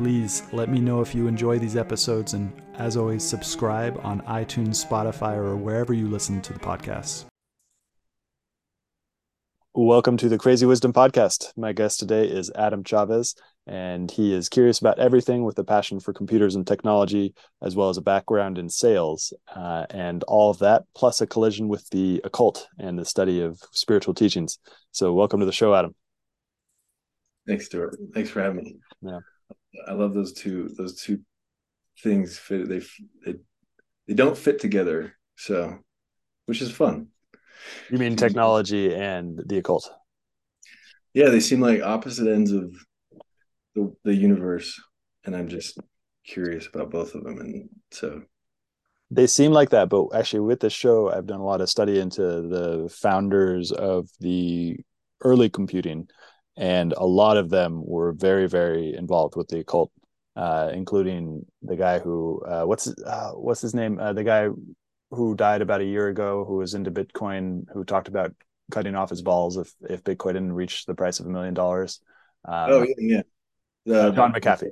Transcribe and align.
Please 0.00 0.44
let 0.54 0.70
me 0.70 0.80
know 0.80 1.02
if 1.02 1.14
you 1.14 1.26
enjoy 1.26 1.58
these 1.58 1.76
episodes, 1.76 2.32
and 2.32 2.50
as 2.78 2.96
always, 2.96 3.22
subscribe 3.22 4.00
on 4.02 4.22
iTunes, 4.22 4.82
Spotify, 4.82 5.36
or 5.36 5.58
wherever 5.58 5.92
you 5.92 6.08
listen 6.08 6.40
to 6.40 6.54
the 6.54 6.58
podcast. 6.58 7.26
Welcome 9.74 10.16
to 10.16 10.30
the 10.30 10.38
Crazy 10.38 10.64
Wisdom 10.64 10.94
Podcast. 10.94 11.52
My 11.54 11.74
guest 11.74 11.98
today 11.98 12.26
is 12.26 12.50
Adam 12.56 12.82
Chavez, 12.82 13.34
and 13.66 14.10
he 14.10 14.32
is 14.32 14.48
curious 14.48 14.78
about 14.78 14.98
everything 14.98 15.44
with 15.44 15.58
a 15.58 15.64
passion 15.64 16.00
for 16.00 16.14
computers 16.14 16.54
and 16.54 16.66
technology, 16.66 17.34
as 17.60 17.76
well 17.76 17.90
as 17.90 17.98
a 17.98 18.00
background 18.00 18.56
in 18.56 18.70
sales, 18.70 19.34
uh, 19.54 19.84
and 19.90 20.22
all 20.22 20.48
of 20.48 20.60
that, 20.60 20.84
plus 20.94 21.20
a 21.20 21.26
collision 21.26 21.68
with 21.68 21.86
the 21.90 22.22
occult 22.24 22.68
and 22.78 22.98
the 22.98 23.04
study 23.04 23.42
of 23.42 23.60
spiritual 23.72 24.14
teachings. 24.14 24.60
So, 24.92 25.12
welcome 25.12 25.40
to 25.40 25.46
the 25.46 25.52
show, 25.52 25.74
Adam. 25.74 25.94
Thanks, 27.46 27.66
Stuart. 27.66 27.98
Thanks 28.14 28.30
for 28.30 28.40
having 28.40 28.64
me. 28.64 28.76
Yeah, 29.02 29.18
I 29.86 29.92
love 29.92 30.14
those 30.14 30.32
two. 30.32 30.68
Those 30.76 31.00
two 31.00 31.20
things 32.02 32.38
fit. 32.38 32.68
They 32.68 32.80
they 33.24 33.38
they 34.08 34.14
don't 34.14 34.36
fit 34.36 34.58
together. 34.60 35.14
So, 35.36 35.78
which 36.46 36.60
is 36.62 36.70
fun. 36.70 37.08
you 37.90 37.98
mean 37.98 38.16
technology 38.16 38.94
and 38.94 39.40
the 39.46 39.58
occult? 39.58 39.90
Yeah, 41.14 41.28
they 41.30 41.40
seem 41.40 41.60
like 41.60 41.82
opposite 41.82 42.28
ends 42.28 42.52
of 42.52 42.72
the 43.74 43.94
the 44.04 44.14
universe, 44.14 44.80
and 45.24 45.34
I'm 45.36 45.48
just 45.48 45.78
curious 46.24 46.66
about 46.66 46.90
both 46.90 47.14
of 47.14 47.24
them. 47.24 47.38
And 47.40 47.68
so, 47.90 48.22
They 49.10 49.26
seem 49.26 49.52
like 49.52 49.70
that, 49.70 49.88
but 49.88 50.08
actually, 50.14 50.40
with 50.40 50.60
this 50.60 50.72
show, 50.72 51.10
I've 51.10 51.26
done 51.26 51.40
a 51.40 51.44
lot 51.44 51.60
of 51.60 51.68
study 51.68 51.98
into 51.98 52.22
the 52.22 52.88
founders 52.92 53.72
of 53.72 54.08
the 54.20 54.76
early 55.22 55.50
computing, 55.50 56.08
and 56.60 56.92
a 56.92 57.06
lot 57.06 57.38
of 57.38 57.48
them 57.48 57.82
were 57.84 58.12
very, 58.12 58.46
very 58.46 58.94
involved 58.94 59.34
with 59.34 59.48
the 59.48 59.60
occult, 59.60 59.90
uh, 60.36 60.70
including 60.72 61.46
the 61.62 61.74
guy 61.74 61.98
who 61.98 62.42
uh, 62.46 62.64
what's 62.64 62.86
uh, 62.86 63.30
what's 63.32 63.62
his 63.62 63.74
name? 63.74 63.98
Uh, 63.98 64.12
the 64.12 64.22
guy 64.24 64.48
who 65.10 65.34
died 65.34 65.62
about 65.62 65.80
a 65.80 65.84
year 65.84 66.08
ago, 66.08 66.44
who 66.44 66.56
was 66.56 66.74
into 66.74 66.90
Bitcoin, 66.90 67.64
who 67.72 67.82
talked 67.82 68.08
about 68.08 68.34
cutting 68.70 68.94
off 68.94 69.08
his 69.08 69.22
balls 69.22 69.56
if 69.56 69.72
if 69.88 70.04
Bitcoin 70.04 70.34
didn't 70.34 70.52
reach 70.52 70.84
the 70.84 70.94
price 70.94 71.18
of 71.18 71.26
a 71.26 71.30
million 71.30 71.54
dollars. 71.54 72.00
Um, 72.44 72.70
oh 72.70 72.82
yeah, 72.82 72.94
yeah. 72.98 73.22
The- 73.86 74.08
uh, 74.08 74.10
John 74.12 74.32
McAfee. 74.34 74.70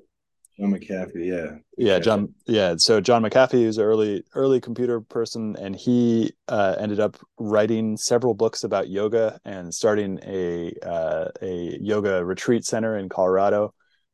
John 0.59 0.73
McAfee. 0.73 1.27
Yeah. 1.27 1.59
Yeah, 1.77 1.99
John. 2.01 2.35
Yeah, 2.47 2.75
so 2.79 3.01
John 3.01 3.23
McAfee 3.23 3.63
is 3.65 3.79
an 3.79 3.85
early 3.85 4.25
early 4.35 4.61
computer 4.61 5.01
person, 5.01 5.57
and 5.57 5.77
he 5.77 6.33
uh, 6.49 6.75
ended 6.79 6.99
up 6.99 7.17
writing 7.39 7.97
several 7.97 8.35
books 8.35 8.65
about 8.65 8.89
yoga 8.89 9.39
and 9.45 9.73
starting 9.73 10.19
a 10.25 10.73
uh, 10.83 11.29
a 11.41 11.79
yoga 11.81 12.25
retreat 12.25 12.65
center 12.65 12.99
in 12.99 13.09
Colorado, 13.09 13.73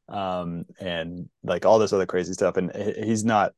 um, 0.08 0.64
and 0.78 1.28
like 1.42 1.64
all 1.64 1.78
this 1.78 1.94
other 1.94 2.06
crazy 2.06 2.34
stuff. 2.34 2.58
And 2.58 2.74
he's 2.74 3.24
not 3.24 3.52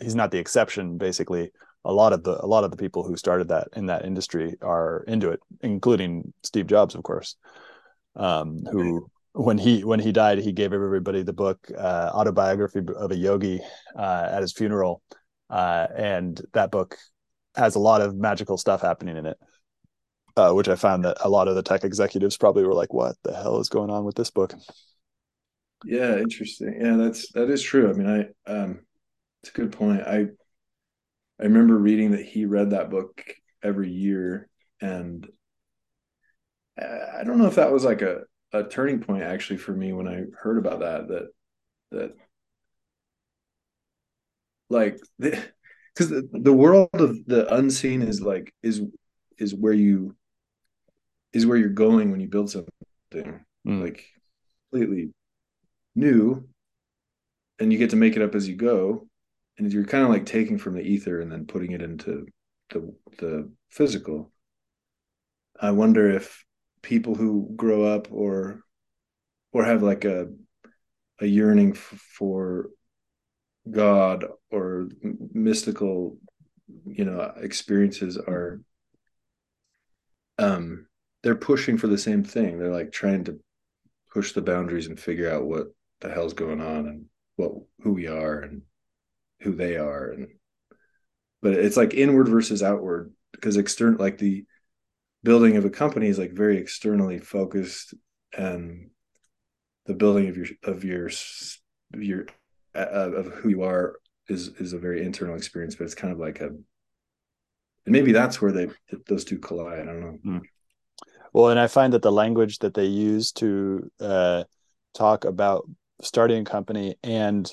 he's 0.00 0.14
not 0.14 0.30
the 0.30 0.38
exception. 0.38 0.98
Basically, 0.98 1.50
a 1.84 1.92
lot 1.92 2.12
of 2.12 2.24
the 2.24 2.44
a 2.44 2.46
lot 2.46 2.64
of 2.64 2.70
the 2.70 2.76
people 2.76 3.04
who 3.04 3.16
started 3.16 3.48
that 3.48 3.68
in 3.74 3.86
that 3.86 4.04
industry 4.04 4.56
are 4.60 5.02
into 5.08 5.30
it, 5.30 5.40
including 5.62 6.34
Steve 6.42 6.66
Jobs, 6.66 6.94
of 6.94 7.02
course, 7.02 7.36
um, 8.16 8.66
who 8.70 9.10
when 9.32 9.58
he 9.58 9.84
when 9.84 10.00
he 10.00 10.12
died, 10.12 10.38
he 10.38 10.52
gave 10.52 10.72
everybody 10.72 11.22
the 11.22 11.32
book 11.32 11.58
uh, 11.76 12.10
autobiography 12.12 12.80
of 12.94 13.10
a 13.10 13.16
yogi 13.16 13.60
uh, 13.96 14.28
at 14.30 14.42
his 14.42 14.52
funeral, 14.52 15.02
uh, 15.50 15.86
and 15.96 16.40
that 16.52 16.70
book 16.70 16.96
has 17.56 17.74
a 17.74 17.78
lot 17.80 18.00
of 18.00 18.14
magical 18.14 18.56
stuff 18.58 18.82
happening 18.82 19.16
in 19.16 19.26
it. 19.26 19.38
Uh, 20.34 20.50
which 20.52 20.68
I 20.68 20.76
found 20.76 21.04
that 21.04 21.18
a 21.20 21.28
lot 21.28 21.46
of 21.46 21.56
the 21.56 21.62
tech 21.62 21.84
executives 21.84 22.38
probably 22.38 22.64
were 22.64 22.74
like, 22.74 22.92
"What 22.92 23.16
the 23.22 23.34
hell 23.34 23.60
is 23.60 23.68
going 23.68 23.90
on 23.90 24.04
with 24.04 24.16
this 24.16 24.30
book?" 24.30 24.54
Yeah, 25.84 26.16
interesting. 26.18 26.78
Yeah, 26.80 26.96
that's 26.96 27.30
that 27.32 27.50
is 27.50 27.62
true. 27.62 27.90
I 27.90 27.92
mean, 27.92 28.06
I 28.46 28.50
um 28.50 28.80
it's 29.42 29.50
a 29.50 29.54
good 29.54 29.72
point. 29.72 30.02
I 30.02 30.26
I 31.40 31.44
remember 31.44 31.76
reading 31.76 32.12
that 32.12 32.24
he 32.24 32.44
read 32.44 32.70
that 32.70 32.90
book 32.90 33.22
every 33.62 33.90
year 33.90 34.48
and 34.80 35.28
I 36.78 37.20
I 37.20 37.24
don't 37.24 37.38
know 37.38 37.46
if 37.46 37.56
that 37.56 37.72
was 37.72 37.84
like 37.84 38.02
a 38.02 38.22
a 38.52 38.64
turning 38.64 39.00
point 39.00 39.22
actually 39.22 39.56
for 39.58 39.72
me 39.72 39.92
when 39.92 40.06
I 40.08 40.24
heard 40.38 40.58
about 40.58 40.80
that 40.80 41.08
that 41.08 41.28
that 41.90 42.14
like 44.70 44.98
because 45.18 46.08
the, 46.08 46.28
the 46.32 46.52
world 46.52 46.88
of 46.92 47.24
the 47.26 47.52
unseen 47.54 48.02
is 48.02 48.20
like 48.20 48.52
is 48.62 48.82
is 49.38 49.54
where 49.54 49.72
you 49.72 50.16
is 51.32 51.46
where 51.46 51.56
you're 51.58 51.68
going 51.68 52.10
when 52.10 52.20
you 52.20 52.28
build 52.28 52.50
something 52.50 52.70
Mm. 53.14 53.82
like 53.82 54.06
completely 54.70 55.12
new 55.94 56.48
and 57.58 57.70
you 57.70 57.78
get 57.78 57.90
to 57.90 57.96
make 57.96 58.16
it 58.16 58.22
up 58.22 58.34
as 58.34 58.48
you 58.48 58.56
go 58.56 59.06
and 59.58 59.70
you're 59.70 59.84
kind 59.84 60.02
of 60.02 60.10
like 60.10 60.24
taking 60.24 60.56
from 60.58 60.74
the 60.74 60.80
ether 60.80 61.20
and 61.20 61.30
then 61.30 61.44
putting 61.46 61.72
it 61.72 61.82
into 61.82 62.26
the 62.70 62.92
the 63.18 63.50
physical 63.68 64.32
i 65.60 65.70
wonder 65.70 66.10
if 66.10 66.44
people 66.82 67.14
who 67.14 67.50
grow 67.56 67.84
up 67.84 68.08
or 68.10 68.60
or 69.52 69.64
have 69.64 69.82
like 69.82 70.04
a 70.04 70.28
a 71.20 71.26
yearning 71.26 71.72
for 71.72 72.70
god 73.70 74.24
or 74.50 74.88
mystical 75.32 76.18
you 76.84 77.04
know 77.04 77.20
experiences 77.36 78.16
are 78.16 78.60
um 80.38 80.86
they're 81.22 81.34
pushing 81.34 81.78
for 81.78 81.86
the 81.86 81.98
same 81.98 82.24
thing. 82.24 82.58
They're 82.58 82.72
like 82.72 82.92
trying 82.92 83.24
to 83.24 83.38
push 84.12 84.32
the 84.32 84.42
boundaries 84.42 84.86
and 84.88 84.98
figure 84.98 85.30
out 85.30 85.44
what 85.44 85.68
the 86.00 86.10
hell's 86.10 86.34
going 86.34 86.60
on 86.60 86.86
and 86.86 87.04
what 87.36 87.52
who 87.82 87.92
we 87.92 88.08
are 88.08 88.40
and 88.40 88.62
who 89.40 89.54
they 89.54 89.76
are. 89.76 90.10
And 90.10 90.28
but 91.40 91.54
it's 91.54 91.76
like 91.76 91.94
inward 91.94 92.28
versus 92.28 92.62
outward 92.62 93.12
because 93.32 93.56
external 93.56 93.98
like 93.98 94.18
the 94.18 94.44
building 95.24 95.56
of 95.56 95.64
a 95.64 95.70
company 95.70 96.08
is 96.08 96.18
like 96.18 96.32
very 96.32 96.58
externally 96.58 97.18
focused 97.18 97.94
and 98.36 98.90
the 99.86 99.94
building 99.94 100.28
of 100.28 100.36
your 100.36 100.46
of 100.64 100.84
your 100.84 101.10
your 101.94 102.26
uh, 102.74 103.10
of 103.12 103.26
who 103.34 103.48
you 103.48 103.62
are 103.62 103.96
is 104.28 104.48
is 104.58 104.72
a 104.72 104.78
very 104.78 105.04
internal 105.04 105.36
experience 105.36 105.74
but 105.74 105.84
it's 105.84 105.94
kind 105.94 106.12
of 106.12 106.18
like 106.18 106.40
a 106.40 106.46
and 106.46 106.62
maybe 107.86 108.12
that's 108.12 108.40
where 108.40 108.52
they 108.52 108.68
those 109.08 109.24
two 109.24 109.38
collide 109.38 109.80
i 109.80 109.84
don't 109.84 110.22
know. 110.24 110.40
Well, 111.32 111.48
and 111.48 111.58
I 111.58 111.66
find 111.66 111.94
that 111.94 112.02
the 112.02 112.12
language 112.12 112.58
that 112.58 112.74
they 112.74 112.84
use 112.84 113.32
to 113.32 113.90
uh, 114.00 114.44
talk 114.94 115.24
about 115.24 115.68
starting 116.02 116.42
a 116.42 116.44
company 116.44 116.96
and 117.02 117.50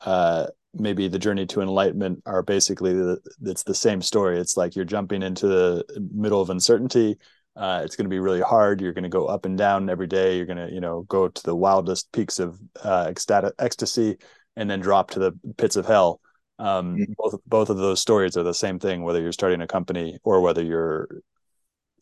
uh, 0.00 0.46
maybe 0.74 1.08
the 1.08 1.18
journey 1.18 1.46
to 1.46 1.60
enlightenment 1.60 2.22
are 2.26 2.42
basically 2.42 2.92
the, 2.92 3.18
it's 3.42 3.62
the 3.62 3.74
same 3.74 4.02
story. 4.02 4.38
It's 4.38 4.56
like 4.56 4.74
you're 4.74 4.84
jumping 4.84 5.22
into 5.22 5.46
the 5.46 5.84
middle 6.12 6.40
of 6.40 6.50
uncertainty. 6.50 7.18
Uh, 7.54 7.82
it's 7.84 7.96
going 7.96 8.06
to 8.06 8.10
be 8.10 8.18
really 8.18 8.40
hard. 8.40 8.80
You're 8.80 8.94
going 8.94 9.02
to 9.04 9.10
go 9.10 9.26
up 9.26 9.44
and 9.44 9.58
down 9.58 9.90
every 9.90 10.06
day. 10.06 10.36
You're 10.36 10.46
going 10.46 10.66
to, 10.66 10.72
you 10.72 10.80
know, 10.80 11.02
go 11.02 11.28
to 11.28 11.42
the 11.42 11.54
wildest 11.54 12.10
peaks 12.12 12.38
of 12.38 12.58
uh, 12.82 13.06
ecstatic 13.08 13.52
ecstasy 13.58 14.16
and 14.56 14.70
then 14.70 14.80
drop 14.80 15.10
to 15.10 15.18
the 15.18 15.32
pits 15.58 15.76
of 15.76 15.86
hell. 15.86 16.20
Um, 16.58 16.96
Mhm. 16.96 17.14
Both 17.16 17.40
both 17.46 17.70
of 17.70 17.76
those 17.78 18.00
stories 18.00 18.36
are 18.36 18.42
the 18.42 18.54
same 18.54 18.78
thing, 18.78 19.02
whether 19.02 19.20
you're 19.20 19.32
starting 19.32 19.60
a 19.60 19.66
company 19.66 20.18
or 20.22 20.40
whether 20.40 20.62
you're 20.62 21.08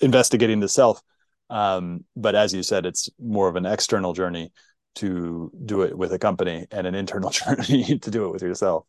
investigating 0.00 0.60
the 0.60 0.68
self. 0.68 1.02
Um, 1.48 2.04
but 2.16 2.34
as 2.34 2.54
you 2.54 2.62
said, 2.62 2.86
it's 2.86 3.08
more 3.18 3.48
of 3.48 3.56
an 3.56 3.66
external 3.66 4.12
journey 4.12 4.52
to 4.96 5.52
do 5.64 5.82
it 5.82 5.96
with 5.96 6.12
a 6.12 6.18
company 6.18 6.66
and 6.70 6.86
an 6.86 6.94
internal 6.94 7.30
journey 7.30 7.98
to 7.98 8.10
do 8.10 8.26
it 8.26 8.32
with 8.32 8.42
yourself. 8.42 8.86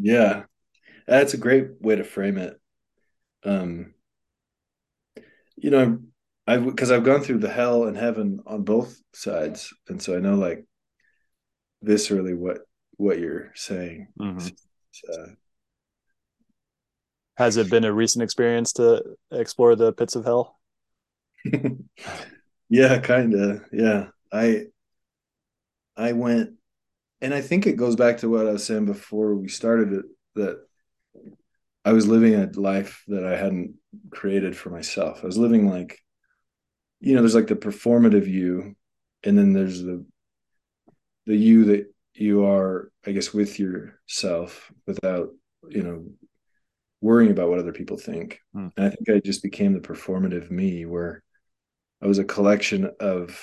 Yeah, 0.00 0.44
that's 1.06 1.34
a 1.34 1.38
great 1.38 1.80
way 1.80 1.96
to 1.96 2.04
frame 2.04 2.38
it. 2.38 2.60
Um, 3.44 3.94
you 5.56 5.70
know, 5.70 5.98
I've 6.46 6.64
because 6.64 6.90
I've 6.90 7.04
gone 7.04 7.20
through 7.20 7.38
the 7.38 7.50
hell 7.50 7.84
and 7.84 7.96
heaven 7.96 8.40
on 8.46 8.62
both 8.64 9.00
sides, 9.14 9.72
and 9.88 10.02
so 10.02 10.16
I 10.16 10.20
know 10.20 10.34
like 10.34 10.64
viscerally 11.84 12.36
what 12.36 12.58
what 12.96 13.18
you're 13.18 13.52
saying. 13.54 14.08
Mhm. 14.18 14.54
Uh, 15.08 15.26
Has 17.36 17.56
it 17.56 17.70
been 17.70 17.84
a 17.84 17.92
recent 17.92 18.22
experience 18.22 18.72
to 18.74 19.02
explore 19.30 19.74
the 19.74 19.92
pits 19.92 20.14
of 20.14 20.24
hell? 20.24 20.60
yeah, 22.68 22.98
kind 23.00 23.34
of. 23.34 23.64
Yeah, 23.72 24.08
I 24.32 24.66
I 25.96 26.12
went 26.12 26.54
and 27.20 27.34
I 27.34 27.40
think 27.40 27.66
it 27.66 27.76
goes 27.76 27.96
back 27.96 28.18
to 28.18 28.28
what 28.28 28.46
I 28.46 28.52
was 28.52 28.64
saying 28.64 28.86
before 28.86 29.34
we 29.34 29.48
started 29.48 29.92
it 29.92 30.04
that 30.36 30.58
I 31.84 31.92
was 31.92 32.06
living 32.06 32.34
a 32.34 32.50
life 32.58 33.04
that 33.08 33.24
I 33.24 33.36
hadn't 33.36 33.74
created 34.10 34.56
for 34.56 34.70
myself. 34.70 35.20
I 35.22 35.26
was 35.26 35.38
living 35.38 35.68
like, 35.68 35.98
you 37.00 37.14
know, 37.14 37.22
there's 37.22 37.34
like 37.34 37.46
the 37.46 37.56
performative 37.56 38.26
you, 38.26 38.76
and 39.24 39.36
then 39.36 39.52
there's 39.52 39.82
the 39.82 40.04
the 41.26 41.36
you 41.36 41.64
that 41.66 41.94
you 42.14 42.44
are, 42.44 42.90
I 43.06 43.12
guess, 43.12 43.32
with 43.32 43.58
yourself 43.58 44.70
without, 44.86 45.30
you 45.68 45.82
know, 45.82 46.06
worrying 47.00 47.30
about 47.30 47.48
what 47.48 47.58
other 47.58 47.72
people 47.72 47.96
think. 47.96 48.40
Hmm. 48.52 48.68
And 48.76 48.86
I 48.86 48.90
think 48.90 49.08
I 49.08 49.20
just 49.20 49.42
became 49.42 49.72
the 49.72 49.80
performative 49.80 50.50
me 50.50 50.84
where 50.84 51.22
I 52.02 52.06
was 52.06 52.18
a 52.18 52.24
collection 52.24 52.90
of 53.00 53.42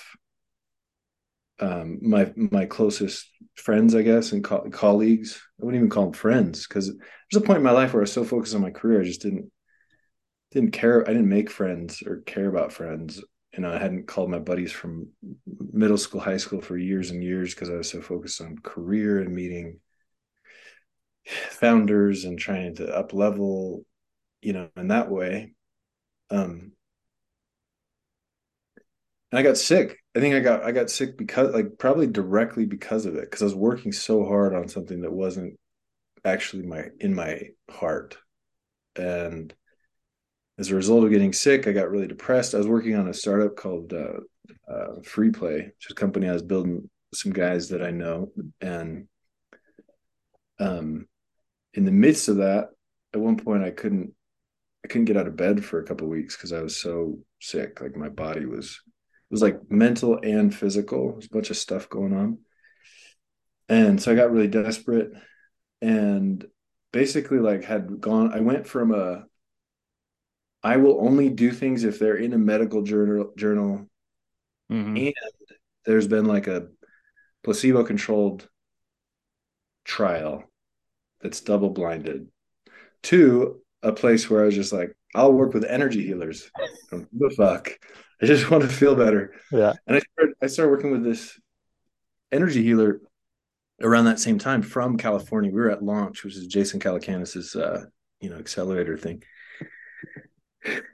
um, 1.60 2.00
my 2.02 2.32
my 2.36 2.66
closest 2.66 3.28
friends, 3.56 3.96
I 3.96 4.02
guess, 4.04 4.32
and 4.32 4.44
co- 4.44 4.70
colleagues. 4.70 5.42
I 5.62 5.66
wouldn't 5.66 5.80
even 5.80 5.90
call 5.90 6.06
them 6.06 6.14
friends 6.14 6.68
because 6.68 6.88
there's 6.88 7.44
a 7.44 7.46
point 7.46 7.58
in 7.58 7.64
my 7.64 7.72
life 7.72 7.94
where 7.94 8.02
I 8.02 8.04
was 8.04 8.14
so 8.14 8.24
focused 8.24 8.56
on 8.56 8.62
my 8.62 8.72
career, 8.72 9.02
I 9.02 9.06
just 9.06 9.22
didn't 9.22 9.52
didn't 10.52 10.72
care. 10.72 11.04
I 11.04 11.14
didn't 11.14 11.30
make 11.30 11.50
friends 11.50 12.02
or 12.06 12.18
care 12.22 12.48
about 12.48 12.72
friends. 12.74 13.22
You 13.54 13.64
know, 13.64 13.72
I 13.72 13.78
hadn't 13.78 14.08
called 14.08 14.30
my 14.30 14.40
buddies 14.40 14.72
from 14.72 15.08
middle 15.74 15.98
school, 15.98 16.22
high 16.22 16.38
school 16.38 16.62
for 16.62 16.78
years 16.78 17.12
and 17.12 17.24
years 17.24 17.54
because 17.54 17.70
I 17.70 17.74
was 17.76 17.90
so 17.90 18.02
focused 18.02 18.42
on 18.42 18.60
career 18.60 19.20
and 19.20 19.34
meeting 19.34 19.80
founders 21.28 22.26
and 22.26 22.40
trying 22.40 22.76
to 22.76 22.96
up 22.96 23.14
level, 23.14 23.84
you 24.42 24.54
know, 24.54 24.70
in 24.78 24.90
that 24.90 25.10
way. 25.10 25.54
Um, 26.30 26.74
and 29.32 29.40
I 29.40 29.44
got 29.44 29.58
sick. 29.58 29.98
I 30.16 30.20
think 30.20 30.36
I 30.36 30.40
got 30.40 30.64
I 30.64 30.72
got 30.72 30.90
sick 30.90 31.18
because 31.18 31.54
like 31.54 31.78
probably 31.78 32.08
directly 32.08 32.66
because 32.66 33.06
of 33.06 33.16
it 33.16 33.22
because 33.22 33.42
I 33.42 33.46
was 33.46 33.56
working 33.56 33.92
so 33.92 34.26
hard 34.26 34.56
on 34.56 34.68
something 34.68 35.02
that 35.02 35.12
wasn't 35.12 35.60
actually 36.26 36.64
my 36.64 36.86
in 37.00 37.14
my 37.14 37.50
heart. 37.70 38.18
And 38.96 39.54
as 40.58 40.72
a 40.72 40.76
result 40.76 41.04
of 41.04 41.12
getting 41.12 41.34
sick, 41.34 41.68
I 41.68 41.72
got 41.72 41.92
really 41.92 42.08
depressed. 42.08 42.56
I 42.56 42.58
was 42.58 42.68
working 42.68 42.96
on 42.96 43.08
a 43.08 43.14
startup 43.14 43.56
called 43.56 43.94
uh, 43.94 44.20
uh, 44.72 45.02
Free 45.04 45.30
Play, 45.30 45.58
which 45.58 45.86
is 45.86 45.92
a 45.92 45.96
company 45.96 46.28
I 46.28 46.34
was 46.34 46.42
building 46.42 46.90
some 47.14 47.32
guys 47.32 47.70
that 47.70 47.84
I 47.84 47.92
know. 47.92 48.32
And 48.60 49.08
um, 50.60 51.08
in 51.74 51.86
the 51.86 51.92
midst 51.92 52.28
of 52.28 52.38
that, 52.38 52.70
at 53.14 53.20
one 53.20 53.38
point 53.38 53.64
I 53.64 53.72
couldn't 53.72 54.14
I 54.84 54.88
couldn't 54.88 55.06
get 55.06 55.18
out 55.18 55.28
of 55.28 55.36
bed 55.36 55.64
for 55.66 55.80
a 55.80 55.84
couple 55.84 56.08
weeks 56.08 56.36
because 56.36 56.54
I 56.54 56.62
was 56.62 56.78
so 56.78 57.20
sick. 57.42 57.82
Like 57.82 57.96
my 57.96 58.10
body 58.10 58.46
was 58.46 58.80
was 59.30 59.42
like 59.42 59.70
mental 59.70 60.20
and 60.24 60.54
physical. 60.54 61.14
There's 61.14 61.26
a 61.26 61.30
bunch 61.30 61.50
of 61.50 61.58
stuff 61.58 61.90
going 61.90 62.14
on. 62.14 62.40
And 63.70 64.02
so 64.02 64.12
I 64.12 64.16
got 64.16 64.32
really 64.32 64.48
desperate 64.48 65.12
and 65.82 66.46
basically 66.92 67.40
like 67.40 67.64
had 67.64 68.00
gone 68.00 68.34
I 68.34 68.40
went 68.40 68.66
from 68.66 68.94
a 68.94 69.26
I 70.64 70.78
will 70.78 71.06
only 71.06 71.30
do 71.30 71.52
things 71.52 71.84
if 71.84 72.00
they're 72.00 72.16
in 72.16 72.34
a 72.34 72.38
medical 72.38 72.82
journal 72.82 73.34
journal 73.38 73.88
mm-hmm. 74.72 74.98
and 74.98 75.14
there's 75.86 76.08
been 76.08 76.26
like 76.26 76.48
a 76.48 76.68
placebo 77.44 77.84
controlled 77.84 78.48
trial 79.84 80.44
that's 81.22 81.42
double 81.42 81.70
blinded 81.70 82.28
to 83.04 83.62
a 83.84 83.92
place 83.92 84.30
where 84.30 84.42
I 84.42 84.46
was 84.46 84.56
just 84.56 84.74
like, 84.74 84.96
I'll 85.16 85.34
work 85.34 85.54
with 85.54 85.64
energy 85.64 86.06
healers. 86.06 86.52
the 86.92 87.34
fuck? 87.36 87.72
I 88.22 88.26
just 88.26 88.50
want 88.50 88.64
to 88.64 88.70
feel 88.70 88.96
better. 88.96 89.34
Yeah. 89.52 89.74
And 89.86 89.98
I 89.98 90.00
started, 90.00 90.36
I 90.42 90.48
started 90.48 90.72
working 90.72 90.92
with 90.92 91.04
this 91.04 91.40
energy 92.32 92.64
healer 92.64 93.02
around 93.82 94.06
that 94.06 94.20
same 94.20 94.40
time 94.40 94.62
from 94.62 94.98
California. 94.98 95.52
We 95.52 95.62
were 95.62 95.70
at 95.70 95.84
launch, 95.84 96.24
which 96.24 96.36
is 96.36 96.48
Jason 96.48 96.80
Calacanis's 96.80 97.56
uh, 97.56 97.86
you 98.20 98.30
know, 98.30 98.38
accelerator 98.38 98.98
thing. 98.98 99.24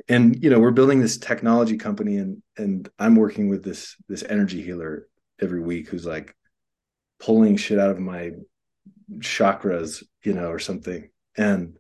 And 0.08 0.42
you 0.44 0.50
know, 0.50 0.60
we're 0.60 0.72
building 0.72 1.00
this 1.00 1.18
technology 1.18 1.78
company 1.78 2.18
and 2.18 2.44
and 2.58 2.88
I'm 3.00 3.16
working 3.16 3.50
with 3.50 3.64
this 3.64 3.96
this 4.08 4.24
energy 4.24 4.62
healer 4.62 5.08
every 5.42 5.62
week 5.62 5.90
who's 5.90 6.06
like 6.06 6.36
pulling 7.20 7.58
shit 7.58 7.80
out 7.80 7.90
of 7.90 8.00
my 8.00 8.32
chakras, 9.18 10.04
you 10.24 10.34
know, 10.34 10.50
or 10.50 10.60
something. 10.60 11.10
And 11.38 11.78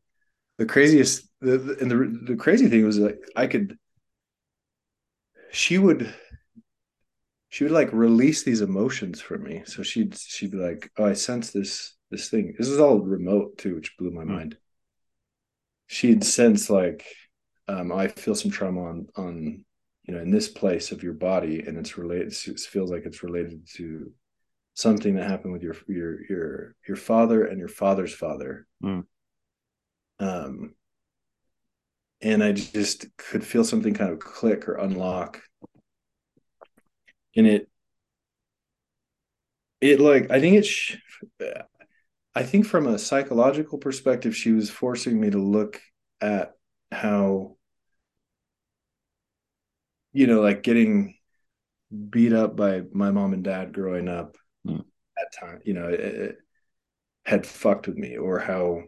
the 0.57 0.65
craziest 0.65 1.27
the, 1.41 1.57
the, 1.57 1.77
and 1.79 1.91
the 1.91 2.33
the 2.33 2.35
crazy 2.35 2.67
thing 2.67 2.85
was 2.85 2.97
like 2.97 3.19
I 3.35 3.47
could 3.47 3.77
she 5.53 5.77
would 5.77 6.13
she 7.49 7.63
would 7.63 7.71
like 7.71 7.93
release 7.93 8.43
these 8.43 8.61
emotions 8.61 9.21
from 9.21 9.43
me. 9.43 9.61
So 9.65 9.83
she'd 9.83 10.17
she'd 10.17 10.51
be 10.51 10.57
like, 10.57 10.91
"Oh, 10.97 11.05
I 11.05 11.13
sense 11.13 11.51
this 11.51 11.95
this 12.09 12.29
thing." 12.29 12.55
This 12.57 12.67
is 12.67 12.79
all 12.79 12.99
remote 12.99 13.59
too, 13.59 13.75
which 13.75 13.95
blew 13.97 14.09
my 14.09 14.23
mm. 14.23 14.29
mind. 14.29 14.57
She'd 15.85 16.23
sense 16.23 16.71
like, 16.71 17.05
um, 17.67 17.91
oh, 17.91 17.97
"I 17.97 18.07
feel 18.07 18.33
some 18.33 18.49
trauma 18.49 18.81
on 18.81 19.07
on 19.15 19.65
you 20.03 20.15
know 20.15 20.21
in 20.21 20.31
this 20.31 20.49
place 20.49 20.91
of 20.91 21.03
your 21.03 21.13
body, 21.13 21.59
and 21.59 21.77
it's 21.77 21.97
related. 21.97 22.33
It 22.47 22.59
feels 22.59 22.89
like 22.89 23.05
it's 23.05 23.21
related 23.21 23.67
to 23.75 24.11
something 24.73 25.15
that 25.15 25.29
happened 25.29 25.53
with 25.53 25.61
your 25.61 25.75
your 25.87 26.25
your 26.27 26.75
your 26.87 26.97
father 26.97 27.45
and 27.45 27.59
your 27.59 27.69
father's 27.69 28.13
father." 28.13 28.65
Mm. 28.83 29.05
Um, 30.19 30.73
and 32.23 32.41
I 32.41 32.53
just 32.53 33.05
could 33.17 33.45
feel 33.45 33.65
something 33.65 33.93
kind 33.93 34.11
of 34.11 34.19
click 34.19 34.69
or 34.69 34.75
unlock. 34.75 35.41
And 37.35 37.45
it, 37.45 37.69
it 39.81 39.99
like, 39.99 40.31
I 40.31 40.39
think 40.39 40.57
it's, 40.57 40.95
I 42.33 42.43
think 42.43 42.65
from 42.65 42.87
a 42.87 42.97
psychological 42.97 43.77
perspective, 43.77 44.35
she 44.35 44.53
was 44.53 44.69
forcing 44.69 45.19
me 45.19 45.31
to 45.31 45.37
look 45.37 45.81
at 46.21 46.53
how, 46.91 47.57
you 50.13 50.25
know, 50.25 50.41
like 50.41 50.63
getting 50.63 51.15
beat 52.09 52.31
up 52.31 52.55
by 52.55 52.83
my 52.93 53.11
mom 53.11 53.33
and 53.33 53.43
dad 53.43 53.73
growing 53.73 54.07
up 54.07 54.37
mm. 54.65 54.79
at 55.19 55.39
time, 55.39 55.59
you 55.65 55.73
know, 55.73 55.89
it, 55.89 55.99
it 55.99 56.37
had 57.25 57.45
fucked 57.45 57.87
with 57.87 57.97
me 57.97 58.15
or 58.15 58.39
how, 58.39 58.81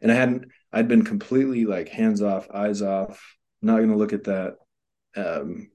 and 0.00 0.10
I 0.10 0.14
hadn't, 0.14 0.46
I'd 0.76 0.88
been 0.88 1.04
completely 1.04 1.64
like 1.64 1.88
hands 1.88 2.20
off, 2.20 2.50
eyes 2.50 2.82
off, 2.82 3.38
not 3.62 3.78
going 3.78 3.88
to 3.88 3.96
look 3.96 4.12
at 4.12 4.24
that. 4.24 4.56
Um, 5.16 5.70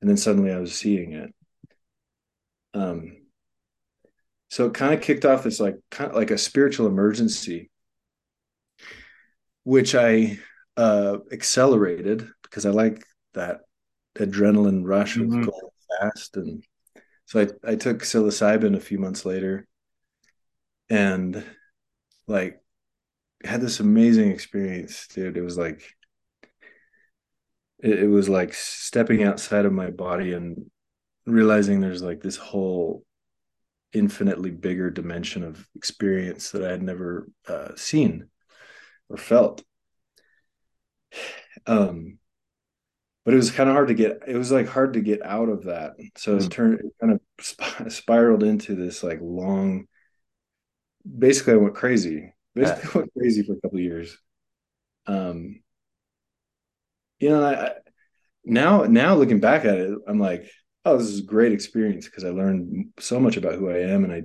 and 0.00 0.08
then 0.08 0.16
suddenly 0.16 0.52
I 0.52 0.60
was 0.60 0.72
seeing 0.72 1.14
it. 1.14 1.34
Um, 2.74 3.16
so 4.50 4.66
it 4.66 4.74
kind 4.74 4.94
of 4.94 5.00
kicked 5.00 5.24
off 5.24 5.42
this 5.42 5.58
like 5.58 5.80
kind 5.90 6.10
of 6.10 6.16
like 6.16 6.30
a 6.30 6.38
spiritual 6.38 6.86
emergency, 6.86 7.72
which 9.64 9.96
I 9.96 10.38
uh, 10.76 11.16
accelerated 11.32 12.28
because 12.44 12.66
I 12.66 12.70
like 12.70 13.04
that 13.34 13.62
adrenaline 14.14 14.82
rush 14.84 15.16
of 15.16 15.22
mm-hmm. 15.22 15.42
going 15.42 15.70
fast. 16.00 16.36
And 16.36 16.62
so 17.24 17.40
I, 17.40 17.72
I 17.72 17.74
took 17.74 18.02
psilocybin 18.02 18.76
a 18.76 18.80
few 18.80 19.00
months 19.00 19.26
later 19.26 19.66
and 20.88 21.44
like 22.28 22.60
had 23.44 23.60
this 23.60 23.80
amazing 23.80 24.30
experience, 24.30 25.06
dude. 25.08 25.36
It 25.36 25.42
was 25.42 25.56
like 25.56 25.82
it, 27.80 28.00
it 28.00 28.08
was 28.08 28.28
like 28.28 28.54
stepping 28.54 29.22
outside 29.22 29.64
of 29.64 29.72
my 29.72 29.90
body 29.90 30.32
and 30.32 30.70
realizing 31.26 31.80
there's 31.80 32.02
like 32.02 32.20
this 32.20 32.36
whole 32.36 33.04
infinitely 33.92 34.50
bigger 34.50 34.90
dimension 34.90 35.42
of 35.42 35.66
experience 35.74 36.50
that 36.50 36.64
I 36.64 36.70
had 36.70 36.82
never 36.82 37.28
uh, 37.46 37.70
seen 37.76 38.28
or 39.08 39.16
felt. 39.16 39.62
Um, 41.66 42.18
but 43.24 43.34
it 43.34 43.36
was 43.36 43.50
kind 43.50 43.68
of 43.68 43.74
hard 43.74 43.88
to 43.88 43.94
get. 43.94 44.22
It 44.28 44.36
was 44.36 44.52
like 44.52 44.68
hard 44.68 44.92
to 44.92 45.00
get 45.00 45.22
out 45.22 45.48
of 45.48 45.64
that. 45.64 45.94
So 46.16 46.36
mm-hmm. 46.36 46.46
it 46.46 46.50
turned, 46.50 46.80
it 46.80 46.92
kind 47.00 47.12
of 47.12 47.20
sp- 47.42 47.90
spiraled 47.90 48.44
into 48.44 48.76
this 48.76 49.02
like 49.02 49.18
long. 49.20 49.86
Basically, 51.18 51.54
I 51.54 51.56
went 51.56 51.74
crazy 51.74 52.32
basically 52.54 53.00
went 53.00 53.12
crazy 53.14 53.42
for 53.42 53.52
a 53.52 53.60
couple 53.60 53.80
years. 53.80 54.16
Um, 55.06 55.60
you 57.20 57.30
know, 57.30 57.44
I, 57.44 57.72
now 58.44 58.84
now 58.84 59.14
looking 59.14 59.40
back 59.40 59.64
at 59.64 59.78
it, 59.78 59.98
I'm 60.06 60.20
like, 60.20 60.50
oh, 60.84 60.96
this 60.96 61.08
is 61.08 61.20
a 61.20 61.24
great 61.24 61.52
experience 61.52 62.06
because 62.06 62.24
I 62.24 62.30
learned 62.30 62.92
so 62.98 63.20
much 63.20 63.36
about 63.36 63.54
who 63.54 63.70
I 63.70 63.78
am, 63.78 64.04
and 64.04 64.12
I 64.12 64.22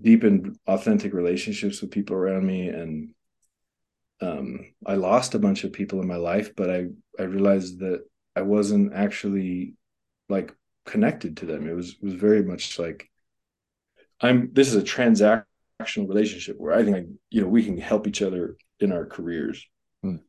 deepened 0.00 0.56
authentic 0.66 1.12
relationships 1.14 1.80
with 1.80 1.90
people 1.90 2.16
around 2.16 2.46
me, 2.46 2.68
and 2.68 3.14
um, 4.20 4.72
I 4.86 4.94
lost 4.94 5.34
a 5.34 5.38
bunch 5.38 5.64
of 5.64 5.72
people 5.72 6.00
in 6.00 6.06
my 6.08 6.16
life, 6.16 6.54
but 6.56 6.70
I 6.70 6.86
I 7.18 7.22
realized 7.24 7.80
that 7.80 8.04
I 8.36 8.42
wasn't 8.42 8.94
actually 8.94 9.74
like 10.28 10.54
connected 10.86 11.38
to 11.38 11.46
them. 11.46 11.68
It 11.68 11.74
was 11.74 11.96
was 12.00 12.14
very 12.14 12.42
much 12.42 12.78
like 12.78 13.10
I'm. 14.20 14.52
This 14.52 14.68
is 14.68 14.76
a 14.76 14.82
transaction 14.82 15.46
relationship 15.80 16.56
where 16.58 16.74
I 16.74 16.84
think 16.84 17.08
you 17.30 17.42
know 17.42 17.48
we 17.48 17.64
can 17.64 17.78
help 17.78 18.06
each 18.06 18.22
other 18.22 18.56
in 18.80 18.92
our 18.92 19.06
careers 19.06 19.64
mm. 20.04 20.20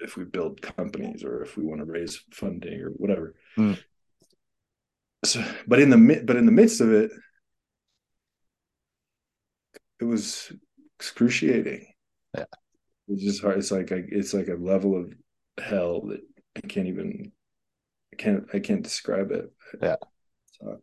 if 0.00 0.16
we 0.16 0.24
build 0.24 0.60
companies 0.60 1.24
or 1.24 1.42
if 1.42 1.56
we 1.56 1.64
want 1.64 1.80
to 1.80 1.86
raise 1.86 2.22
funding 2.32 2.80
or 2.80 2.90
whatever. 2.90 3.34
Mm. 3.56 3.78
So, 5.24 5.44
but 5.66 5.80
in 5.80 5.90
the 5.90 6.22
but 6.24 6.36
in 6.36 6.46
the 6.46 6.52
midst 6.52 6.80
of 6.80 6.92
it, 6.92 7.10
it 10.00 10.04
was 10.04 10.52
excruciating. 10.98 11.86
Yeah. 12.36 12.44
It's 13.08 13.22
just 13.22 13.42
hard. 13.42 13.58
It's 13.58 13.70
like 13.70 13.90
it's 13.90 14.34
like 14.34 14.48
a 14.48 14.54
level 14.54 14.96
of 14.96 15.12
hell 15.62 16.02
that 16.08 16.20
I 16.56 16.60
can't 16.60 16.88
even 16.88 17.32
I 18.12 18.16
can't 18.16 18.44
I 18.52 18.58
can't 18.58 18.82
describe 18.82 19.30
it. 19.30 19.50
Yeah. 19.80 19.96
So. 20.52 20.80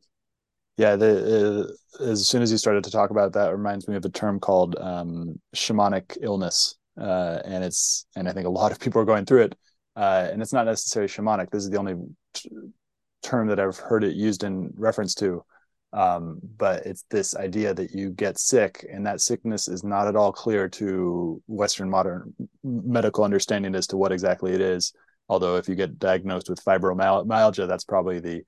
Yeah, 0.81 0.95
the, 0.95 1.75
uh, 1.99 2.03
as 2.03 2.27
soon 2.27 2.41
as 2.41 2.51
you 2.51 2.57
started 2.57 2.83
to 2.85 2.89
talk 2.89 3.11
about 3.11 3.33
that, 3.33 3.51
reminds 3.51 3.87
me 3.87 3.95
of 3.95 4.03
a 4.03 4.09
term 4.09 4.39
called 4.39 4.75
um, 4.79 5.39
shamanic 5.55 6.17
illness, 6.21 6.75
uh, 6.99 7.37
and 7.45 7.63
it's 7.63 8.07
and 8.15 8.27
I 8.27 8.33
think 8.33 8.47
a 8.47 8.49
lot 8.49 8.71
of 8.71 8.79
people 8.79 8.99
are 8.99 9.05
going 9.05 9.25
through 9.25 9.43
it, 9.43 9.55
uh, 9.95 10.27
and 10.31 10.41
it's 10.41 10.53
not 10.53 10.65
necessarily 10.65 11.07
shamanic. 11.07 11.51
This 11.51 11.65
is 11.65 11.69
the 11.69 11.77
only 11.77 11.97
t- 12.33 12.49
term 13.21 13.47
that 13.49 13.59
I've 13.59 13.77
heard 13.77 14.03
it 14.03 14.15
used 14.15 14.43
in 14.43 14.71
reference 14.75 15.13
to, 15.21 15.45
um, 15.93 16.39
but 16.57 16.83
it's 16.87 17.05
this 17.11 17.35
idea 17.35 17.75
that 17.75 17.91
you 17.91 18.09
get 18.09 18.39
sick, 18.39 18.83
and 18.91 19.05
that 19.05 19.21
sickness 19.21 19.67
is 19.67 19.83
not 19.83 20.07
at 20.07 20.15
all 20.15 20.31
clear 20.31 20.67
to 20.67 21.43
Western 21.45 21.91
modern 21.91 22.33
medical 22.63 23.23
understanding 23.23 23.75
as 23.75 23.85
to 23.85 23.97
what 23.97 24.11
exactly 24.11 24.53
it 24.53 24.61
is. 24.61 24.93
Although, 25.29 25.57
if 25.57 25.69
you 25.69 25.75
get 25.75 25.99
diagnosed 25.99 26.49
with 26.49 26.65
fibromyalgia, 26.65 27.67
that's 27.67 27.85
probably 27.85 28.19
the 28.19 28.41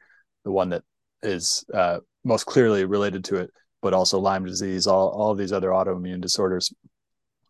the 0.45 0.51
one 0.51 0.69
that 0.69 0.81
is 1.21 1.63
uh, 1.71 1.99
most 2.23 2.45
clearly 2.45 2.85
related 2.85 3.25
to 3.25 3.37
it. 3.37 3.51
But 3.81 3.93
also 3.93 4.17
Lyme 4.19 4.45
disease, 4.45 4.87
all 4.87 5.09
all 5.09 5.35
these 5.35 5.51
other 5.51 5.69
autoimmune 5.69 6.21
disorders, 6.21 6.73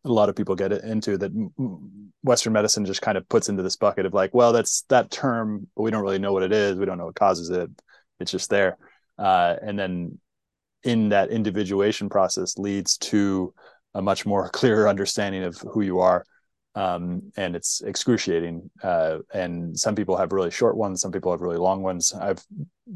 a 0.03 0.11
lot 0.11 0.29
of 0.29 0.35
people 0.35 0.55
get 0.55 0.71
into 0.71 1.17
that. 1.17 1.31
Western 2.23 2.53
medicine 2.53 2.85
just 2.85 3.01
kind 3.01 3.17
of 3.17 3.27
puts 3.27 3.49
into 3.49 3.63
this 3.63 3.75
bucket 3.75 4.05
of 4.05 4.13
like, 4.13 4.33
well, 4.33 4.53
that's 4.53 4.83
that 4.83 5.11
term, 5.11 5.67
but 5.75 5.83
we 5.83 5.91
don't 5.91 6.03
really 6.03 6.19
know 6.19 6.31
what 6.31 6.41
it 6.41 6.53
is. 6.53 6.77
We 6.77 6.85
don't 6.85 6.97
know 6.97 7.07
what 7.07 7.15
causes 7.15 7.49
it. 7.49 7.69
It's 8.19 8.31
just 8.31 8.49
there 8.49 8.77
uh, 9.17 9.55
and 9.61 9.77
then 9.77 10.19
in 10.83 11.09
that 11.09 11.29
individuation 11.29 12.09
process 12.09 12.57
leads 12.57 12.97
to 12.97 13.53
a 13.93 14.01
much 14.01 14.25
more 14.25 14.49
clearer 14.53 14.87
understanding 14.87 15.43
of 15.43 15.57
who 15.57 15.81
you 15.81 15.99
are 15.99 16.25
um, 16.75 17.31
and 17.37 17.55
it's 17.55 17.81
excruciating 17.81 18.69
uh, 18.83 19.19
and 19.33 19.77
some 19.77 19.95
people 19.95 20.17
have 20.17 20.31
really 20.31 20.51
short 20.51 20.75
ones 20.75 21.01
some 21.01 21.11
people 21.11 21.31
have 21.31 21.41
really 21.41 21.57
long 21.57 21.81
ones 21.81 22.13
i've 22.13 22.43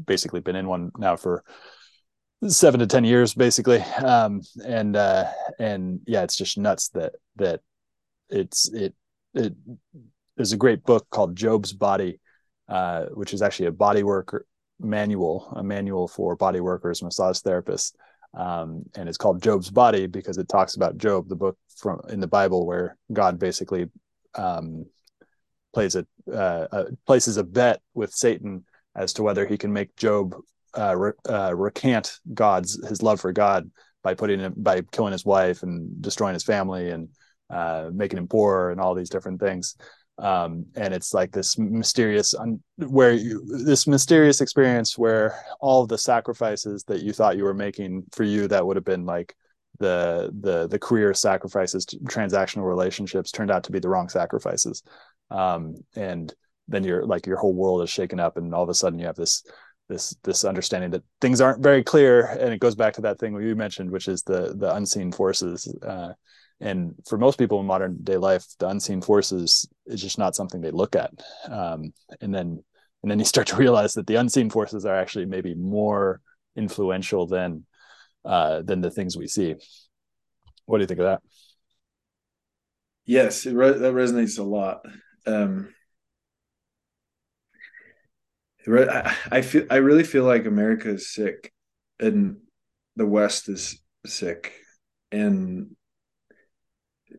basically 0.06 0.40
been 0.40 0.56
in 0.56 0.66
one 0.66 0.90
now 0.98 1.16
for 1.16 1.44
seven 2.48 2.80
to 2.80 2.86
ten 2.86 3.04
years 3.04 3.34
basically 3.34 3.80
um, 4.04 4.40
and 4.64 4.96
uh, 4.96 5.24
and 5.58 6.00
yeah 6.06 6.22
it's 6.22 6.36
just 6.36 6.58
nuts 6.58 6.88
that 6.90 7.12
that 7.36 7.60
it's 8.30 8.68
it 8.72 8.94
it 9.34 9.54
there's 10.36 10.52
a 10.52 10.56
great 10.56 10.84
book 10.84 11.06
called 11.10 11.36
job's 11.36 11.72
body 11.72 12.20
uh, 12.68 13.06
which 13.14 13.32
is 13.32 13.42
actually 13.42 13.66
a 13.66 13.72
body 13.72 14.02
work 14.02 14.44
manual, 14.80 15.52
a 15.56 15.62
manual 15.62 16.08
for 16.08 16.36
body 16.36 16.60
workers, 16.60 17.02
massage 17.02 17.38
therapists. 17.38 17.94
Um, 18.34 18.84
and 18.94 19.08
it's 19.08 19.18
called 19.18 19.42
Job's 19.42 19.70
Body 19.70 20.06
because 20.06 20.38
it 20.38 20.48
talks 20.48 20.76
about 20.76 20.98
Job, 20.98 21.28
the 21.28 21.36
book 21.36 21.56
from 21.76 22.00
in 22.08 22.20
the 22.20 22.26
Bible 22.26 22.66
where 22.66 22.96
God 23.12 23.38
basically 23.38 23.86
um, 24.34 24.86
plays 25.72 25.96
a 25.96 26.06
uh, 26.32 26.84
places 27.06 27.36
a 27.36 27.44
bet 27.44 27.80
with 27.94 28.12
Satan 28.12 28.64
as 28.94 29.12
to 29.14 29.22
whether 29.22 29.46
he 29.46 29.56
can 29.56 29.72
make 29.72 29.96
Job 29.96 30.36
uh, 30.76 30.96
re- 30.96 31.12
uh, 31.28 31.54
recant 31.54 32.18
God's 32.34 32.86
his 32.88 33.02
love 33.02 33.20
for 33.20 33.32
God 33.32 33.70
by 34.02 34.14
putting 34.14 34.40
him 34.40 34.54
by 34.56 34.82
killing 34.92 35.12
his 35.12 35.24
wife 35.24 35.62
and 35.62 36.00
destroying 36.02 36.34
his 36.34 36.44
family 36.44 36.90
and 36.90 37.08
uh, 37.50 37.90
making 37.92 38.18
him 38.18 38.28
poor 38.28 38.70
and 38.70 38.80
all 38.80 38.94
these 38.94 39.10
different 39.10 39.40
things 39.40 39.76
um, 40.18 40.66
and 40.74 40.92
it's 40.92 41.14
like 41.14 41.30
this 41.30 41.58
mysterious 41.58 42.34
un- 42.34 42.62
where 42.76 43.12
you 43.12 43.44
this 43.64 43.86
mysterious 43.86 44.40
experience 44.40 44.98
where 44.98 45.38
all 45.60 45.86
the 45.86 45.98
sacrifices 45.98 46.82
that 46.84 47.02
you 47.02 47.12
thought 47.12 47.36
you 47.36 47.44
were 47.44 47.54
making 47.54 48.04
for 48.12 48.24
you 48.24 48.48
that 48.48 48.66
would 48.66 48.76
have 48.76 48.84
been 48.84 49.06
like 49.06 49.34
the 49.78 50.30
the 50.40 50.66
the 50.66 50.78
career 50.78 51.14
sacrifices 51.14 51.86
transactional 51.86 52.66
relationships 52.66 53.30
turned 53.30 53.50
out 53.50 53.62
to 53.64 53.72
be 53.72 53.78
the 53.78 53.88
wrong 53.88 54.08
sacrifices. 54.08 54.82
Um, 55.30 55.76
and 55.94 56.34
then 56.66 56.82
you're 56.82 57.06
like 57.06 57.26
your 57.26 57.36
whole 57.36 57.54
world 57.54 57.82
is 57.82 57.90
shaken 57.90 58.18
up 58.18 58.36
and 58.36 58.52
all 58.54 58.62
of 58.62 58.68
a 58.68 58.74
sudden 58.74 58.98
you 58.98 59.06
have 59.06 59.16
this 59.16 59.44
this 59.88 60.16
this 60.24 60.44
understanding 60.44 60.90
that 60.90 61.04
things 61.20 61.40
aren't 61.40 61.62
very 61.62 61.84
clear. 61.84 62.26
And 62.26 62.52
it 62.52 62.60
goes 62.60 62.74
back 62.74 62.94
to 62.94 63.02
that 63.02 63.20
thing 63.20 63.40
you 63.40 63.54
mentioned 63.54 63.90
which 63.90 64.08
is 64.08 64.22
the 64.24 64.54
the 64.56 64.74
unseen 64.74 65.12
forces 65.12 65.72
uh, 65.86 66.12
and 66.60 66.94
for 67.08 67.18
most 67.18 67.38
people 67.38 67.60
in 67.60 67.66
modern 67.66 67.98
day 68.02 68.16
life 68.16 68.44
the 68.58 68.68
unseen 68.68 69.00
forces 69.00 69.68
is 69.86 70.00
just 70.00 70.18
not 70.18 70.34
something 70.34 70.60
they 70.60 70.70
look 70.70 70.96
at. 70.96 71.12
Um, 71.48 71.92
and 72.20 72.34
then 72.34 72.62
and 73.02 73.10
then 73.10 73.18
you 73.18 73.24
start 73.24 73.46
to 73.48 73.56
realize 73.64 73.94
that 73.94 74.06
the 74.06 74.16
unseen 74.16 74.50
forces 74.50 74.84
are 74.84 74.96
actually 74.96 75.26
maybe 75.26 75.54
more 75.54 76.20
influential 76.56 77.26
than 77.26 77.64
uh, 78.24 78.62
than 78.62 78.80
the 78.80 78.90
things 78.90 79.16
we 79.16 79.28
see. 79.28 79.54
What 80.66 80.78
do 80.78 80.82
you 80.82 80.88
think 80.88 81.00
of 81.00 81.06
that? 81.06 81.22
Yes 83.06 83.46
re- 83.46 83.78
that 83.78 83.94
resonates 83.94 84.38
a 84.38 84.42
lot. 84.42 84.84
Um, 85.26 85.74
I, 88.66 89.16
I 89.30 89.42
feel 89.42 89.64
i 89.70 89.76
really 89.76 90.04
feel 90.04 90.24
like 90.24 90.44
america 90.44 90.90
is 90.90 91.10
sick 91.14 91.54
and 91.98 92.36
the 92.98 93.06
west 93.06 93.48
is 93.48 93.80
sick. 94.04 94.52
And 95.10 95.76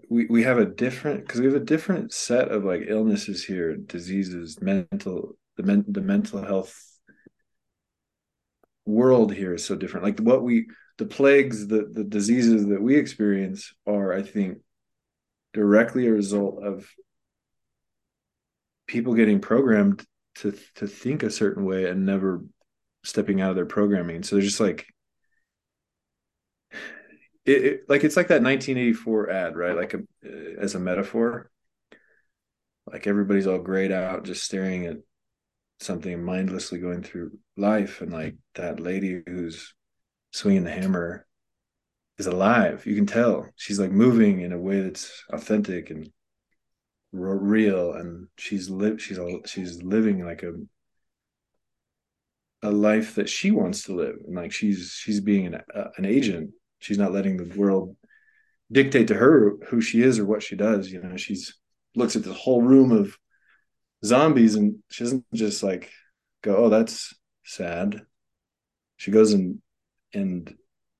we 0.09 0.25
we 0.27 0.43
have 0.43 0.57
a 0.57 0.65
different 0.65 1.21
because 1.21 1.39
we 1.39 1.47
have 1.47 1.55
a 1.55 1.59
different 1.59 2.13
set 2.13 2.49
of 2.49 2.63
like 2.63 2.83
illnesses 2.87 3.43
here, 3.43 3.75
diseases, 3.75 4.61
mental 4.61 5.37
the 5.57 5.63
men, 5.63 5.85
the 5.87 6.01
mental 6.01 6.41
health 6.43 6.75
world 8.85 9.33
here 9.33 9.53
is 9.53 9.65
so 9.65 9.75
different. 9.75 10.05
Like 10.05 10.19
what 10.19 10.43
we 10.43 10.67
the 10.97 11.05
plagues, 11.05 11.67
the 11.67 11.89
the 11.91 12.03
diseases 12.03 12.67
that 12.67 12.81
we 12.81 12.95
experience 12.95 13.73
are, 13.87 14.13
I 14.13 14.21
think, 14.21 14.59
directly 15.53 16.07
a 16.07 16.11
result 16.11 16.63
of 16.63 16.89
people 18.87 19.13
getting 19.13 19.39
programmed 19.39 20.05
to 20.35 20.57
to 20.75 20.87
think 20.87 21.23
a 21.23 21.31
certain 21.31 21.65
way 21.65 21.85
and 21.89 22.05
never 22.05 22.43
stepping 23.03 23.41
out 23.41 23.51
of 23.51 23.55
their 23.55 23.65
programming. 23.65 24.23
So 24.23 24.35
they're 24.35 24.43
just 24.43 24.59
like 24.59 24.87
it, 27.49 27.65
it, 27.65 27.81
like 27.89 28.03
it's 28.03 28.15
like 28.15 28.27
that 28.27 28.43
1984 28.43 29.29
ad, 29.29 29.57
right? 29.57 29.75
Like 29.75 29.93
a, 29.93 29.99
uh, 30.25 30.59
as 30.59 30.75
a 30.75 30.79
metaphor, 30.79 31.49
like 32.91 33.07
everybody's 33.07 33.47
all 33.47 33.59
grayed 33.59 33.91
out, 33.91 34.25
just 34.25 34.43
staring 34.43 34.85
at 34.85 34.97
something 35.79 36.23
mindlessly 36.23 36.79
going 36.79 37.03
through 37.03 37.31
life, 37.57 38.01
and 38.01 38.11
like 38.11 38.35
that 38.55 38.79
lady 38.79 39.21
who's 39.25 39.73
swinging 40.31 40.63
the 40.63 40.71
hammer 40.71 41.25
is 42.17 42.27
alive. 42.27 42.85
You 42.85 42.95
can 42.95 43.07
tell 43.07 43.47
she's 43.55 43.79
like 43.79 43.91
moving 43.91 44.41
in 44.41 44.51
a 44.51 44.59
way 44.59 44.81
that's 44.81 45.23
authentic 45.31 45.89
and 45.89 46.11
real, 47.11 47.93
and 47.93 48.27
she's 48.37 48.69
live. 48.69 49.01
She's 49.01 49.17
all 49.17 49.41
she's 49.45 49.81
living 49.81 50.23
like 50.23 50.43
a 50.43 50.53
a 52.61 52.69
life 52.69 53.15
that 53.15 53.29
she 53.29 53.51
wants 53.51 53.83
to 53.83 53.95
live, 53.95 54.17
and 54.27 54.35
like 54.35 54.51
she's 54.51 54.91
she's 54.91 55.21
being 55.21 55.47
an 55.47 55.61
uh, 55.73 55.89
an 55.97 56.05
agent 56.05 56.51
she's 56.79 56.97
not 56.97 57.11
letting 57.11 57.37
the 57.37 57.57
world 57.57 57.95
dictate 58.71 59.07
to 59.07 59.15
her 59.15 59.57
who 59.69 59.81
she 59.81 60.01
is 60.01 60.19
or 60.19 60.25
what 60.25 60.43
she 60.43 60.55
does. 60.55 60.89
You 60.91 61.01
know, 61.01 61.17
she's 61.17 61.55
looks 61.95 62.15
at 62.15 62.23
the 62.23 62.33
whole 62.33 62.61
room 62.61 62.91
of 62.91 63.17
zombies 64.03 64.55
and 64.55 64.77
she 64.89 65.03
doesn't 65.03 65.25
just 65.33 65.63
like 65.63 65.91
go, 66.41 66.55
"Oh, 66.55 66.69
that's 66.69 67.13
sad." 67.43 68.01
She 68.97 69.11
goes 69.11 69.33
and 69.33 69.61
and 70.13 70.53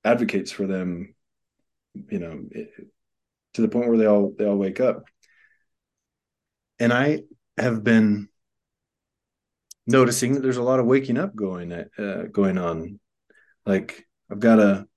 advocates 0.03 0.51
for 0.51 0.67
them. 0.67 1.15
You 2.09 2.19
know, 2.19 2.43
to 3.53 3.62
the 3.62 3.67
point 3.67 3.88
where 3.89 3.98
they 3.98 4.05
all 4.05 4.33
they 4.38 4.45
all 4.45 4.57
wake 4.57 4.79
up. 4.79 5.03
And 6.79 6.93
I 6.93 7.24
have 7.57 7.83
been 7.83 8.29
noticing 9.86 10.33
that 10.33 10.41
there's 10.41 10.57
a 10.57 10.63
lot 10.63 10.79
of 10.79 10.86
waking 10.86 11.17
up 11.17 11.36
going 11.36 11.71
uh, 11.74 12.25
going 12.31 12.57
on. 12.57 13.00
Like 13.65 14.07
I've 14.31 14.39
got 14.39 14.59
a 14.59 14.88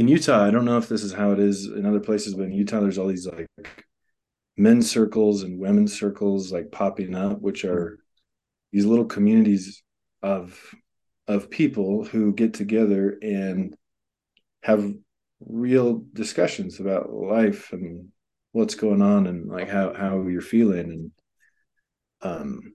in 0.00 0.08
Utah, 0.08 0.42
I 0.42 0.50
don't 0.50 0.64
know 0.64 0.78
if 0.78 0.88
this 0.88 1.02
is 1.02 1.12
how 1.12 1.32
it 1.32 1.38
is 1.38 1.66
in 1.66 1.84
other 1.84 2.00
places, 2.00 2.34
but 2.34 2.44
in 2.44 2.52
Utah, 2.52 2.80
there's 2.80 2.96
all 2.96 3.06
these 3.06 3.26
like 3.26 3.46
men's 4.56 4.90
circles 4.90 5.42
and 5.42 5.60
women's 5.60 5.92
circles 5.92 6.50
like 6.50 6.72
popping 6.72 7.14
up, 7.14 7.42
which 7.42 7.66
are 7.66 7.98
these 8.72 8.86
little 8.86 9.04
communities 9.04 9.82
of 10.22 10.58
of 11.28 11.50
people 11.50 12.02
who 12.02 12.32
get 12.32 12.54
together 12.54 13.18
and 13.20 13.76
have 14.62 14.90
real 15.40 16.02
discussions 16.14 16.80
about 16.80 17.12
life 17.12 17.70
and 17.74 18.08
what's 18.52 18.76
going 18.76 19.02
on 19.02 19.26
and 19.26 19.50
like 19.50 19.68
how 19.68 19.92
how 19.92 20.26
you're 20.26 20.40
feeling 20.40 20.90
and 20.90 21.12
um 22.22 22.74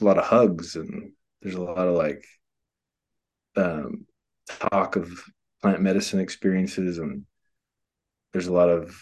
a 0.00 0.04
lot 0.04 0.18
of 0.18 0.24
hugs 0.24 0.74
and 0.74 1.12
there's 1.42 1.54
a 1.54 1.62
lot 1.62 1.86
of 1.86 1.94
like 1.94 2.24
um 3.56 4.04
talk 4.48 4.96
of 4.96 5.08
plant 5.64 5.80
medicine 5.80 6.20
experiences 6.20 6.98
and 6.98 7.24
there's 8.32 8.48
a 8.48 8.52
lot 8.52 8.68
of 8.68 8.94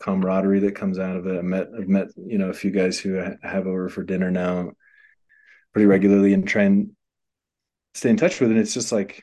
camaraderie 0.00 0.58
that 0.60 0.74
comes 0.74 0.98
out 0.98 1.16
of 1.16 1.26
it. 1.26 1.38
I 1.38 1.42
met 1.42 1.68
I've 1.78 1.88
met 1.88 2.08
you 2.16 2.38
know 2.38 2.50
a 2.50 2.54
few 2.54 2.72
guys 2.72 2.98
who 2.98 3.20
I 3.20 3.36
have 3.46 3.68
over 3.68 3.88
for 3.88 4.02
dinner 4.02 4.30
now 4.30 4.72
pretty 5.72 5.86
regularly 5.86 6.32
and 6.32 6.46
try 6.46 6.64
and 6.64 6.90
stay 7.94 8.10
in 8.10 8.16
touch 8.16 8.40
with. 8.40 8.50
And 8.50 8.58
it's 8.58 8.74
just 8.74 8.90
like 8.90 9.22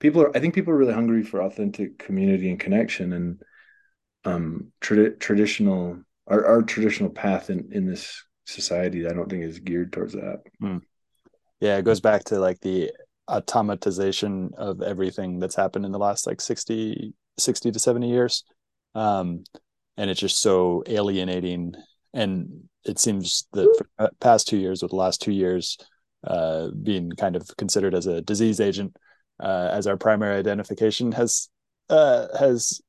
people 0.00 0.22
are 0.22 0.36
i 0.36 0.40
think 0.40 0.54
people 0.54 0.72
are 0.72 0.76
really 0.76 0.94
hungry 0.94 1.22
for 1.22 1.42
authentic 1.42 1.98
community 1.98 2.50
and 2.50 2.58
connection 2.58 3.12
and 3.12 3.42
um 4.24 4.72
trad- 4.80 5.20
traditional 5.20 6.02
our, 6.26 6.44
our 6.44 6.62
traditional 6.62 7.10
path 7.10 7.50
in 7.50 7.68
in 7.70 7.86
this 7.86 8.24
society 8.46 9.06
i 9.06 9.12
don't 9.12 9.30
think 9.30 9.44
is 9.44 9.60
geared 9.60 9.92
towards 9.92 10.14
that 10.14 10.40
mm. 10.60 10.80
yeah 11.60 11.76
it 11.76 11.84
goes 11.84 12.00
back 12.00 12.24
to 12.24 12.40
like 12.40 12.58
the 12.60 12.90
atomization 13.30 14.54
of 14.54 14.82
everything 14.82 15.38
that's 15.38 15.54
happened 15.54 15.84
in 15.84 15.92
the 15.92 15.98
last 15.98 16.26
like 16.26 16.40
60 16.40 17.14
60 17.38 17.70
to 17.70 17.78
70 17.78 18.08
years. 18.08 18.44
Um 18.94 19.44
and 19.96 20.10
it's 20.10 20.20
just 20.20 20.40
so 20.40 20.82
alienating. 20.86 21.74
And 22.14 22.68
it 22.84 22.98
seems 22.98 23.46
that 23.52 23.74
for 23.76 23.86
the 23.98 24.10
past 24.20 24.48
two 24.48 24.56
years 24.56 24.82
or 24.82 24.88
the 24.88 24.96
last 24.96 25.20
two 25.20 25.32
years 25.32 25.78
uh 26.24 26.68
being 26.82 27.10
kind 27.12 27.36
of 27.36 27.48
considered 27.56 27.94
as 27.94 28.06
a 28.06 28.20
disease 28.22 28.60
agent 28.60 28.96
uh, 29.40 29.68
as 29.72 29.86
our 29.86 29.96
primary 29.96 30.36
identification 30.36 31.12
has 31.12 31.48
uh, 31.88 32.26
has 32.38 32.80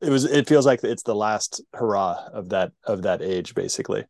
it 0.00 0.10
was 0.10 0.24
it 0.24 0.48
feels 0.48 0.66
like 0.66 0.82
it's 0.82 1.02
the 1.02 1.14
last 1.14 1.62
hurrah 1.72 2.28
of 2.32 2.50
that 2.50 2.72
of 2.84 3.02
that 3.02 3.22
age 3.22 3.54
basically. 3.54 4.04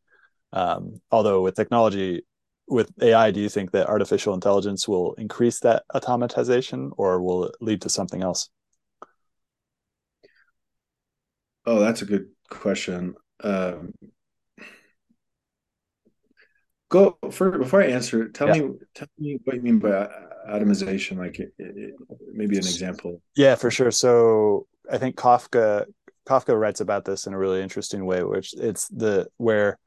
Um, 0.52 1.00
although 1.11 1.42
with 1.42 1.54
technology 1.54 2.23
with 2.68 2.90
ai 3.00 3.30
do 3.30 3.40
you 3.40 3.49
think 3.49 3.70
that 3.70 3.88
artificial 3.88 4.35
intelligence 4.35 4.88
will 4.88 5.14
increase 5.14 5.61
that 5.61 5.85
atomization 5.94 6.90
or 6.96 7.23
will 7.23 7.44
it 7.44 7.54
lead 7.61 7.80
to 7.82 7.88
something 7.88 8.23
else? 8.23 8.49
Oh 11.64 11.80
that's 11.80 12.02
a 12.02 12.04
good 12.04 12.28
question. 12.49 13.14
Um, 13.42 13.92
go 16.88 17.18
for 17.30 17.58
before 17.58 17.82
i 17.82 17.87
answer 17.87 18.28
tell 18.28 18.49
yeah. 18.49 18.62
me 18.62 18.75
tell 18.94 19.08
me 19.18 19.38
what 19.44 19.56
you 19.56 19.62
mean 19.62 19.78
by 19.78 20.08
atomization 20.49 21.18
like 21.18 21.40
it, 21.40 21.52
it, 21.58 21.94
maybe 22.32 22.56
an 22.56 22.62
example. 22.62 23.20
yeah 23.35 23.54
for 23.54 23.70
sure. 23.70 23.90
So 23.90 24.66
i 24.90 24.99
think 24.99 25.16
kafka 25.16 25.87
kafka 26.28 26.58
writes 26.58 26.80
about 26.80 27.04
this 27.04 27.26
in 27.26 27.35
a 27.35 27.38
really 27.38 27.61
interesting 27.62 28.06
way 28.06 28.23
which 28.23 28.54
it's 28.54 28.88
the 28.88 29.26
where 29.37 29.78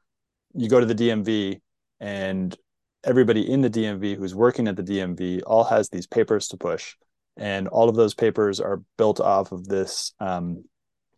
you 0.54 0.68
go 0.68 0.80
to 0.80 0.86
the 0.86 0.94
dmv 0.94 1.58
and 2.00 2.56
everybody 3.04 3.50
in 3.50 3.62
the 3.62 3.70
dmv 3.70 4.16
who's 4.16 4.34
working 4.34 4.68
at 4.68 4.76
the 4.76 4.82
dmv 4.82 5.40
all 5.46 5.64
has 5.64 5.88
these 5.88 6.06
papers 6.06 6.48
to 6.48 6.56
push. 6.56 6.94
And 7.36 7.68
all 7.68 7.88
of 7.88 7.96
those 7.96 8.14
papers 8.14 8.60
are 8.60 8.82
built 8.98 9.20
off 9.20 9.52
of 9.52 9.66
this 9.66 10.12
um, 10.20 10.64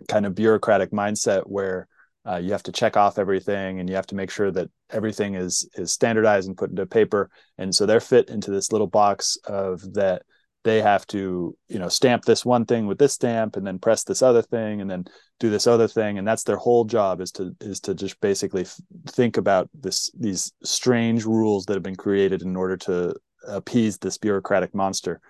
kind 0.09 0.27
of 0.27 0.35
bureaucratic 0.35 0.93
mindset 0.93 1.43
where 1.47 1.89
uh, 2.25 2.37
you 2.37 2.53
have 2.53 2.63
to 2.65 2.73
check 2.73 2.97
off 2.97 3.19
everything 3.19 3.81
and 3.81 3.89
you 3.89 3.97
have 3.97 4.07
to 4.07 4.15
make 4.15 4.31
sure 4.31 4.51
that 4.53 4.71
everything 4.91 5.35
is 5.35 5.69
is 5.75 5.91
standardized 5.91 6.47
and 6.47 6.57
put 6.57 6.71
into 6.71 6.87
paper. 6.87 7.31
And 7.59 7.75
so 7.75 7.87
they're 7.87 8.01
fit 8.01 8.29
into 8.29 8.51
this 8.51 8.71
little 8.71 8.87
box 8.87 9.37
of 9.45 9.95
that 9.95 10.23
they 10.65 10.81
have 10.81 11.07
to 11.09 11.57
you 11.69 11.79
know 11.79 11.89
stamp 11.89 12.25
this 12.25 12.45
one 12.45 12.65
thing 12.65 12.87
with 12.87 12.99
this 12.99 13.15
stamp 13.15 13.57
and 13.57 13.67
then 13.67 13.79
press 13.79 14.05
this 14.05 14.23
other 14.23 14.43
thing 14.43 14.81
and 14.81 14.91
then 14.91 15.05
do 15.41 15.51
this 15.51 15.67
other 15.67 15.89
thing. 15.89 16.19
And 16.19 16.27
that's 16.27 16.45
their 16.45 16.57
whole 16.57 16.85
job 16.85 17.21
is 17.21 17.33
to 17.33 17.55
is 17.61 17.81
to 17.81 17.95
just 17.95 18.21
basically 18.21 18.63
f- 18.63 18.81
think 19.09 19.37
about 19.37 19.69
this 19.75 20.11
these 20.19 20.53
strange 20.63 21.25
rules 21.25 21.67
that 21.67 21.75
have 21.75 21.83
been 21.83 21.97
created 21.97 22.43
in 22.43 22.57
order 22.57 22.77
to 22.79 23.15
appease 23.47 23.99
this 23.99 24.19
bureaucratic 24.19 24.75
monster. 24.75 25.21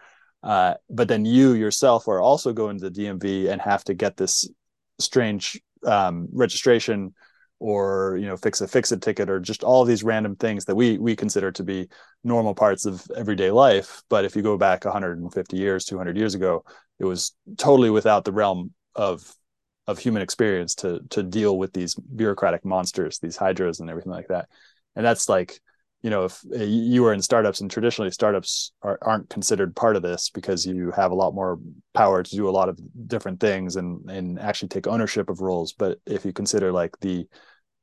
Uh, 0.42 0.74
but 0.90 1.08
then 1.08 1.24
you 1.24 1.52
yourself 1.52 2.08
are 2.08 2.20
also 2.20 2.52
going 2.52 2.78
to 2.78 2.90
the 2.90 3.02
DMV 3.04 3.50
and 3.50 3.62
have 3.62 3.84
to 3.84 3.94
get 3.94 4.16
this 4.16 4.48
strange 4.98 5.60
um, 5.86 6.28
registration 6.32 7.14
or 7.62 8.16
you 8.18 8.26
know 8.26 8.36
fix 8.36 8.60
a 8.60 8.66
fix 8.66 8.90
it 8.90 9.00
ticket 9.00 9.30
or 9.30 9.38
just 9.38 9.62
all 9.62 9.84
these 9.84 10.02
random 10.02 10.34
things 10.34 10.64
that 10.64 10.74
we 10.74 10.98
we 10.98 11.14
consider 11.14 11.52
to 11.52 11.62
be 11.62 11.88
normal 12.24 12.54
parts 12.54 12.86
of 12.86 13.06
everyday 13.16 13.52
life. 13.52 14.02
But 14.10 14.24
if 14.24 14.34
you 14.34 14.42
go 14.42 14.58
back 14.58 14.84
150 14.84 15.56
years 15.56 15.84
200 15.84 16.16
years 16.16 16.34
ago 16.34 16.64
it 16.98 17.04
was 17.04 17.32
totally 17.58 17.88
without 17.88 18.24
the 18.24 18.32
realm 18.32 18.72
of 18.96 19.32
of 19.86 20.00
human 20.00 20.22
experience 20.22 20.74
to 20.74 21.00
to 21.10 21.22
deal 21.22 21.56
with 21.56 21.72
these 21.72 21.94
bureaucratic 21.94 22.64
monsters 22.64 23.20
these 23.20 23.36
hydras 23.36 23.78
and 23.78 23.88
everything 23.88 24.12
like 24.12 24.28
that. 24.28 24.48
And 24.96 25.06
that's 25.06 25.28
like 25.28 25.60
you 26.02 26.10
know 26.10 26.24
if 26.24 26.42
eh, 26.52 26.64
you 26.64 27.06
are 27.06 27.14
in 27.14 27.22
startups 27.22 27.60
and 27.60 27.70
traditionally 27.70 28.10
startups 28.10 28.72
are, 28.82 28.98
aren't 29.02 29.30
considered 29.30 29.76
part 29.76 29.94
of 29.94 30.02
this 30.02 30.30
because 30.30 30.66
you 30.66 30.90
have 30.90 31.12
a 31.12 31.20
lot 31.22 31.32
more 31.32 31.60
power 31.94 32.24
to 32.24 32.36
do 32.36 32.48
a 32.48 32.56
lot 32.58 32.68
of 32.68 32.76
different 33.06 33.38
things 33.38 33.76
and 33.76 34.10
and 34.10 34.40
actually 34.40 34.68
take 34.68 34.88
ownership 34.88 35.30
of 35.30 35.40
roles. 35.40 35.72
But 35.72 36.00
if 36.06 36.24
you 36.24 36.32
consider 36.32 36.72
like 36.72 36.98
the 36.98 37.28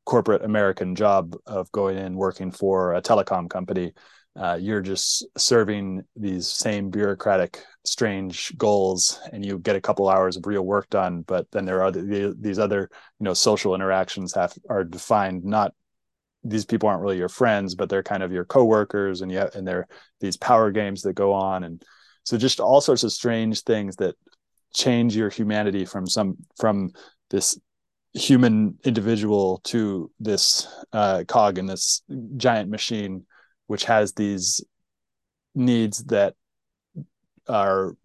corporate 0.10 0.44
american 0.44 0.96
job 0.96 1.36
of 1.46 1.72
going 1.72 1.98
in 1.98 2.16
working 2.16 2.52
for 2.52 2.94
a 2.94 3.02
telecom 3.02 3.50
company 3.50 3.92
uh, 4.36 4.58
you're 4.60 4.82
just 4.82 5.26
serving 5.38 6.02
these 6.16 6.48
same 6.48 6.90
bureaucratic 6.90 7.64
strange 7.84 8.56
goals 8.58 9.20
and 9.34 9.46
you 9.46 9.60
get 9.60 9.76
a 9.76 9.82
couple 9.82 10.08
hours 10.08 10.38
of 10.38 10.46
real 10.46 10.62
work 10.64 10.90
done 10.90 11.24
but 11.28 11.46
then 11.52 11.66
there 11.66 11.82
are 11.84 11.92
the, 11.92 12.36
these 12.40 12.60
other 12.60 12.90
you 13.20 13.24
know 13.24 13.34
social 13.34 13.76
interactions 13.76 14.34
have 14.34 14.54
are 14.70 14.84
defined 14.84 15.44
not 15.44 15.74
these 16.44 16.66
people 16.66 16.88
aren't 16.88 17.02
really 17.02 17.18
your 17.18 17.30
friends, 17.30 17.76
but 17.76 17.90
they're 17.90 18.04
kind 18.04 18.24
of 18.24 18.32
your 18.32 18.46
coworkers, 18.46 19.22
and 19.22 19.32
yet 19.32 19.56
and 19.56 19.68
they're 19.68 19.88
these 20.20 20.38
power 20.38 20.72
games 20.72 21.02
that 21.02 21.14
go 21.14 21.34
on, 21.34 21.64
and 21.64 21.84
so 22.24 22.38
just 22.38 22.60
all 22.60 22.82
sorts 22.82 23.04
of 23.04 23.12
strange 23.12 23.64
things 23.64 23.96
that 23.98 24.16
change 24.74 25.16
your 25.16 25.30
humanity 25.30 25.86
from 25.86 26.08
some 26.08 26.38
from 26.58 26.92
this 27.30 27.60
human 28.14 28.78
individual 28.84 29.62
to 29.66 30.12
this 30.20 30.68
uh, 30.94 31.24
cog 31.28 31.58
in 31.58 31.66
this 31.66 32.02
giant 32.38 32.70
machine, 32.70 33.26
which 33.68 33.86
has 33.86 34.14
these 34.14 34.64
needs 35.56 36.04
that 36.06 36.36
are 37.48 37.96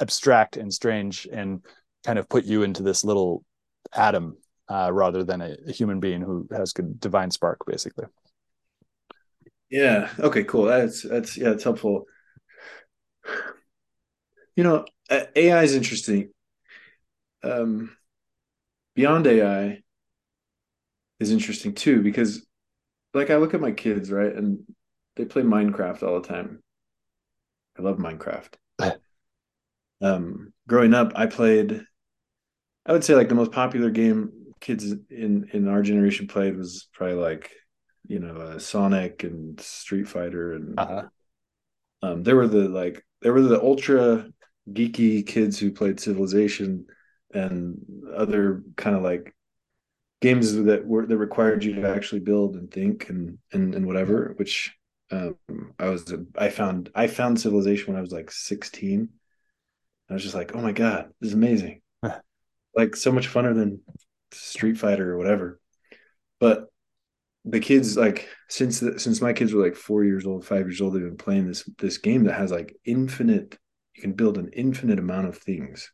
abstract 0.00 0.56
and 0.56 0.72
strange 0.72 1.26
and 1.30 1.64
kind 2.04 2.18
of 2.18 2.28
put 2.28 2.44
you 2.44 2.62
into 2.62 2.82
this 2.82 3.04
little 3.04 3.44
atom 3.94 4.36
uh, 4.68 4.90
rather 4.92 5.22
than 5.22 5.40
a, 5.40 5.56
a, 5.66 5.72
human 5.72 6.00
being 6.00 6.20
who 6.20 6.48
has 6.50 6.72
good 6.72 6.98
divine 6.98 7.30
spark, 7.30 7.58
basically. 7.66 8.06
Yeah. 9.70 10.08
Okay. 10.18 10.44
Cool. 10.44 10.64
That's 10.64 11.02
that's 11.02 11.36
yeah. 11.36 11.50
It's 11.50 11.64
helpful. 11.64 12.04
You 14.54 14.64
know, 14.64 14.84
AI 15.10 15.62
is 15.62 15.74
interesting. 15.74 16.30
Um, 17.42 17.96
beyond 18.94 19.26
AI 19.26 19.82
is 21.20 21.30
interesting 21.30 21.74
too 21.74 22.02
because, 22.02 22.46
like, 23.14 23.30
I 23.30 23.36
look 23.36 23.54
at 23.54 23.60
my 23.60 23.72
kids 23.72 24.10
right, 24.10 24.34
and 24.34 24.60
they 25.16 25.24
play 25.24 25.42
Minecraft 25.42 26.02
all 26.02 26.20
the 26.20 26.28
time. 26.28 26.62
I 27.78 27.82
love 27.82 27.98
Minecraft. 27.98 28.54
um, 30.00 30.52
growing 30.68 30.94
up, 30.94 31.12
I 31.14 31.26
played. 31.26 31.84
I 32.84 32.92
would 32.92 33.04
say 33.04 33.14
like 33.14 33.28
the 33.28 33.36
most 33.36 33.52
popular 33.52 33.90
game 33.90 34.32
kids 34.60 34.92
in 35.10 35.48
in 35.52 35.68
our 35.68 35.82
generation 35.82 36.26
played 36.26 36.56
was 36.56 36.88
probably 36.92 37.16
like 37.16 37.50
you 38.06 38.18
know 38.18 38.36
uh, 38.36 38.58
Sonic 38.58 39.24
and 39.24 39.60
Street 39.60 40.08
Fighter 40.08 40.54
and 40.54 40.78
uh-huh. 40.78 41.02
um, 42.02 42.22
there 42.22 42.36
were 42.36 42.48
the 42.48 42.68
like 42.68 43.04
there 43.20 43.32
were 43.32 43.42
the 43.42 43.60
ultra 43.60 44.26
geeky 44.70 45.26
kids 45.26 45.58
who 45.58 45.72
played 45.72 46.00
Civilization 46.00 46.86
and 47.34 47.80
other 48.14 48.62
kind 48.76 48.96
of 48.96 49.02
like 49.02 49.34
games 50.20 50.54
that 50.54 50.86
were 50.86 51.06
that 51.06 51.16
required 51.16 51.64
you 51.64 51.74
to 51.74 51.88
actually 51.88 52.20
build 52.20 52.56
and 52.56 52.70
think 52.70 53.08
and 53.08 53.38
and, 53.52 53.74
and 53.74 53.86
whatever 53.86 54.34
which 54.36 54.72
um, 55.10 55.36
I 55.78 55.88
was 55.88 56.12
I 56.36 56.48
found 56.48 56.90
I 56.94 57.06
found 57.06 57.40
Civilization 57.40 57.88
when 57.88 57.98
I 57.98 58.02
was 58.02 58.12
like 58.12 58.30
16 58.30 59.08
I 60.08 60.12
was 60.14 60.22
just 60.22 60.34
like 60.34 60.54
oh 60.54 60.60
my 60.60 60.72
god 60.72 61.10
this 61.20 61.28
is 61.28 61.34
amazing 61.34 61.82
like 62.74 62.96
so 62.96 63.12
much 63.12 63.28
funner 63.28 63.54
than 63.54 63.80
Street 64.34 64.78
Fighter 64.78 65.12
or 65.12 65.18
whatever. 65.18 65.60
But 66.40 66.66
the 67.44 67.60
kids 67.60 67.96
like 67.96 68.28
since 68.48 68.80
the, 68.80 68.98
since 68.98 69.20
my 69.20 69.32
kids 69.32 69.52
were 69.52 69.62
like 69.62 69.76
four 69.76 70.04
years 70.04 70.26
old, 70.26 70.44
five 70.44 70.66
years 70.66 70.80
old, 70.80 70.94
they've 70.94 71.02
been 71.02 71.16
playing 71.16 71.46
this 71.46 71.68
this 71.78 71.98
game 71.98 72.24
that 72.24 72.34
has 72.34 72.50
like 72.50 72.76
infinite. 72.84 73.58
You 73.94 74.02
can 74.02 74.12
build 74.12 74.38
an 74.38 74.50
infinite 74.52 74.98
amount 74.98 75.28
of 75.28 75.38
things. 75.38 75.92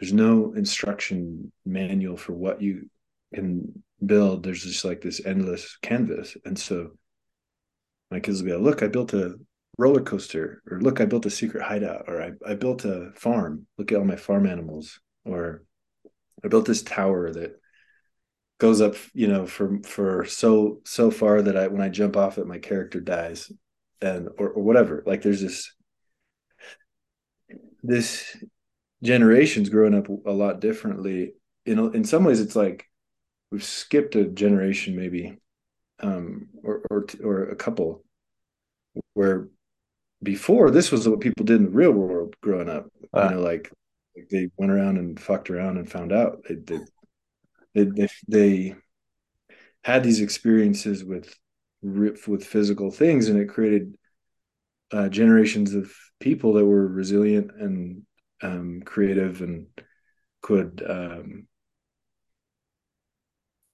There's 0.00 0.12
no 0.14 0.54
instruction 0.54 1.52
manual 1.66 2.16
for 2.16 2.32
what 2.32 2.62
you 2.62 2.88
can 3.34 3.84
build. 4.04 4.42
There's 4.42 4.62
just 4.62 4.84
like 4.84 5.02
this 5.02 5.24
endless 5.24 5.76
canvas, 5.82 6.36
and 6.46 6.58
so 6.58 6.92
my 8.10 8.18
kids 8.18 8.42
will 8.42 8.46
be 8.46 8.54
like, 8.54 8.62
"Look, 8.62 8.82
I 8.82 8.88
built 8.88 9.12
a 9.12 9.38
roller 9.76 10.00
coaster," 10.00 10.62
or 10.70 10.80
"Look, 10.80 11.00
I 11.02 11.04
built 11.04 11.26
a 11.26 11.30
secret 11.30 11.62
hideout," 11.62 12.04
or 12.08 12.22
"I 12.22 12.32
I 12.44 12.54
built 12.54 12.86
a 12.86 13.12
farm. 13.14 13.66
Look 13.76 13.92
at 13.92 13.98
all 13.98 14.04
my 14.04 14.16
farm 14.16 14.46
animals," 14.46 14.98
or 15.26 15.64
I 16.42 16.48
built 16.48 16.64
this 16.64 16.82
tower 16.82 17.30
that 17.32 17.60
goes 18.58 18.80
up, 18.80 18.94
you 19.12 19.28
know, 19.28 19.46
for 19.46 19.80
for 19.84 20.24
so 20.24 20.80
so 20.84 21.10
far 21.10 21.42
that 21.42 21.56
I 21.58 21.66
when 21.68 21.82
I 21.82 21.90
jump 21.90 22.16
off 22.16 22.38
it, 22.38 22.46
my 22.46 22.58
character 22.58 23.00
dies, 23.00 23.52
and 24.00 24.28
or, 24.38 24.48
or 24.48 24.62
whatever. 24.62 25.02
Like 25.04 25.20
there's 25.22 25.42
this 25.42 25.74
this 27.82 28.36
generation's 29.02 29.68
growing 29.68 29.94
up 29.94 30.08
a 30.08 30.32
lot 30.32 30.60
differently. 30.60 31.34
In 31.66 31.78
in 31.94 32.04
some 32.04 32.24
ways, 32.24 32.40
it's 32.40 32.56
like 32.56 32.88
we've 33.50 33.64
skipped 33.64 34.14
a 34.16 34.24
generation, 34.24 34.96
maybe, 34.96 35.36
um, 36.00 36.48
or 36.62 36.82
or 36.90 37.06
or 37.22 37.42
a 37.44 37.56
couple, 37.56 38.04
where 39.14 39.48
before 40.22 40.70
this 40.70 40.92
was 40.92 41.08
what 41.08 41.20
people 41.20 41.44
did 41.44 41.56
in 41.56 41.64
the 41.64 41.70
real 41.70 41.92
world 41.92 42.36
growing 42.40 42.68
up. 42.68 42.86
Uh. 43.14 43.24
you 43.24 43.36
know, 43.36 43.42
like, 43.42 43.72
like 44.16 44.28
they 44.28 44.48
went 44.56 44.72
around 44.72 44.98
and 44.98 45.18
fucked 45.18 45.50
around 45.50 45.78
and 45.78 45.90
found 45.90 46.12
out 46.12 46.44
they 46.48 46.54
they 46.54 46.80
they 47.74 47.84
they, 47.84 48.08
they 48.28 48.74
had 49.82 50.02
these 50.02 50.20
experiences 50.20 51.04
with 51.04 51.34
with 51.82 52.44
physical 52.44 52.90
things, 52.90 53.28
and 53.28 53.40
it 53.40 53.48
created 53.48 53.94
uh, 54.92 55.08
generations 55.08 55.74
of 55.74 55.92
people 56.18 56.54
that 56.54 56.66
were 56.66 56.86
resilient 56.86 57.50
and 57.58 58.02
um, 58.42 58.82
creative 58.84 59.42
and 59.42 59.66
could 60.42 60.82
um, 60.88 61.46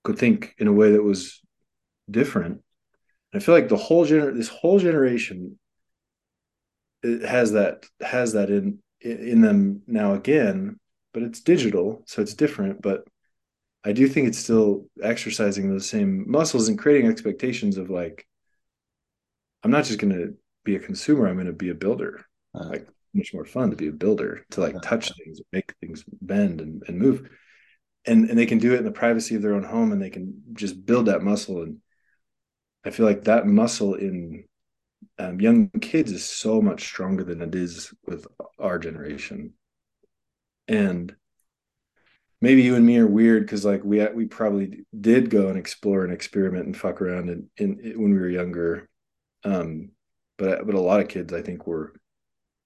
could 0.04 0.18
think 0.18 0.54
in 0.58 0.68
a 0.68 0.72
way 0.72 0.92
that 0.92 1.02
was 1.02 1.40
different. 2.10 2.62
I 3.34 3.38
feel 3.38 3.54
like 3.54 3.68
the 3.68 3.76
whole 3.76 4.06
gener 4.06 4.34
this 4.34 4.48
whole 4.48 4.78
generation 4.78 5.58
it 7.02 7.22
has 7.22 7.52
that 7.52 7.86
has 8.00 8.32
that 8.32 8.50
in 8.50 8.78
in 9.00 9.40
them 9.40 9.82
now 9.86 10.14
again, 10.14 10.78
but 11.12 11.22
it's 11.22 11.40
digital, 11.40 12.02
so 12.06 12.22
it's 12.22 12.34
different. 12.34 12.82
But 12.82 13.04
I 13.84 13.92
do 13.92 14.08
think 14.08 14.26
it's 14.26 14.38
still 14.38 14.88
exercising 15.02 15.70
those 15.70 15.88
same 15.88 16.28
muscles 16.28 16.68
and 16.68 16.78
creating 16.78 17.08
expectations 17.08 17.76
of 17.76 17.90
like, 17.90 18.26
I'm 19.62 19.70
not 19.70 19.84
just 19.84 20.00
going 20.00 20.14
to 20.14 20.34
be 20.64 20.74
a 20.76 20.80
consumer. 20.80 21.28
I'm 21.28 21.36
going 21.36 21.46
to 21.46 21.52
be 21.52 21.70
a 21.70 21.74
builder. 21.74 22.24
Uh, 22.54 22.64
like 22.64 22.88
much 23.16 23.34
more 23.34 23.44
fun 23.44 23.70
to 23.70 23.76
be 23.76 23.88
a 23.88 23.92
builder, 23.92 24.44
to 24.50 24.60
like 24.60 24.80
touch 24.82 25.12
things, 25.16 25.40
make 25.52 25.74
things 25.80 26.04
bend 26.20 26.60
and, 26.60 26.82
and 26.86 26.98
move. 26.98 27.28
And 28.04 28.28
and 28.30 28.38
they 28.38 28.46
can 28.46 28.58
do 28.58 28.74
it 28.74 28.78
in 28.78 28.84
the 28.84 28.90
privacy 28.90 29.34
of 29.34 29.42
their 29.42 29.54
own 29.54 29.64
home 29.64 29.92
and 29.92 30.00
they 30.00 30.10
can 30.10 30.42
just 30.52 30.84
build 30.86 31.06
that 31.06 31.22
muscle. 31.22 31.62
And 31.62 31.78
I 32.84 32.90
feel 32.90 33.06
like 33.06 33.24
that 33.24 33.46
muscle 33.46 33.94
in 33.94 34.44
um, 35.18 35.40
young 35.40 35.70
kids 35.70 36.12
is 36.12 36.24
so 36.24 36.60
much 36.60 36.84
stronger 36.84 37.24
than 37.24 37.42
it 37.42 37.54
is 37.54 37.92
with 38.06 38.26
our 38.58 38.78
generation. 38.78 39.54
And 40.68 41.14
maybe 42.40 42.62
you 42.62 42.74
and 42.74 42.84
me 42.84 42.98
are 42.98 43.06
weird 43.06 43.44
because 43.44 43.64
like 43.64 43.82
we 43.84 44.04
we 44.08 44.26
probably 44.26 44.84
did 44.98 45.30
go 45.30 45.48
and 45.48 45.58
explore 45.58 46.04
and 46.04 46.12
experiment 46.12 46.66
and 46.66 46.76
fuck 46.76 47.00
around 47.00 47.28
in, 47.28 47.50
in, 47.56 47.80
in 47.80 48.02
when 48.02 48.12
we 48.12 48.18
were 48.18 48.28
younger. 48.28 48.88
Um, 49.44 49.90
but 50.38 50.66
but 50.66 50.74
a 50.74 50.80
lot 50.80 51.00
of 51.00 51.08
kids 51.08 51.32
I 51.32 51.42
think 51.42 51.66
were 51.66 51.94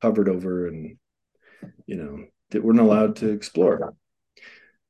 hovered 0.02 0.28
over 0.28 0.66
and 0.66 0.96
you 1.86 1.96
know 1.96 2.24
that 2.50 2.64
weren't 2.64 2.80
allowed 2.80 3.16
to 3.16 3.30
explore. 3.30 3.94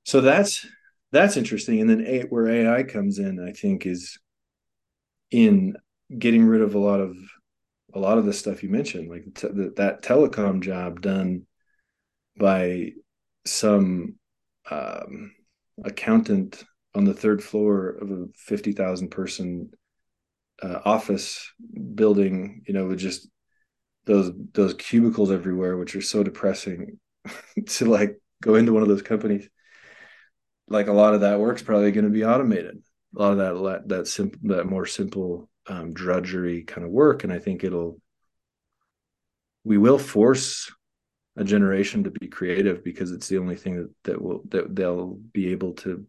So 0.04 0.20
that's 0.20 0.66
that's 1.12 1.36
interesting. 1.36 1.80
And 1.80 1.90
then 1.90 2.04
a, 2.06 2.22
where 2.22 2.48
AI 2.48 2.82
comes 2.84 3.18
in, 3.18 3.44
I 3.46 3.52
think, 3.52 3.86
is 3.86 4.18
in 5.30 5.76
getting 6.16 6.44
rid 6.44 6.62
of 6.62 6.74
a 6.74 6.78
lot 6.78 7.00
of 7.00 7.16
a 7.94 7.98
lot 7.98 8.18
of 8.18 8.24
the 8.24 8.32
stuff 8.32 8.62
you 8.62 8.68
mentioned, 8.68 9.10
like 9.10 9.24
that 9.76 10.02
telecom 10.02 10.60
job 10.60 11.00
done 11.00 11.46
by 12.38 12.92
some 13.44 14.16
um, 14.70 15.32
accountant 15.84 16.64
on 16.94 17.04
the 17.04 17.14
third 17.14 17.42
floor 17.42 17.88
of 17.88 18.10
a 18.10 18.26
fifty 18.36 18.72
thousand 18.72 19.10
person 19.10 19.70
uh, 20.62 20.80
office 20.84 21.50
building, 21.94 22.62
you 22.66 22.74
know, 22.74 22.86
with 22.86 22.98
just 22.98 23.28
those 24.06 24.32
those 24.52 24.74
cubicles 24.74 25.30
everywhere, 25.30 25.76
which 25.76 25.94
are 25.96 26.02
so 26.02 26.22
depressing 26.22 26.98
to 27.66 27.84
like 27.86 28.20
go 28.42 28.54
into 28.54 28.72
one 28.72 28.82
of 28.82 28.88
those 28.88 29.02
companies. 29.02 29.48
Like 30.68 30.86
a 30.86 30.92
lot 30.92 31.14
of 31.14 31.22
that 31.22 31.40
work's 31.40 31.62
probably 31.62 31.92
going 31.92 32.04
to 32.04 32.10
be 32.10 32.24
automated. 32.24 32.82
A 33.16 33.18
lot 33.20 33.32
of 33.32 33.38
that 33.38 33.88
that 33.88 34.06
simple 34.06 34.38
that 34.44 34.66
more 34.66 34.86
simple 34.86 35.48
um, 35.66 35.92
drudgery 35.92 36.62
kind 36.62 36.84
of 36.84 36.92
work, 36.92 37.24
and 37.24 37.32
I 37.32 37.38
think 37.38 37.64
it'll 37.64 38.00
we 39.64 39.78
will 39.78 39.98
force 39.98 40.72
a 41.36 41.44
generation 41.44 42.04
to 42.04 42.10
be 42.10 42.28
creative 42.28 42.82
because 42.82 43.12
it's 43.12 43.28
the 43.28 43.38
only 43.38 43.56
thing 43.56 43.76
that 43.76 43.90
that 44.04 44.22
will 44.22 44.42
that 44.48 44.74
they'll 44.74 45.18
be 45.32 45.52
able 45.52 45.72
to 45.74 46.06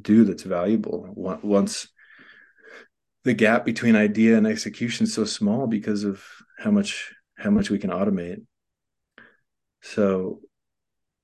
do 0.00 0.24
that's 0.24 0.42
valuable 0.42 1.08
once 1.14 1.88
the 3.22 3.34
gap 3.34 3.64
between 3.64 3.96
idea 3.96 4.36
and 4.36 4.46
execution 4.46 5.04
is 5.04 5.14
so 5.14 5.24
small 5.24 5.66
because 5.66 6.04
of 6.04 6.22
how 6.58 6.70
much 6.70 7.12
how 7.36 7.50
much 7.50 7.70
we 7.70 7.78
can 7.78 7.90
automate. 7.90 8.44
So 9.82 10.40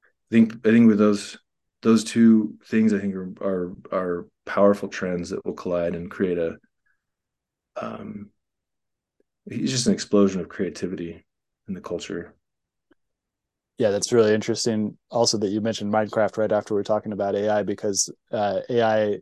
i 0.04 0.30
think 0.30 0.54
i 0.66 0.70
think 0.70 0.88
with 0.88 0.98
those 0.98 1.38
those 1.82 2.04
two 2.04 2.54
things 2.66 2.92
i 2.92 2.98
think 2.98 3.14
are 3.14 3.32
are, 3.40 3.72
are 3.92 4.26
powerful 4.46 4.88
trends 4.88 5.30
that 5.30 5.44
will 5.44 5.54
collide 5.54 5.94
and 5.94 6.10
create 6.10 6.38
a 6.38 6.56
um 7.80 8.30
it's 9.46 9.72
just 9.72 9.86
an 9.86 9.92
explosion 9.92 10.40
of 10.40 10.48
creativity 10.48 11.24
in 11.66 11.74
the 11.74 11.80
culture. 11.80 12.34
Yeah 13.78 13.90
that's 13.90 14.12
really 14.12 14.34
interesting. 14.34 14.96
Also 15.10 15.38
that 15.38 15.48
you 15.48 15.60
mentioned 15.60 15.92
minecraft 15.92 16.36
right 16.36 16.52
after 16.52 16.74
we 16.74 16.80
are 16.80 16.84
talking 16.84 17.12
about 17.12 17.34
ai 17.34 17.62
because 17.62 18.12
uh, 18.30 18.60
ai 18.68 19.18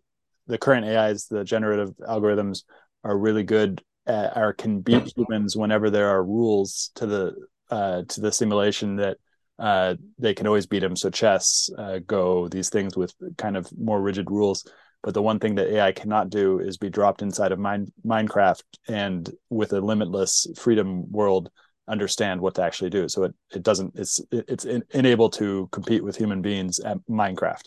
the 0.46 0.58
current 0.58 0.84
ais 0.84 1.26
the 1.26 1.44
generative 1.44 1.96
algorithms 1.98 2.64
are 3.04 3.16
really 3.16 3.44
good 3.44 3.82
at, 4.08 4.36
or 4.36 4.52
can 4.52 4.80
beat 4.80 5.12
humans 5.16 5.56
whenever 5.56 5.90
there 5.90 6.08
are 6.08 6.24
rules 6.24 6.90
to 6.96 7.06
the 7.06 7.34
uh, 7.70 8.02
to 8.08 8.20
the 8.20 8.32
simulation 8.32 8.96
that 8.96 9.18
uh, 9.58 9.94
they 10.18 10.34
can 10.34 10.46
always 10.46 10.66
beat 10.66 10.80
them. 10.80 10.96
So 10.96 11.10
chess, 11.10 11.68
uh, 11.76 11.98
Go, 12.06 12.48
these 12.48 12.70
things 12.70 12.96
with 12.96 13.12
kind 13.36 13.56
of 13.56 13.68
more 13.78 14.00
rigid 14.00 14.30
rules. 14.30 14.68
But 15.02 15.14
the 15.14 15.22
one 15.22 15.38
thing 15.38 15.54
that 15.56 15.68
AI 15.68 15.92
cannot 15.92 16.30
do 16.30 16.58
is 16.58 16.76
be 16.76 16.90
dropped 16.90 17.22
inside 17.22 17.52
of 17.52 17.58
mine, 17.58 17.92
Minecraft 18.04 18.62
and 18.88 19.30
with 19.48 19.72
a 19.72 19.80
limitless 19.80 20.46
freedom 20.56 21.10
world 21.10 21.50
understand 21.86 22.40
what 22.40 22.54
to 22.56 22.62
actually 22.62 22.90
do. 22.90 23.08
So 23.08 23.24
it 23.24 23.34
it 23.54 23.62
doesn't 23.62 23.94
it's 23.96 24.20
it's 24.30 24.64
in, 24.64 24.82
unable 24.92 25.30
to 25.30 25.68
compete 25.72 26.04
with 26.04 26.16
human 26.16 26.42
beings 26.42 26.80
at 26.80 26.98
Minecraft 27.08 27.64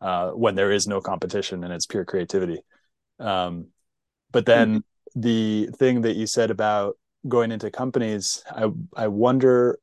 uh, 0.00 0.30
when 0.30 0.54
there 0.54 0.70
is 0.70 0.86
no 0.86 1.00
competition 1.00 1.64
and 1.64 1.72
it's 1.72 1.86
pure 1.86 2.04
creativity. 2.04 2.60
Um, 3.18 3.68
but 4.30 4.46
then 4.46 4.68
mm-hmm. 4.68 4.78
The 5.14 5.68
thing 5.76 6.02
that 6.02 6.16
you 6.16 6.26
said 6.26 6.50
about 6.50 6.96
going 7.28 7.52
into 7.52 7.70
companies, 7.70 8.42
I 8.50 8.70
I 8.96 9.08
wonder 9.08 9.78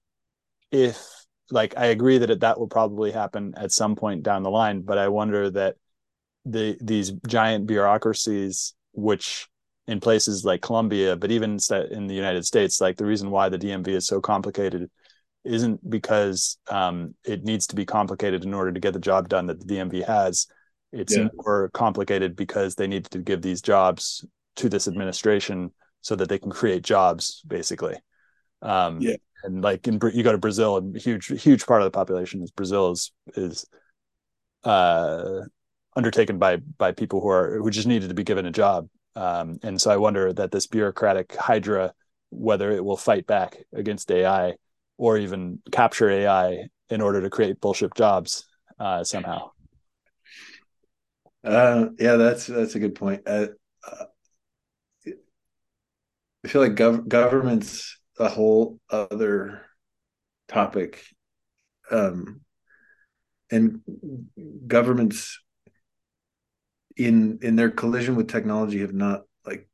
if 0.72 1.02
like 1.50 1.78
I 1.78 1.88
agree 1.88 2.17
that 2.17 2.30
it, 2.30 2.39
that 2.41 2.60
will 2.60 2.67
probably 2.67 3.12
happen 3.12 3.54
at 3.58 3.72
some 3.72 3.96
point 3.96 4.24
down 4.24 4.44
the 4.44 4.50
line, 4.50 4.82
but 4.82 4.98
I 4.98 5.08
wonder 5.10 5.50
that 5.52 5.76
the 6.46 6.78
these 6.82 7.12
giant 7.28 7.67
bureaucracies, 7.67 8.74
which 8.94 9.48
in 9.88 10.00
places 10.00 10.46
like 10.46 10.62
Colombia, 10.62 11.15
but 11.15 11.32
even 11.32 11.58
in 11.91 12.08
the 12.08 12.13
United 12.13 12.46
States, 12.46 12.80
like 12.80 12.98
the 12.98 13.06
reason 13.06 13.32
why 13.32 13.50
the 13.50 13.58
DMV 13.58 13.89
is 13.89 14.08
so 14.08 14.22
complicated 14.22 14.89
isn't 15.44 15.89
because 15.89 16.58
um, 16.70 17.15
it 17.26 17.44
needs 17.44 17.67
to 17.67 17.76
be 17.76 17.86
complicated 17.86 18.46
in 18.46 18.54
order 18.54 18.72
to 18.72 18.80
get 18.80 18.94
the 18.94 19.00
job 19.00 19.28
done 19.28 19.48
that 19.48 19.60
the 19.60 19.76
DMV 19.76 20.06
has. 20.06 20.48
It's 20.94 21.17
yeah. 21.17 21.30
more 21.34 21.70
complicated 21.74 22.36
because 22.36 22.76
they 22.76 22.88
need 22.88 23.06
to 23.06 23.20
give 23.20 23.41
these 23.41 23.62
jobs 23.62 24.26
to 24.58 24.70
this 24.70 24.88
administration 24.88 25.72
so 26.02 26.16
that 26.16 26.30
they 26.30 26.40
can 26.40 26.52
create 26.52 26.84
jobs 26.84 27.42
basically. 27.48 27.96
Um 28.62 29.02
yeah. 29.02 29.16
and 29.44 29.64
like 29.64 29.88
in 29.88 30.00
you 30.14 30.24
go 30.24 30.32
to 30.32 30.38
brazil 30.38 30.78
and 30.78 30.96
huge 30.96 31.28
huge 31.42 31.66
part 31.66 31.82
of 31.82 31.86
the 31.86 31.92
population 31.92 32.44
is 32.44 32.52
brazil 32.52 32.92
is 32.92 33.12
is 33.36 33.66
uh 34.64 35.42
undertaken 35.96 36.38
by 36.38 36.58
by 36.78 36.92
people 36.92 37.22
who 37.22 37.30
are 37.30 37.58
who 37.58 37.70
just 37.72 37.88
needed 37.88 38.10
to 38.10 38.16
be 38.16 38.24
given 38.24 38.46
a 38.46 38.52
job. 38.52 38.88
Um 39.16 39.58
and 39.64 39.82
so 39.82 39.90
i 39.92 39.98
wonder 39.98 40.32
that 40.34 40.52
this 40.52 40.68
bureaucratic 40.68 41.36
hydra 41.36 41.94
whether 42.30 42.72
it 42.72 42.84
will 42.86 42.98
fight 42.98 43.26
back 43.28 43.58
against 43.74 44.10
ai 44.12 44.56
or 44.98 45.18
even 45.18 45.60
capture 45.72 46.10
ai 46.10 46.68
in 46.90 47.02
order 47.02 47.22
to 47.22 47.30
create 47.30 47.60
bullshit 47.60 47.94
jobs 47.96 48.46
uh 48.80 49.04
somehow. 49.04 49.50
Uh 51.44 51.88
yeah 51.98 52.16
that's 52.18 52.46
that's 52.46 52.76
a 52.76 52.80
good 52.80 52.94
point. 52.96 53.24
Uh, 53.26 53.48
uh 53.90 54.06
I 56.43 56.47
feel 56.47 56.62
like 56.62 56.75
gov- 56.75 57.08
government's 57.08 57.99
a 58.19 58.30
whole 58.30 58.80
other 58.89 59.65
topic. 60.47 61.04
Um, 61.89 62.41
and 63.51 63.82
governments 64.67 65.39
in 66.97 67.39
in 67.41 67.56
their 67.56 67.69
collision 67.69 68.15
with 68.15 68.30
technology 68.30 68.80
have 68.80 68.93
not 68.93 69.23
like 69.45 69.67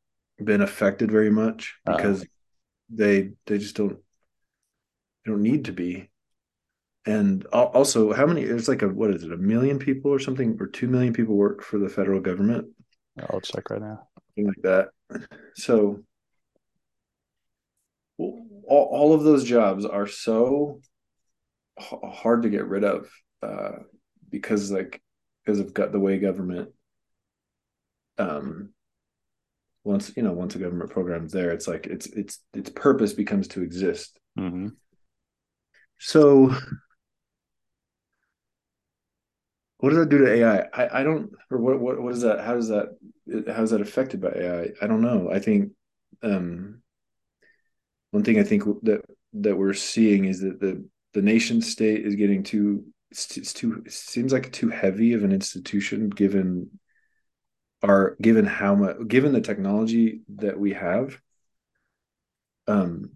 been 0.43 0.61
affected 0.61 1.11
very 1.11 1.29
much 1.29 1.75
uh. 1.85 1.95
because 1.95 2.21
uh, 2.21 2.25
they 2.89 3.31
they 3.45 3.57
just 3.57 3.75
don't 3.75 3.97
they 5.25 5.31
don't 5.31 5.41
need 5.41 5.65
to 5.65 5.71
be 5.71 6.09
and 7.05 7.45
also 7.47 8.13
how 8.13 8.25
many 8.25 8.43
there's 8.43 8.67
like 8.67 8.81
a 8.81 8.87
what 8.87 9.11
is 9.11 9.23
it 9.23 9.31
a 9.31 9.37
million 9.37 9.79
people 9.79 10.11
or 10.11 10.19
something 10.19 10.57
or 10.59 10.67
two 10.67 10.87
million 10.87 11.13
people 11.13 11.35
work 11.35 11.63
for 11.63 11.79
the 11.79 11.89
federal 11.89 12.19
government 12.19 12.67
i'll 13.29 13.41
check 13.41 13.69
right 13.69 13.81
now 13.81 14.07
something 14.35 14.47
like 14.47 14.61
that 14.63 14.89
so 15.55 16.03
all, 18.17 18.35
all 18.67 19.13
of 19.13 19.23
those 19.23 19.43
jobs 19.43 19.85
are 19.85 20.07
so 20.07 20.79
h- 21.79 21.99
hard 22.03 22.43
to 22.43 22.49
get 22.49 22.67
rid 22.67 22.83
of 22.83 23.09
uh, 23.41 23.71
because 24.29 24.71
like 24.71 25.01
because 25.45 25.59
of 25.59 25.73
the 25.73 25.99
way 25.99 26.17
government 26.19 26.69
um 28.17 28.73
once 29.83 30.11
you 30.17 30.23
know 30.23 30.33
once 30.33 30.55
a 30.55 30.59
government 30.59 30.89
program's 30.89 31.31
there 31.31 31.51
it's 31.51 31.67
like 31.67 31.87
it's 31.87 32.07
it's 32.07 32.39
its 32.53 32.69
purpose 32.69 33.13
becomes 33.13 33.47
to 33.47 33.61
exist. 33.63 34.19
Mm-hmm. 34.37 34.69
so 35.99 36.53
what 39.77 39.89
does 39.89 39.99
that 39.99 40.09
do 40.09 40.17
to 40.19 40.31
ai 40.33 40.65
i, 40.73 40.99
I 40.99 41.03
don't 41.03 41.31
or 41.49 41.59
what, 41.59 41.79
what 41.79 42.01
what 42.01 42.13
is 42.13 42.21
that 42.21 42.41
how 42.41 42.55
does 42.55 42.67
that 42.67 42.97
how 43.47 43.63
is 43.63 43.69
that 43.71 43.81
affected 43.81 44.21
by 44.21 44.29
ai 44.29 44.69
i 44.81 44.87
don't 44.87 45.01
know. 45.01 45.29
I 45.31 45.39
think 45.39 45.71
um 46.23 46.81
one 48.11 48.23
thing 48.23 48.39
i 48.39 48.43
think 48.43 48.63
that 48.83 49.01
that 49.33 49.57
we're 49.57 49.73
seeing 49.73 50.25
is 50.25 50.41
that 50.41 50.59
the 50.59 50.87
the 51.13 51.21
nation 51.21 51.61
state 51.61 52.05
is 52.05 52.15
getting 52.15 52.43
too 52.43 52.85
it's, 53.11 53.37
it's 53.37 53.53
too 53.53 53.83
it 53.85 53.91
seems 53.91 54.33
like 54.33 54.51
too 54.51 54.69
heavy 54.69 55.13
of 55.13 55.23
an 55.23 55.31
institution 55.31 56.09
given 56.09 56.69
our 57.83 58.15
given 58.21 58.45
how 58.45 58.75
much 58.75 58.97
given 59.07 59.33
the 59.33 59.41
technology 59.41 60.21
that 60.35 60.59
we 60.59 60.73
have. 60.73 61.19
Um 62.67 63.11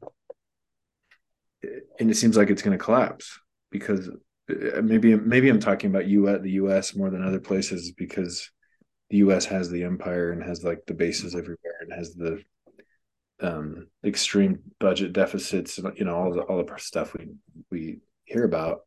and 1.99 2.09
it 2.09 2.15
seems 2.15 2.37
like 2.37 2.49
it's 2.49 2.61
going 2.61 2.77
to 2.77 2.83
collapse 2.83 3.39
because 3.69 4.09
uh, 4.49 4.81
maybe 4.81 5.15
maybe 5.15 5.49
I'm 5.49 5.59
talking 5.59 5.89
about 5.89 6.07
you 6.07 6.27
at 6.29 6.41
the 6.43 6.51
US 6.51 6.95
more 6.95 7.09
than 7.09 7.25
other 7.25 7.39
places 7.39 7.91
because 7.91 8.49
the 9.09 9.17
US 9.17 9.45
has 9.45 9.69
the 9.69 9.83
empire 9.83 10.31
and 10.31 10.41
has 10.43 10.63
like 10.63 10.85
the 10.87 10.93
bases 10.93 11.35
everywhere 11.35 11.79
and 11.81 11.91
has 11.93 12.13
the 12.15 12.43
um 13.41 13.87
extreme 14.03 14.59
budget 14.79 15.13
deficits 15.13 15.79
you 15.95 16.05
know 16.05 16.15
all 16.15 16.33
the 16.33 16.41
all 16.41 16.63
the 16.63 16.73
stuff 16.77 17.13
we 17.13 17.27
we 17.69 17.99
hear 18.25 18.43
about. 18.43 18.81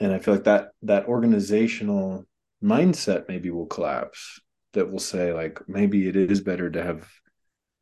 And 0.00 0.12
i 0.12 0.18
feel 0.18 0.34
like 0.34 0.44
that 0.44 0.68
that 0.82 1.06
organizational 1.06 2.24
mindset 2.62 3.28
maybe 3.28 3.50
will 3.50 3.66
collapse 3.66 4.40
that 4.72 4.90
will 4.90 4.98
say 4.98 5.32
like 5.32 5.60
maybe 5.68 6.08
it 6.08 6.16
is 6.16 6.40
better 6.40 6.70
to 6.70 6.82
have 6.82 7.08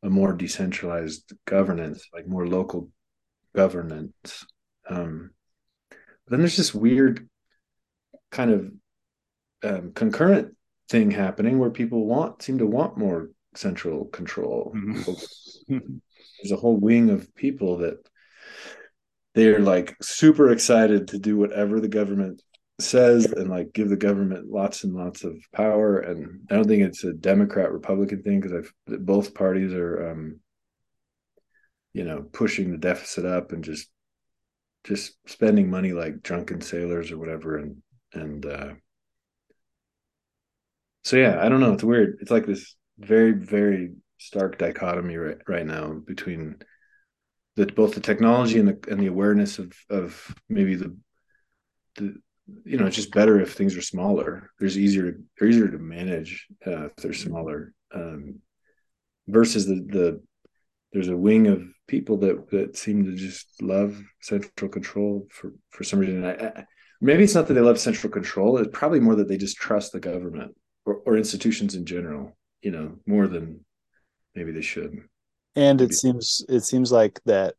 a 0.03 0.09
more 0.09 0.33
decentralized 0.33 1.33
governance 1.45 2.07
like 2.13 2.27
more 2.27 2.47
local 2.47 2.89
governance. 3.55 4.45
Um 4.89 5.31
but 5.91 6.31
then 6.31 6.39
there's 6.39 6.57
this 6.57 6.73
weird 6.73 7.29
kind 8.31 8.51
of 8.51 8.71
um, 9.63 9.93
concurrent 9.93 10.55
thing 10.89 11.11
happening 11.11 11.57
where 11.57 11.69
people 11.69 12.05
want 12.05 12.41
seem 12.41 12.57
to 12.59 12.65
want 12.65 12.97
more 12.97 13.29
central 13.57 14.05
control. 14.05 14.73
Mm-hmm. 14.75 15.97
there's 16.41 16.51
a 16.51 16.57
whole 16.57 16.77
wing 16.77 17.09
of 17.09 17.33
people 17.35 17.77
that 17.77 17.97
they're 19.33 19.59
like 19.59 19.95
super 20.01 20.51
excited 20.51 21.09
to 21.09 21.19
do 21.19 21.37
whatever 21.37 21.79
the 21.79 21.89
government 21.89 22.41
says 22.79 23.25
and 23.25 23.49
like 23.49 23.73
give 23.73 23.89
the 23.89 23.95
government 23.95 24.49
lots 24.49 24.83
and 24.83 24.93
lots 24.93 25.23
of 25.23 25.37
power. 25.53 25.99
And 25.99 26.41
i 26.49 26.55
don't 26.55 26.67
think 26.67 26.83
it's 26.83 27.03
a 27.03 27.13
democrat 27.13 27.71
republican 27.71 28.21
thing 28.23 28.39
because 28.39 28.53
i've 28.87 28.99
both 29.05 29.33
parties 29.33 29.73
are 29.73 30.11
um 30.11 30.39
you 31.93 32.03
know 32.03 32.23
pushing 32.33 32.71
the 32.71 32.77
deficit 32.77 33.25
up 33.25 33.51
and 33.51 33.63
just 33.63 33.89
just 34.83 35.15
spending 35.25 35.69
money 35.69 35.93
like 35.93 36.21
drunken 36.21 36.61
sailors 36.61 37.11
or 37.11 37.17
whatever. 37.17 37.57
And 37.57 37.81
and 38.13 38.45
uh 38.45 38.73
so 41.03 41.17
yeah 41.17 41.39
i 41.41 41.49
don't 41.49 41.59
know. 41.59 41.73
It's 41.73 41.83
weird. 41.83 42.17
It's 42.21 42.31
like 42.31 42.45
this 42.45 42.75
very 42.97 43.31
very 43.31 43.93
stark 44.17 44.57
dichotomy 44.57 45.17
right 45.17 45.37
right 45.47 45.65
now 45.65 45.93
between 46.05 46.55
the 47.55 47.65
both 47.67 47.93
the 47.93 48.01
technology 48.01 48.59
and 48.59 48.67
the 48.67 48.91
and 48.91 48.99
the 48.99 49.07
awareness 49.07 49.59
of 49.59 49.73
of 49.89 50.33
maybe 50.49 50.75
the 50.75 50.95
the 51.95 52.15
you 52.63 52.77
know 52.77 52.85
it's 52.85 52.95
just 52.95 53.13
better 53.13 53.39
if 53.39 53.53
things 53.53 53.75
are 53.75 53.81
smaller. 53.81 54.51
There's 54.59 54.77
easier 54.77 55.17
they're 55.37 55.49
easier 55.49 55.69
to 55.69 55.77
manage 55.77 56.47
uh, 56.65 56.85
if 56.85 56.95
they're 56.97 57.13
smaller. 57.13 57.73
Um, 57.93 58.39
versus 59.27 59.65
the 59.65 59.75
the 59.75 60.21
there's 60.93 61.07
a 61.07 61.17
wing 61.17 61.47
of 61.47 61.63
people 61.87 62.17
that 62.17 62.49
that 62.51 62.77
seem 62.77 63.05
to 63.05 63.15
just 63.15 63.61
love 63.61 64.01
central 64.21 64.69
control 64.69 65.27
for 65.31 65.53
for 65.71 65.83
some 65.83 65.99
reason. 65.99 66.25
I, 66.25 66.33
I, 66.33 66.65
maybe 67.01 67.23
it's 67.23 67.35
not 67.35 67.47
that 67.47 67.53
they 67.53 67.61
love 67.61 67.79
central 67.79 68.11
control 68.11 68.57
it's 68.57 68.69
probably 68.71 68.99
more 68.99 69.15
that 69.15 69.27
they 69.27 69.37
just 69.37 69.57
trust 69.57 69.91
the 69.91 69.99
government 69.99 70.55
or, 70.85 71.01
or 71.05 71.17
institutions 71.17 71.75
in 71.75 71.85
general 71.85 72.35
you 72.65 72.71
know 72.71 72.97
more 73.05 73.27
than 73.27 73.63
maybe 74.33 74.51
they 74.51 74.61
should. 74.61 75.03
And 75.55 75.79
maybe. 75.79 75.91
it 75.91 75.93
seems 75.93 76.43
it 76.49 76.61
seems 76.61 76.91
like 76.91 77.21
that 77.25 77.53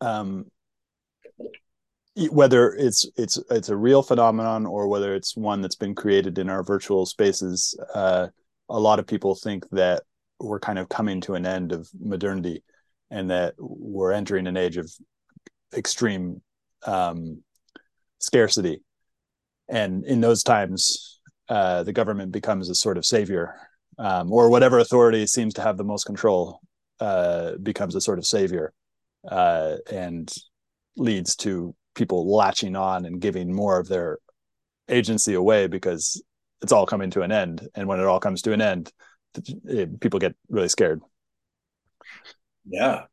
um 0.00 0.46
whether 2.30 2.72
it's 2.72 3.04
it's 3.16 3.38
it's 3.50 3.68
a 3.68 3.76
real 3.76 4.02
phenomenon 4.02 4.64
or 4.64 4.88
whether 4.88 5.14
it's 5.14 5.36
one 5.36 5.60
that's 5.60 5.74
been 5.74 5.94
created 5.94 6.38
in 6.38 6.48
our 6.48 6.62
virtual 6.62 7.04
spaces 7.04 7.78
uh, 7.94 8.28
a 8.68 8.80
lot 8.80 8.98
of 8.98 9.06
people 9.06 9.34
think 9.34 9.68
that 9.70 10.02
we're 10.38 10.60
kind 10.60 10.78
of 10.78 10.88
coming 10.88 11.20
to 11.20 11.34
an 11.34 11.44
end 11.44 11.72
of 11.72 11.88
modernity 11.98 12.62
and 13.10 13.30
that 13.30 13.54
we're 13.58 14.12
entering 14.12 14.46
an 14.46 14.56
age 14.56 14.76
of 14.76 14.90
extreme 15.74 16.42
um, 16.86 17.42
scarcity. 18.18 18.82
And 19.68 20.04
in 20.04 20.20
those 20.20 20.42
times 20.42 21.20
uh, 21.48 21.82
the 21.82 21.92
government 21.92 22.32
becomes 22.32 22.68
a 22.68 22.74
sort 22.74 22.98
of 22.98 23.04
savior 23.04 23.54
um, 23.98 24.32
or 24.32 24.50
whatever 24.50 24.78
authority 24.78 25.26
seems 25.26 25.54
to 25.54 25.62
have 25.62 25.76
the 25.76 25.84
most 25.84 26.04
control 26.04 26.60
uh, 27.00 27.56
becomes 27.62 27.94
a 27.94 28.00
sort 28.00 28.18
of 28.18 28.26
savior 28.26 28.72
uh, 29.30 29.76
and 29.90 30.32
leads 30.96 31.36
to 31.36 31.74
people 31.94 32.34
latching 32.34 32.76
on 32.76 33.04
and 33.04 33.20
giving 33.20 33.52
more 33.52 33.78
of 33.78 33.88
their 33.88 34.18
agency 34.88 35.34
away 35.34 35.66
because 35.66 36.22
it's 36.62 36.72
all 36.72 36.86
coming 36.86 37.10
to 37.10 37.22
an 37.22 37.32
end. 37.32 37.68
And 37.74 37.88
when 37.88 38.00
it 38.00 38.06
all 38.06 38.20
comes 38.20 38.42
to 38.42 38.52
an 38.52 38.60
end 38.60 38.92
it, 39.64 40.00
people 40.00 40.18
get 40.18 40.34
really 40.48 40.68
scared. 40.68 41.00
Yeah. 42.66 43.04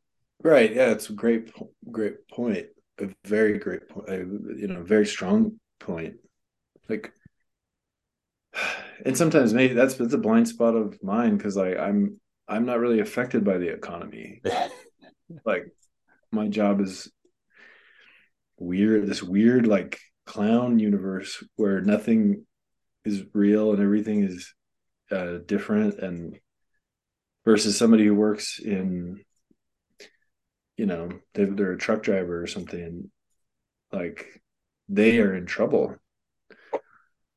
Right. 0.42 0.74
Yeah 0.74 0.90
it's 0.90 1.10
a 1.10 1.14
great 1.14 1.52
great 1.90 2.28
point. 2.28 2.66
A 3.00 3.08
very 3.24 3.58
great 3.58 3.88
point 3.88 4.08
you 4.08 4.68
know 4.68 4.82
very 4.82 5.06
strong 5.06 5.58
point. 5.80 6.14
Like 6.88 7.12
and 9.04 9.16
sometimes 9.16 9.52
maybe 9.52 9.74
that's 9.74 9.94
that's 9.94 10.14
a 10.14 10.18
blind 10.18 10.48
spot 10.48 10.74
of 10.74 10.98
mine 11.02 11.36
because 11.36 11.56
like 11.56 11.78
i'm 11.78 12.20
i'm 12.48 12.64
not 12.64 12.78
really 12.78 13.00
affected 13.00 13.44
by 13.44 13.58
the 13.58 13.68
economy. 13.68 14.40
Like 15.44 15.64
my 16.30 16.48
job 16.48 16.80
is 16.80 17.10
weird 18.58 19.06
this 19.06 19.22
weird 19.22 19.66
like 19.66 19.98
clown 20.26 20.78
universe 20.78 21.42
where 21.56 21.80
nothing 21.80 22.46
is 23.04 23.24
real 23.32 23.72
and 23.72 23.82
everything 23.82 24.22
is 24.22 24.52
uh, 25.10 25.38
different 25.46 25.98
and 25.98 26.38
versus 27.44 27.76
somebody 27.76 28.04
who 28.04 28.14
works 28.14 28.58
in 28.58 29.22
you 30.76 30.86
know 30.86 31.08
they, 31.34 31.44
they're 31.44 31.72
a 31.72 31.78
truck 31.78 32.02
driver 32.02 32.42
or 32.42 32.46
something 32.46 33.10
like 33.92 34.26
they 34.88 35.18
are 35.18 35.34
in 35.34 35.46
trouble 35.46 35.94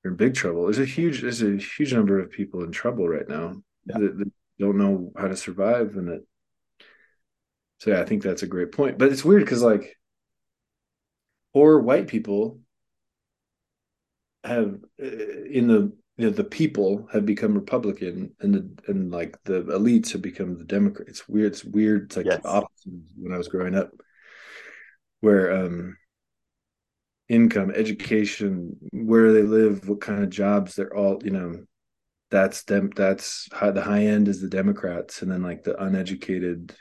they're 0.08 0.12
in 0.12 0.18
big 0.18 0.34
trouble 0.34 0.64
there's 0.64 0.80
a 0.80 0.86
huge 0.86 1.22
there's 1.22 1.42
a 1.42 1.58
huge 1.58 1.94
number 1.94 2.20
of 2.20 2.32
people 2.32 2.64
in 2.64 2.72
trouble 2.72 3.08
right 3.08 3.28
now 3.28 3.54
yeah. 3.86 3.98
that, 3.98 4.18
that 4.18 4.32
don't 4.60 4.78
know 4.78 5.12
how 5.18 5.28
to 5.28 5.36
survive 5.36 5.98
and 5.98 6.10
it 6.10 6.28
so 7.80 7.92
yeah 7.92 8.02
i 8.02 8.06
think 8.06 8.24
that's 8.24 8.44
a 8.44 8.48
great 8.48 8.72
point 8.72 8.98
but 8.98 9.12
it's 9.12 9.26
weird 9.26 9.44
because 9.44 9.62
like 9.62 9.98
or 11.54 11.80
white 11.80 12.08
people 12.08 12.60
have 14.44 14.80
in 14.98 15.68
the 15.68 15.92
you 16.20 16.26
know, 16.26 16.30
the 16.32 16.44
people 16.44 17.08
have 17.14 17.28
become 17.28 17.54
Republican 17.54 18.34
and 18.40 18.54
the 18.56 18.70
and 18.88 19.12
like 19.12 19.38
the 19.44 19.62
elites 19.66 20.14
have 20.14 20.22
become 20.24 20.58
the 20.58 20.64
Democrat. 20.64 21.08
It's 21.08 21.30
weird. 21.30 21.52
It's 21.52 21.64
weird. 21.64 22.06
It's 22.06 22.18
like 22.18 22.26
yes. 22.26 22.42
the 22.42 22.50
opposite 22.50 22.94
when 23.18 23.34
I 23.34 23.38
was 23.38 23.50
growing 23.50 23.76
up, 23.76 23.92
where 25.20 25.52
um 25.52 25.96
income, 27.30 27.72
education, 27.76 28.78
where 28.92 29.34
they 29.34 29.44
live, 29.44 29.88
what 29.88 30.02
kind 30.02 30.24
of 30.24 30.30
jobs 30.30 30.76
they're 30.76 30.96
all, 30.96 31.20
you 31.24 31.32
know, 31.32 31.64
that's 32.30 32.64
them. 32.64 32.92
That's 32.96 33.48
high, 33.54 33.72
the 33.72 33.82
high 33.82 34.04
end 34.04 34.28
is 34.28 34.42
the 34.42 34.50
Democrats, 34.50 35.22
and 35.22 35.32
then 35.32 35.44
like 35.44 35.64
the 35.64 35.82
uneducated 35.82 36.76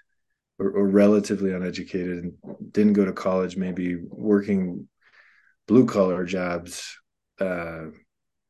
or, 0.59 0.71
or 0.71 0.89
relatively 0.89 1.53
uneducated 1.53 2.25
and 2.25 2.33
didn't 2.73 2.95
go 2.95 3.05
to 3.05 3.13
college, 3.13 3.57
maybe 3.57 3.97
working 4.09 4.89
blue 5.67 5.87
collar 5.87 6.25
jobs, 6.25 6.99
uh, 7.41 7.87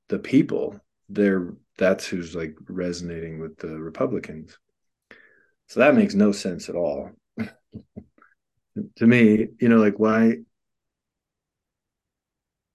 the 0.08 0.18
people, 0.18 0.78
they're 1.08 1.54
that's 1.78 2.06
who's 2.06 2.34
like 2.34 2.56
resonating 2.68 3.38
with 3.38 3.58
the 3.58 3.78
Republicans. 3.78 4.56
So 5.68 5.80
that 5.80 5.94
makes 5.94 6.14
no 6.14 6.32
sense 6.32 6.68
at 6.68 6.74
all. 6.74 7.10
to 7.38 9.06
me, 9.06 9.48
you 9.60 9.68
know, 9.68 9.78
like 9.78 9.98
why 9.98 10.38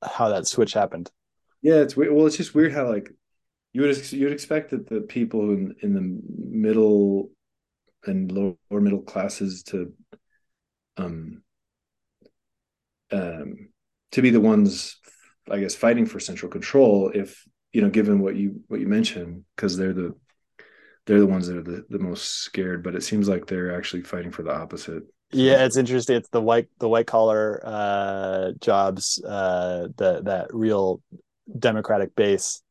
how 0.03 0.29
that 0.29 0.47
switch 0.47 0.73
happened. 0.73 1.09
Yeah, 1.61 1.75
it's 1.75 1.95
weird. 1.95 2.13
Well, 2.13 2.25
it's 2.25 2.37
just 2.37 2.55
weird 2.55 2.73
how 2.73 2.89
like 2.89 3.11
you 3.73 3.81
would 3.81 4.11
you 4.11 4.25
would 4.25 4.33
expect 4.33 4.71
that 4.71 4.87
the 4.87 5.01
people 5.01 5.51
in 5.51 5.75
in 5.81 5.93
the 5.93 6.21
middle 6.37 7.29
and 8.05 8.31
lower 8.31 8.81
middle 8.81 9.01
classes 9.01 9.63
to 9.63 9.93
um 10.97 11.41
um 13.11 13.69
to 14.11 14.21
be 14.21 14.29
the 14.29 14.41
ones 14.41 14.99
i 15.49 15.59
guess 15.59 15.75
fighting 15.75 16.05
for 16.05 16.19
central 16.19 16.51
control 16.51 17.11
if 17.13 17.45
you 17.73 17.81
know 17.81 17.89
given 17.89 18.19
what 18.19 18.35
you 18.35 18.61
what 18.67 18.79
you 18.79 18.87
mentioned 18.87 19.43
because 19.55 19.77
they're 19.77 19.93
the 19.93 20.13
they're 21.05 21.19
the 21.19 21.27
ones 21.27 21.47
that 21.47 21.57
are 21.57 21.63
the, 21.63 21.85
the 21.89 21.99
most 21.99 22.41
scared 22.41 22.83
but 22.83 22.95
it 22.95 23.03
seems 23.03 23.27
like 23.27 23.45
they're 23.45 23.75
actually 23.75 24.01
fighting 24.03 24.31
for 24.31 24.43
the 24.43 24.53
opposite 24.53 25.03
yeah 25.31 25.63
it's 25.65 25.77
interesting. 25.77 26.17
It's 26.17 26.29
the 26.29 26.41
white 26.41 26.67
the 26.79 26.89
white 26.89 27.07
collar 27.07 27.61
uh 27.63 28.51
jobs 28.59 29.21
uh 29.23 29.87
the 29.97 30.21
that 30.23 30.47
real 30.53 31.01
democratic 31.57 32.15
base 32.15 32.61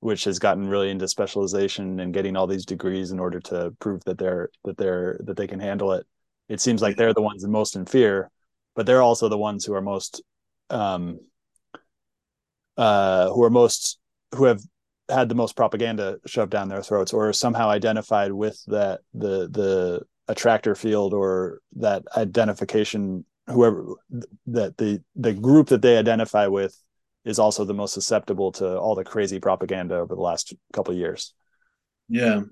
which 0.00 0.24
has 0.24 0.38
gotten 0.38 0.68
really 0.68 0.90
into 0.90 1.08
specialization 1.08 1.98
and 1.98 2.14
getting 2.14 2.36
all 2.36 2.46
these 2.46 2.64
degrees 2.64 3.10
in 3.10 3.18
order 3.18 3.40
to 3.40 3.74
prove 3.80 4.04
that 4.04 4.18
they're 4.18 4.48
that 4.64 4.76
they're 4.76 5.18
that 5.24 5.36
they 5.36 5.46
can 5.46 5.60
handle 5.60 5.92
it. 5.92 6.06
It 6.48 6.60
seems 6.60 6.80
like 6.80 6.96
they're 6.96 7.14
the 7.14 7.22
ones 7.22 7.46
most 7.46 7.76
in 7.76 7.86
fear 7.86 8.30
but 8.74 8.86
they're 8.86 9.02
also 9.02 9.28
the 9.28 9.36
ones 9.36 9.64
who 9.64 9.74
are 9.74 9.82
most 9.82 10.22
um 10.70 11.18
uh 12.76 13.28
who 13.30 13.42
are 13.42 13.50
most 13.50 13.98
who 14.36 14.44
have 14.44 14.60
had 15.08 15.28
the 15.28 15.34
most 15.34 15.56
propaganda 15.56 16.18
shoved 16.26 16.52
down 16.52 16.68
their 16.68 16.82
throats 16.82 17.12
or 17.12 17.32
somehow 17.32 17.68
identified 17.68 18.30
with 18.30 18.62
that 18.66 19.00
the 19.14 19.48
the 19.48 20.02
attractor 20.28 20.74
field 20.74 21.14
or 21.14 21.60
that 21.76 22.02
identification 22.16 23.24
whoever 23.46 23.94
that 24.46 24.76
the 24.76 25.02
the 25.16 25.32
group 25.32 25.68
that 25.68 25.82
they 25.82 25.96
identify 25.96 26.46
with 26.46 26.76
is 27.24 27.38
also 27.38 27.64
the 27.64 27.74
most 27.74 27.94
susceptible 27.94 28.52
to 28.52 28.78
all 28.78 28.94
the 28.94 29.04
crazy 29.04 29.40
propaganda 29.40 29.96
over 29.96 30.14
the 30.14 30.20
last 30.20 30.54
couple 30.72 30.92
of 30.92 30.98
years. 30.98 31.34
Yeah. 32.08 32.42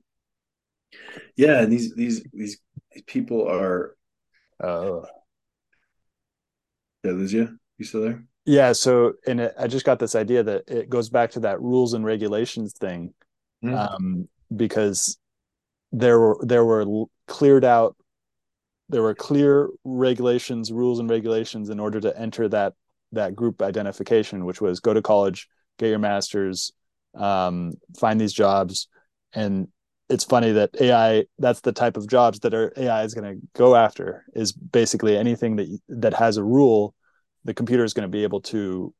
Yeah 1.36 1.60
And 1.60 1.72
these 1.72 1.94
these 1.94 2.24
these 2.32 2.58
people 3.06 3.48
are 3.48 3.96
uh 4.62 5.00
yeah 7.04 7.12
lose 7.12 7.32
you? 7.32 7.58
You 7.78 7.84
still 7.84 8.02
there? 8.02 8.24
Yeah 8.44 8.72
so 8.72 9.14
and 9.26 9.40
it, 9.40 9.54
i 9.58 9.66
just 9.66 9.84
got 9.84 9.98
this 9.98 10.14
idea 10.14 10.42
that 10.42 10.64
it 10.68 10.88
goes 10.88 11.08
back 11.10 11.32
to 11.32 11.40
that 11.40 11.60
rules 11.60 11.94
and 11.94 12.04
regulations 12.04 12.72
thing 12.74 13.12
mm-hmm. 13.64 13.74
um, 13.74 14.28
because 14.54 15.18
there 15.92 16.18
were 16.18 16.38
there 16.42 16.64
were 16.64 17.04
cleared 17.26 17.64
out 17.64 17.96
there 18.88 19.02
were 19.02 19.14
clear 19.14 19.68
regulations 19.84 20.70
rules 20.72 21.00
and 21.00 21.10
regulations 21.10 21.70
in 21.70 21.80
order 21.80 22.00
to 22.00 22.16
enter 22.18 22.48
that 22.48 22.74
that 23.12 23.34
group 23.34 23.62
identification 23.62 24.44
which 24.44 24.60
was 24.60 24.80
go 24.80 24.92
to 24.94 25.02
college 25.02 25.48
get 25.78 25.88
your 25.88 25.98
masters 25.98 26.72
um, 27.16 27.72
find 27.98 28.20
these 28.20 28.32
jobs. 28.32 28.88
And 29.32 29.68
it's 30.08 30.24
funny 30.24 30.52
that 30.52 30.70
ai 30.80 31.24
that's 31.38 31.62
the 31.62 31.72
type 31.72 31.96
of 31.96 32.08
jobs 32.08 32.38
that 32.38 32.54
our 32.54 32.72
ai 32.76 33.02
is 33.02 33.12
going 33.12 33.34
to 33.34 33.46
go 33.56 33.74
after 33.74 34.24
is 34.34 34.52
basically 34.52 35.16
anything 35.16 35.56
that 35.56 35.80
that 35.88 36.14
has 36.14 36.36
a 36.36 36.44
rule 36.44 36.94
the 37.44 37.52
computer 37.52 37.82
is 37.82 37.92
going 37.92 38.08
to 38.08 38.08
be 38.08 38.22
able 38.22 38.40
to 38.40 38.94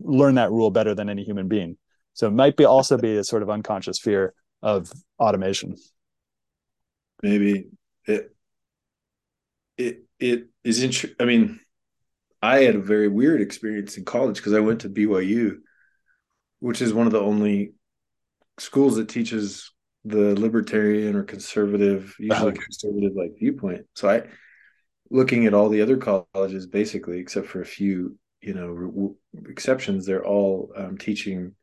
learn 0.00 0.34
that 0.34 0.50
rule 0.50 0.70
better 0.70 0.92
than 0.94 1.08
any 1.08 1.22
human 1.22 1.46
being. 1.46 1.76
So 2.14 2.26
it 2.26 2.32
might 2.32 2.56
be 2.56 2.64
also 2.64 2.98
be 2.98 3.16
a 3.16 3.24
sort 3.24 3.42
of 3.42 3.50
unconscious 3.50 3.98
fear 3.98 4.34
of 4.62 4.90
automation 5.20 5.76
maybe 7.22 7.68
it 8.06 8.34
it 9.76 10.04
it 10.18 10.48
is 10.64 10.82
interesting 10.82 11.16
i 11.20 11.24
mean 11.24 11.60
i 12.42 12.60
had 12.60 12.76
a 12.76 12.80
very 12.80 13.08
weird 13.08 13.40
experience 13.40 13.96
in 13.96 14.04
college 14.04 14.36
because 14.36 14.52
i 14.52 14.60
went 14.60 14.80
to 14.80 14.88
byu 14.88 15.56
which 16.60 16.82
is 16.82 16.92
one 16.92 17.06
of 17.06 17.12
the 17.12 17.20
only 17.20 17.72
schools 18.58 18.96
that 18.96 19.08
teaches 19.08 19.72
the 20.04 20.38
libertarian 20.38 21.16
or 21.16 21.24
conservative 21.24 22.14
usually 22.18 22.52
conservative 22.52 23.12
like 23.14 23.32
viewpoint. 23.38 23.86
So 23.94 24.08
i 24.08 24.22
looking 25.10 25.46
at 25.46 25.54
all 25.54 25.68
the 25.68 25.82
other 25.82 25.96
colleges 25.96 26.66
basically 26.66 27.18
except 27.18 27.48
for 27.48 27.60
a 27.60 27.66
few 27.66 28.16
you 28.40 28.54
know 28.54 28.68
re- 28.68 29.50
exceptions 29.50 30.06
they're 30.06 30.24
all 30.24 30.72
um, 30.76 30.96
teaching 30.96 31.54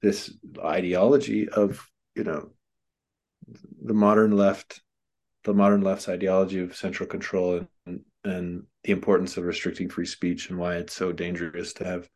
this 0.00 0.32
ideology 0.62 1.48
of 1.48 1.84
you 2.14 2.24
know 2.24 2.50
the 3.82 3.94
modern 3.94 4.36
left 4.36 4.80
the 5.44 5.54
modern 5.54 5.82
left's 5.82 6.08
ideology 6.08 6.60
of 6.60 6.74
central 6.74 7.06
control 7.06 7.66
and, 7.84 8.00
and 8.24 8.62
the 8.82 8.92
importance 8.92 9.36
of 9.36 9.44
restricting 9.44 9.90
free 9.90 10.06
speech 10.06 10.48
and 10.48 10.58
why 10.58 10.76
it's 10.76 10.94
so 10.94 11.12
dangerous 11.12 11.74
to 11.74 11.84
have 11.84 12.08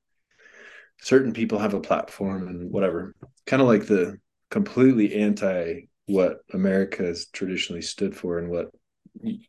certain 1.02 1.32
people 1.32 1.58
have 1.58 1.74
a 1.74 1.80
platform 1.80 2.48
and 2.48 2.70
whatever. 2.70 3.14
Kind 3.46 3.60
of 3.60 3.68
like 3.68 3.86
the 3.86 4.18
completely 4.50 5.14
anti 5.14 5.88
what 6.06 6.38
america 6.54 7.02
has 7.02 7.26
traditionally 7.26 7.82
stood 7.82 8.16
for 8.16 8.38
and 8.38 8.48
what 8.48 8.70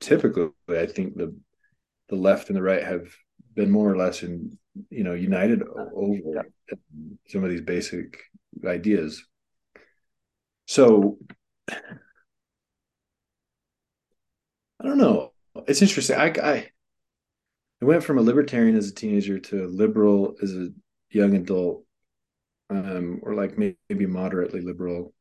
typically 0.01 0.49
i 0.77 0.85
think 0.85 1.15
the 1.15 1.33
the 2.09 2.17
left 2.17 2.49
and 2.49 2.57
the 2.57 2.61
right 2.61 2.83
have 2.83 3.07
been 3.55 3.71
more 3.71 3.89
or 3.89 3.95
less 3.95 4.23
in 4.23 4.57
you 4.89 5.05
know 5.05 5.13
united 5.13 5.63
over 5.95 6.43
some 7.29 7.45
of 7.45 7.49
these 7.49 7.61
basic 7.61 8.17
ideas. 8.65 9.23
So 10.65 11.17
I 14.79 14.83
don't 14.83 14.97
know. 14.97 15.33
It's 15.67 15.81
interesting. 15.81 16.17
I, 16.17 16.33
I 16.41 16.69
I 17.81 17.85
went 17.85 18.03
from 18.03 18.17
a 18.17 18.21
libertarian 18.21 18.75
as 18.75 18.89
a 18.89 18.93
teenager 18.93 19.39
to 19.39 19.65
a 19.65 19.67
liberal 19.67 20.35
as 20.41 20.53
a 20.53 20.69
young 21.11 21.35
adult, 21.35 21.85
um, 22.69 23.19
or 23.23 23.33
like 23.33 23.57
maybe 23.57 24.05
moderately 24.05 24.61
liberal, 24.61 25.13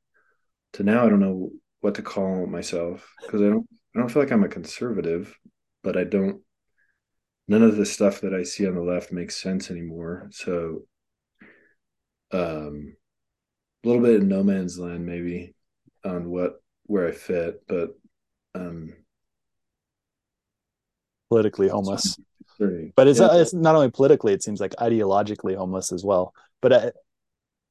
to 0.75 0.83
now 0.83 1.07
I 1.07 1.09
don't 1.09 1.21
know 1.21 1.53
what 1.81 1.95
to 1.97 2.03
call 2.03 2.47
myself 2.47 3.15
because 3.25 3.41
I 3.43 3.47
don't 3.47 3.67
I 3.95 4.01
don't 4.01 4.09
feel 4.11 4.23
like 4.23 4.33
I'm 4.33 4.45
a 4.45 4.49
conservative, 4.49 5.37
but 5.83 5.97
I 5.97 6.05
don't. 6.05 6.43
None 7.49 7.63
of 7.63 7.77
the 7.77 7.87
stuff 7.87 8.21
that 8.21 8.35
I 8.35 8.43
see 8.43 8.67
on 8.67 8.75
the 8.75 8.83
left 8.83 9.11
makes 9.11 9.37
sense 9.41 9.71
anymore. 9.71 10.29
So, 10.33 10.87
um, 12.33 12.97
a 13.85 13.89
little 13.89 14.03
bit 14.03 14.21
in 14.21 14.29
no 14.29 14.43
man's 14.43 14.79
land 14.79 15.07
maybe 15.07 15.55
on 16.05 16.29
what 16.31 16.63
where 16.87 17.09
I 17.09 17.13
fit, 17.13 17.63
but 17.69 17.91
um 18.55 18.95
politically 21.29 21.69
homeless. 21.69 22.19
But 22.97 23.07
it's 23.07 23.21
yeah. 23.21 23.37
it's 23.37 23.55
not 23.55 23.77
only 23.77 23.91
politically; 23.91 24.33
it 24.33 24.43
seems 24.43 24.61
like 24.61 24.75
ideologically 24.77 25.57
homeless 25.57 25.93
as 25.93 26.05
well. 26.05 26.35
But 26.61 26.73
I, 26.73 26.93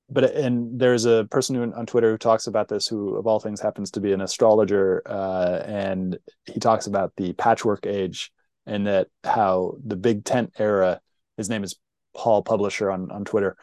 but 0.10 0.24
and 0.36 0.80
there's 0.80 1.06
a 1.06 1.28
person 1.30 1.56
who, 1.56 1.74
on 1.74 1.86
Twitter 1.86 2.12
who 2.12 2.18
talks 2.18 2.48
about 2.48 2.70
this, 2.70 2.88
who 2.88 3.16
of 3.16 3.28
all 3.28 3.40
things 3.40 3.60
happens 3.60 3.92
to 3.92 4.00
be 4.00 4.14
an 4.14 4.22
astrologer, 4.22 5.02
uh, 5.06 5.62
and 5.66 6.18
he 6.46 6.60
talks 6.60 6.88
about 6.88 7.12
the 7.18 7.34
patchwork 7.34 7.86
age 7.86 8.32
and 8.66 8.88
that 8.88 9.08
how 9.24 9.76
the 9.86 9.98
big 9.98 10.24
tent 10.24 10.54
era. 10.58 11.02
His 11.36 11.50
name 11.50 11.64
is 11.64 11.76
Paul 12.16 12.44
Publisher 12.44 12.90
on 12.90 13.12
on 13.12 13.26
Twitter. 13.26 13.58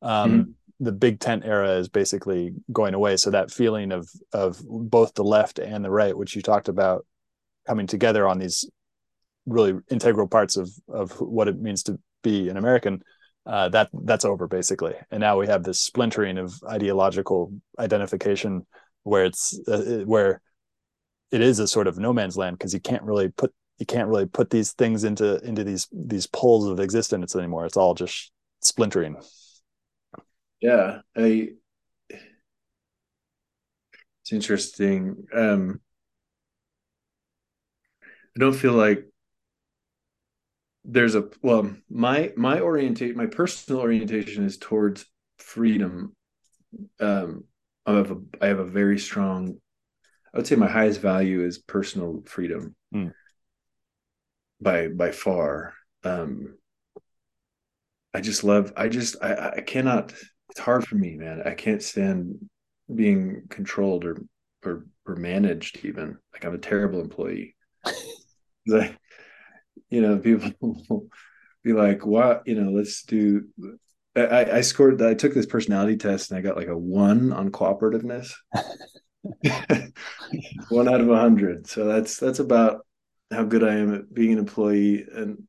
Um, 0.00 0.30
mm-hmm. 0.30 0.50
The 0.80 0.92
big 0.92 1.20
tent 1.20 1.44
era 1.44 1.72
is 1.72 1.88
basically 1.88 2.54
going 2.72 2.94
away. 2.94 3.16
So 3.16 3.30
that 3.30 3.50
feeling 3.50 3.92
of 3.92 4.08
of 4.32 4.60
both 4.68 5.14
the 5.14 5.24
left 5.24 5.58
and 5.58 5.84
the 5.84 5.90
right, 5.90 6.16
which 6.16 6.36
you 6.36 6.42
talked 6.42 6.68
about, 6.68 7.04
coming 7.66 7.86
together 7.86 8.26
on 8.28 8.38
these 8.38 8.68
really 9.46 9.74
integral 9.90 10.28
parts 10.28 10.56
of 10.56 10.70
of 10.88 11.12
what 11.20 11.48
it 11.48 11.58
means 11.60 11.82
to 11.84 11.98
be 12.22 12.48
an 12.48 12.56
American, 12.56 13.02
uh, 13.46 13.68
that 13.70 13.88
that's 14.04 14.24
over 14.24 14.46
basically. 14.46 14.94
And 15.10 15.20
now 15.20 15.38
we 15.38 15.46
have 15.46 15.64
this 15.64 15.80
splintering 15.80 16.38
of 16.38 16.52
ideological 16.68 17.52
identification 17.78 18.66
where 19.04 19.24
it's 19.24 19.58
uh, 19.66 20.02
where 20.04 20.40
it 21.32 21.40
is 21.40 21.58
a 21.58 21.66
sort 21.66 21.86
of 21.86 21.98
no 21.98 22.12
man's 22.12 22.36
land 22.36 22.58
because 22.58 22.74
you 22.74 22.80
can't 22.80 23.02
really 23.02 23.28
put 23.28 23.52
you 23.78 23.86
can't 23.86 24.08
really 24.08 24.26
put 24.26 24.50
these 24.50 24.72
things 24.72 25.04
into 25.04 25.38
into 25.44 25.64
these 25.64 25.88
these 25.92 26.26
poles 26.26 26.66
of 26.66 26.80
existence 26.80 27.34
anymore. 27.34 27.64
It's 27.64 27.76
all 27.76 27.94
just 27.94 28.32
splintering. 28.60 29.16
Yeah, 30.60 31.00
I. 31.16 31.50
It's 34.20 34.32
interesting. 34.32 35.26
Um, 35.32 35.80
I 38.36 38.40
don't 38.40 38.54
feel 38.54 38.74
like 38.74 39.08
there's 40.84 41.14
a 41.14 41.28
well 41.42 41.70
my 41.90 42.32
my 42.34 42.60
orientation 42.60 43.16
my 43.16 43.26
personal 43.26 43.80
orientation 43.80 44.44
is 44.44 44.56
towards 44.56 45.04
freedom 45.38 46.16
um 46.98 47.44
i 47.84 47.92
have 47.92 48.10
a 48.10 48.16
i 48.40 48.46
have 48.46 48.58
a 48.58 48.64
very 48.64 48.98
strong 48.98 49.56
i 50.32 50.36
would 50.36 50.46
say 50.46 50.56
my 50.56 50.68
highest 50.68 51.00
value 51.00 51.44
is 51.44 51.58
personal 51.58 52.22
freedom 52.24 52.74
mm. 52.94 53.12
by 54.60 54.88
by 54.88 55.10
far 55.10 55.74
um 56.04 56.56
i 58.14 58.20
just 58.20 58.42
love 58.42 58.72
i 58.76 58.88
just 58.88 59.16
i 59.22 59.56
i 59.56 59.60
cannot 59.60 60.14
it's 60.58 60.64
hard 60.64 60.86
for 60.86 60.96
me 60.96 61.16
man 61.16 61.42
i 61.44 61.54
can't 61.54 61.82
stand 61.82 62.48
being 62.94 63.42
controlled 63.48 64.04
or 64.04 64.20
or 64.64 64.86
or 65.06 65.16
managed 65.16 65.84
even 65.84 66.18
like 66.32 66.44
i'm 66.44 66.54
a 66.54 66.58
terrible 66.58 67.00
employee 67.00 67.54
like, 68.68 68.96
you 69.88 70.00
know, 70.00 70.18
people 70.18 70.50
will 70.88 71.06
be 71.64 71.72
like, 71.72 72.06
what, 72.06 72.42
you 72.46 72.54
know, 72.54 72.70
let's 72.70 73.02
do. 73.02 73.48
I, 74.14 74.44
I 74.56 74.60
scored, 74.62 75.00
I 75.02 75.14
took 75.14 75.34
this 75.34 75.46
personality 75.46 75.96
test 75.96 76.30
and 76.30 76.38
I 76.38 76.42
got 76.42 76.56
like 76.56 76.68
a 76.68 76.76
one 76.76 77.32
on 77.32 77.50
cooperativeness. 77.50 78.32
one 80.68 80.88
out 80.88 81.00
of 81.00 81.08
a 81.08 81.18
hundred. 81.18 81.66
So 81.68 81.84
that's, 81.84 82.18
that's 82.18 82.40
about 82.40 82.84
how 83.30 83.44
good 83.44 83.62
I 83.62 83.74
am 83.74 83.94
at 83.94 84.12
being 84.12 84.32
an 84.32 84.38
employee. 84.38 85.06
And 85.12 85.44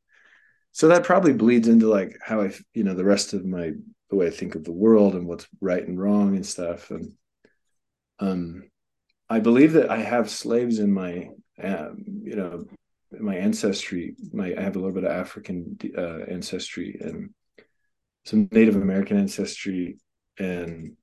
so 0.72 0.90
that 0.90 1.04
probably 1.04 1.34
bleeds 1.34 1.68
into 1.68 1.90
like 1.90 2.18
how 2.24 2.42
I, 2.42 2.54
you 2.74 2.84
know, 2.84 2.94
the 2.94 3.06
rest 3.06 3.34
of 3.34 3.46
my, 3.46 3.72
the 4.10 4.16
way 4.16 4.28
I 4.28 4.32
think 4.32 4.56
of 4.56 4.64
the 4.64 4.72
world 4.72 5.16
and 5.16 5.28
what's 5.28 5.48
right 5.62 5.86
and 5.86 6.00
wrong 6.00 6.36
and 6.36 6.46
stuff. 6.46 6.92
And, 6.92 7.14
um, 8.20 8.70
I 9.30 9.40
believe 9.40 9.74
that 9.74 9.92
I 9.92 10.00
have 10.00 10.30
slaves 10.30 10.80
in 10.80 10.92
my, 10.92 11.30
um, 11.62 12.04
you 12.24 12.36
know, 12.36 12.66
my 13.12 13.36
ancestry. 13.36 14.16
My 14.34 14.54
I 14.58 14.62
have 14.62 14.76
a 14.76 14.80
little 14.80 14.94
bit 14.94 15.04
of 15.04 15.12
African 15.12 15.78
uh, 15.98 16.20
ancestry 16.28 16.98
and 17.00 17.34
some 18.26 18.50
Native 18.52 18.76
American 18.76 19.18
ancestry, 19.18 19.98
and 20.38 20.96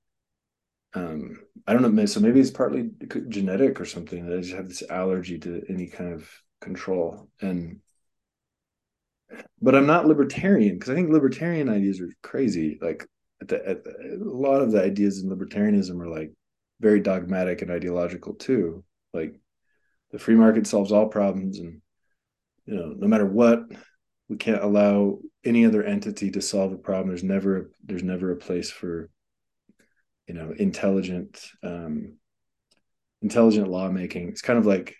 um, 0.93 1.39
I 1.65 1.73
don't 1.73 1.95
know. 1.95 2.05
So 2.05 2.19
maybe 2.19 2.39
it's 2.39 2.51
partly 2.51 2.89
genetic 3.29 3.79
or 3.79 3.85
something. 3.85 4.25
That 4.25 4.37
I 4.37 4.41
just 4.41 4.55
have 4.55 4.67
this 4.67 4.83
allergy 4.89 5.39
to 5.39 5.63
any 5.69 5.87
kind 5.87 6.13
of 6.13 6.29
control, 6.61 7.29
and 7.41 7.79
but 9.61 9.75
I'm 9.75 9.87
not 9.87 10.05
libertarian 10.05 10.75
because 10.75 10.89
I 10.89 10.95
think 10.95 11.09
libertarian 11.09 11.69
ideas 11.69 11.99
are 12.01 12.09
crazy. 12.21 12.77
Like 12.81 13.07
at 13.41 13.47
the, 13.47 13.67
at 13.67 13.83
the, 13.83 14.19
a 14.21 14.23
lot 14.23 14.61
of 14.61 14.71
the 14.71 14.81
ideas 14.81 15.21
in 15.21 15.29
libertarianism 15.29 15.99
are 16.01 16.09
like 16.09 16.33
very 16.79 16.99
dogmatic 16.99 17.61
and 17.61 17.71
ideological 17.71 18.33
too. 18.33 18.83
Like 19.13 19.39
the 20.11 20.19
free 20.19 20.35
market 20.35 20.67
solves 20.67 20.91
all 20.91 21.07
problems, 21.07 21.59
and 21.59 21.81
you 22.65 22.75
know, 22.75 22.93
no 22.97 23.07
matter 23.07 23.25
what, 23.25 23.63
we 24.29 24.37
can't 24.37 24.63
allow 24.63 25.19
any 25.43 25.65
other 25.65 25.83
entity 25.83 26.31
to 26.31 26.41
solve 26.41 26.71
a 26.71 26.77
problem. 26.77 27.09
There's 27.09 27.23
never 27.23 27.71
there's 27.83 28.03
never 28.03 28.31
a 28.31 28.37
place 28.37 28.69
for 28.69 29.09
you 30.27 30.33
know 30.33 30.53
intelligent 30.57 31.41
um, 31.63 32.17
intelligent 33.21 33.69
lawmaking. 33.69 34.29
It's 34.29 34.41
kind 34.41 34.59
of 34.59 34.65
like 34.65 34.95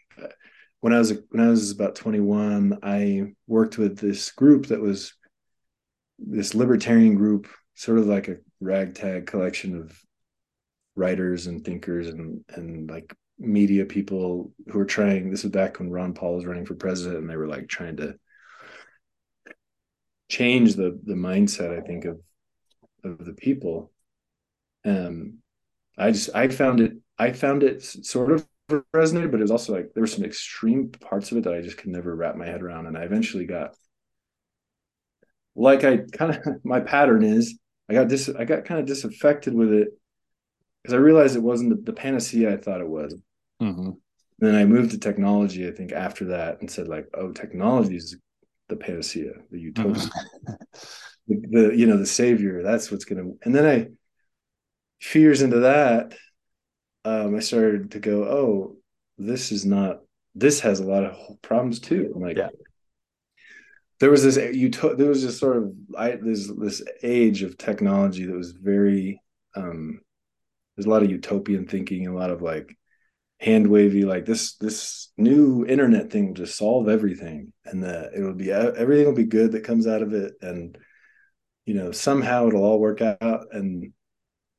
when 0.82 0.94
I 0.94 1.00
was 1.00 1.14
when 1.30 1.46
I 1.46 1.50
was 1.50 1.72
about 1.72 1.96
21, 1.96 2.80
I 2.84 3.34
worked 3.48 3.78
with 3.78 3.98
this 3.98 4.32
group 4.32 4.68
that 4.68 4.82
was 4.82 5.14
this 6.20 6.56
libertarian 6.56 7.16
group, 7.16 7.48
sort 7.76 8.00
of 8.00 8.08
like 8.08 8.28
a 8.28 8.38
ragtag 8.60 9.28
collection 9.28 9.80
of 9.80 10.00
writers 10.96 11.48
and 11.48 11.64
thinkers 11.64 12.08
and 12.08 12.44
and 12.50 12.90
like 12.90 13.14
media 13.40 13.86
people 13.86 14.52
who 14.68 14.80
were 14.80 14.86
trying 14.86 15.30
this 15.30 15.44
was 15.44 15.52
back 15.52 15.78
when 15.78 15.92
Ron 15.92 16.14
Paul 16.14 16.36
was 16.36 16.46
running 16.46 16.66
for 16.66 16.74
president 16.74 17.20
and 17.20 17.30
they 17.30 17.38
were 17.38 17.48
like 17.48 17.68
trying 17.68 17.98
to 17.98 18.16
change 20.28 20.76
the 20.76 21.00
the 21.04 21.14
mindset 21.14 21.78
I 21.78 21.82
think 21.82 22.06
of 22.06 22.20
of 23.04 23.24
the 23.24 23.34
people. 23.34 23.92
Um 24.86 25.40
I 25.98 26.12
just 26.12 26.32
I 26.36 26.48
found 26.48 26.82
it 26.82 26.94
I 27.18 27.32
found 27.32 27.64
it 27.64 27.84
sort 27.84 28.32
of 28.32 28.48
resonated 28.70 29.32
but 29.32 29.40
it 29.40 29.44
was 29.44 29.52
also 29.52 29.74
like 29.74 29.94
there 29.94 30.02
were 30.02 30.08
some 30.08 30.26
extreme 30.26 30.90
parts 30.90 31.32
of 31.32 31.38
it 31.38 31.44
that 31.46 31.54
I 31.54 31.62
just 31.62 31.78
could 31.78 31.90
never 31.90 32.16
wrap 32.16 32.36
my 32.36 32.46
head 32.46 32.62
around 32.62 32.86
and 32.86 32.98
I 32.98 33.04
eventually 33.04 33.46
got 33.46 33.76
like 35.56 35.84
I 35.84 35.98
kind 35.98 36.36
of 36.36 36.44
my 36.64 36.80
pattern 36.80 37.24
is 37.24 37.58
I 37.90 37.94
got 37.94 38.10
dis 38.10 38.30
I 38.30 38.46
got 38.46 38.66
kind 38.66 38.80
of 38.80 38.86
disaffected 38.86 39.54
with 39.54 39.72
it 39.72 39.90
because 40.88 40.94
I 40.94 40.98
realized 40.98 41.36
it 41.36 41.44
wasn't 41.44 41.70
the, 41.72 41.92
the, 41.92 41.94
panacea 41.94 42.54
I 42.54 42.58
thought 42.58 42.80
it 42.80 42.88
was. 42.88 43.14
Mm-hmm. 43.62 43.92
Then 44.40 44.56
I 44.56 44.64
moved 44.64 44.92
to 44.92 45.00
technology. 45.00 45.68
I 45.68 45.72
think 45.72 45.92
after 45.92 46.26
that, 46.26 46.62
and 46.62 46.72
said 46.72 46.88
like, 46.88 47.08
"Oh, 47.14 47.32
technology 47.32 47.98
is 47.98 48.16
the 48.70 48.76
panacea, 48.76 49.34
the 49.52 49.60
utopia, 49.60 49.94
mm-hmm. 49.96 50.54
the, 51.28 51.48
the, 51.50 51.76
you 51.76 51.88
know 51.88 51.98
the 51.98 52.06
savior. 52.06 52.64
That's 52.64 52.92
what's 52.92 53.04
gonna." 53.04 53.32
And 53.44 53.54
then 53.54 53.66
I, 53.66 53.88
few 55.02 55.22
years 55.22 55.42
into 55.42 55.60
that, 55.62 56.16
um, 57.08 57.36
I 57.36 57.40
started 57.40 57.92
to 57.92 58.00
go, 58.00 58.24
"Oh, 58.26 58.76
this 59.18 59.52
is 59.52 59.66
not. 59.66 60.02
This 60.36 60.60
has 60.60 60.80
a 60.80 60.86
lot 60.86 61.06
of 61.06 61.42
problems 61.42 61.80
too." 61.80 62.12
I'm 62.14 62.22
like, 62.22 62.38
yeah. 62.38 62.50
There 64.00 64.12
was 64.12 64.24
this 64.24 64.38
uto- 64.38 64.98
there 64.98 65.10
was 65.10 65.24
this 65.24 65.40
sort 65.40 65.58
of 65.58 65.74
I 65.98 66.12
this 66.12 66.52
this 66.60 66.84
age 67.04 67.44
of 67.44 67.58
technology 67.58 68.26
that 68.26 68.36
was 68.36 68.52
very 68.52 69.22
um 69.56 70.02
there's 70.76 70.86
a 70.86 70.90
lot 70.90 71.02
of 71.02 71.10
utopian 71.10 71.66
thinking 71.66 72.06
and 72.06 72.16
a 72.16 72.20
lot 72.20 72.30
of 72.30 72.42
like 72.42 72.78
hand 73.40 73.68
wavy 73.68 74.04
like 74.04 74.26
this 74.26 74.56
this 74.58 75.12
new 75.18 75.66
internet 75.66 76.12
thing 76.12 76.28
will 76.28 76.34
just 76.34 76.58
solve 76.58 76.90
everything 76.90 77.54
and 77.66 77.84
that 77.84 78.12
it 78.16 78.22
will 78.22 78.34
be 78.34 78.52
everything 78.52 79.06
will 79.06 79.14
be 79.14 79.26
good 79.26 79.52
that 79.54 79.64
comes 79.64 79.88
out 79.88 80.02
of 80.02 80.14
it 80.14 80.34
and 80.42 80.78
you 81.66 81.74
know 81.74 81.92
somehow 81.92 82.48
it'll 82.48 82.64
all 82.64 82.80
work 82.80 83.02
out 83.02 83.46
and 83.52 83.94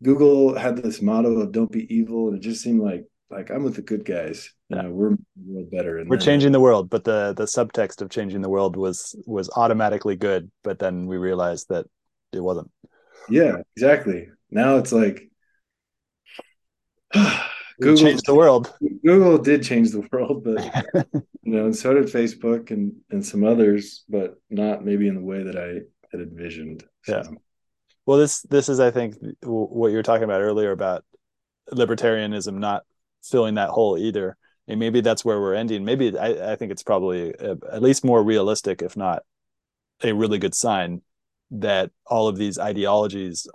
google 0.02 0.56
had 0.56 0.76
this 0.76 1.02
motto 1.02 1.40
of 1.40 1.52
don't 1.52 1.72
be 1.72 1.92
evil 1.94 2.28
and 2.28 2.36
it 2.36 2.40
just 2.40 2.62
seemed 2.62 2.80
like 2.80 3.04
like 3.30 3.50
i'm 3.50 3.62
with 3.62 3.76
the 3.76 3.82
good 3.82 4.04
guys 4.04 4.52
you 4.68 4.76
yeah. 4.76 4.82
know 4.82 4.90
we're 4.90 5.16
world 5.46 5.70
better 5.70 5.98
and 5.98 6.08
we're 6.08 6.16
changing 6.16 6.52
the 6.52 6.60
world 6.60 6.88
but 6.88 7.04
the 7.04 7.34
the 7.34 7.44
subtext 7.44 8.00
of 8.00 8.10
changing 8.10 8.40
the 8.40 8.48
world 8.48 8.76
was 8.76 9.14
was 9.26 9.50
automatically 9.56 10.16
good 10.16 10.50
but 10.62 10.78
then 10.78 11.06
we 11.06 11.16
realized 11.16 11.66
that 11.68 11.86
it 12.32 12.40
wasn't 12.40 12.70
yeah 13.28 13.56
exactly 13.76 14.28
now 14.50 14.76
it's 14.76 14.92
like 14.92 15.28
Google 17.80 17.96
changed 17.96 18.26
the 18.26 18.34
world. 18.34 18.72
Google 19.04 19.38
did 19.38 19.62
change 19.62 19.90
the 19.90 20.06
world, 20.12 20.42
but 20.42 20.64
you 21.42 21.52
know, 21.52 21.66
and 21.66 21.76
so 21.76 21.94
did 21.94 22.06
Facebook 22.06 22.70
and 22.70 22.92
and 23.10 23.24
some 23.24 23.44
others, 23.44 24.04
but 24.08 24.40
not 24.50 24.84
maybe 24.84 25.06
in 25.06 25.14
the 25.14 25.22
way 25.22 25.44
that 25.44 25.56
I 25.56 25.82
had 26.10 26.20
envisioned. 26.20 26.84
So. 27.04 27.22
Yeah. 27.24 27.38
Well, 28.08 28.16
this 28.16 28.40
this 28.44 28.70
is, 28.70 28.80
I 28.80 28.90
think, 28.90 29.16
what 29.42 29.88
you 29.88 29.96
were 29.96 30.02
talking 30.02 30.24
about 30.24 30.40
earlier 30.40 30.70
about 30.70 31.04
libertarianism 31.70 32.54
not 32.54 32.84
filling 33.22 33.56
that 33.56 33.68
hole 33.68 33.98
either. 33.98 34.38
And 34.66 34.80
maybe 34.80 35.02
that's 35.02 35.26
where 35.26 35.38
we're 35.38 35.52
ending. 35.52 35.84
Maybe 35.84 36.18
I, 36.18 36.52
I 36.52 36.56
think 36.56 36.72
it's 36.72 36.82
probably 36.82 37.34
a, 37.38 37.58
at 37.70 37.82
least 37.82 38.06
more 38.06 38.24
realistic, 38.24 38.80
if 38.80 38.96
not 38.96 39.24
a 40.02 40.14
really 40.14 40.38
good 40.38 40.54
sign, 40.54 41.02
that 41.50 41.90
all 42.06 42.28
of 42.28 42.38
these 42.38 42.58
ideologies 42.58 43.46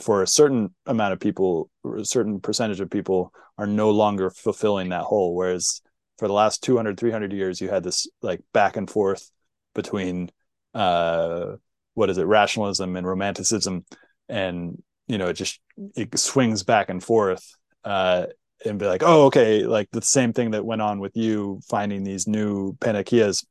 for 0.00 0.22
a 0.22 0.26
certain 0.26 0.74
amount 0.86 1.12
of 1.12 1.20
people, 1.20 1.68
a 1.84 2.06
certain 2.06 2.40
percentage 2.40 2.80
of 2.80 2.88
people 2.88 3.30
are 3.58 3.66
no 3.66 3.90
longer 3.90 4.30
fulfilling 4.30 4.88
that 4.88 5.02
hole. 5.02 5.34
Whereas 5.34 5.82
for 6.16 6.28
the 6.28 6.34
last 6.34 6.62
200, 6.62 6.98
300 6.98 7.30
years, 7.30 7.60
you 7.60 7.68
had 7.68 7.84
this 7.84 8.08
like 8.22 8.40
back 8.54 8.78
and 8.78 8.88
forth 8.88 9.30
between, 9.74 10.30
uh, 10.72 11.56
what 11.94 12.10
is 12.10 12.18
it, 12.18 12.26
rationalism 12.26 12.96
and 12.96 13.06
romanticism. 13.06 13.84
And, 14.28 14.82
you 15.06 15.18
know, 15.18 15.28
it 15.28 15.34
just, 15.34 15.60
it 15.96 16.18
swings 16.18 16.62
back 16.62 16.88
and 16.88 17.02
forth. 17.02 17.44
Uh, 17.84 18.26
and 18.64 18.78
be 18.78 18.86
like, 18.86 19.02
oh, 19.04 19.26
okay, 19.26 19.64
like 19.64 19.88
the 19.90 20.02
same 20.02 20.32
thing 20.32 20.52
that 20.52 20.64
went 20.64 20.82
on 20.82 21.00
with 21.00 21.16
you 21.16 21.60
finding 21.68 22.04
these 22.04 22.28
new 22.28 22.74
panaceas 22.74 23.44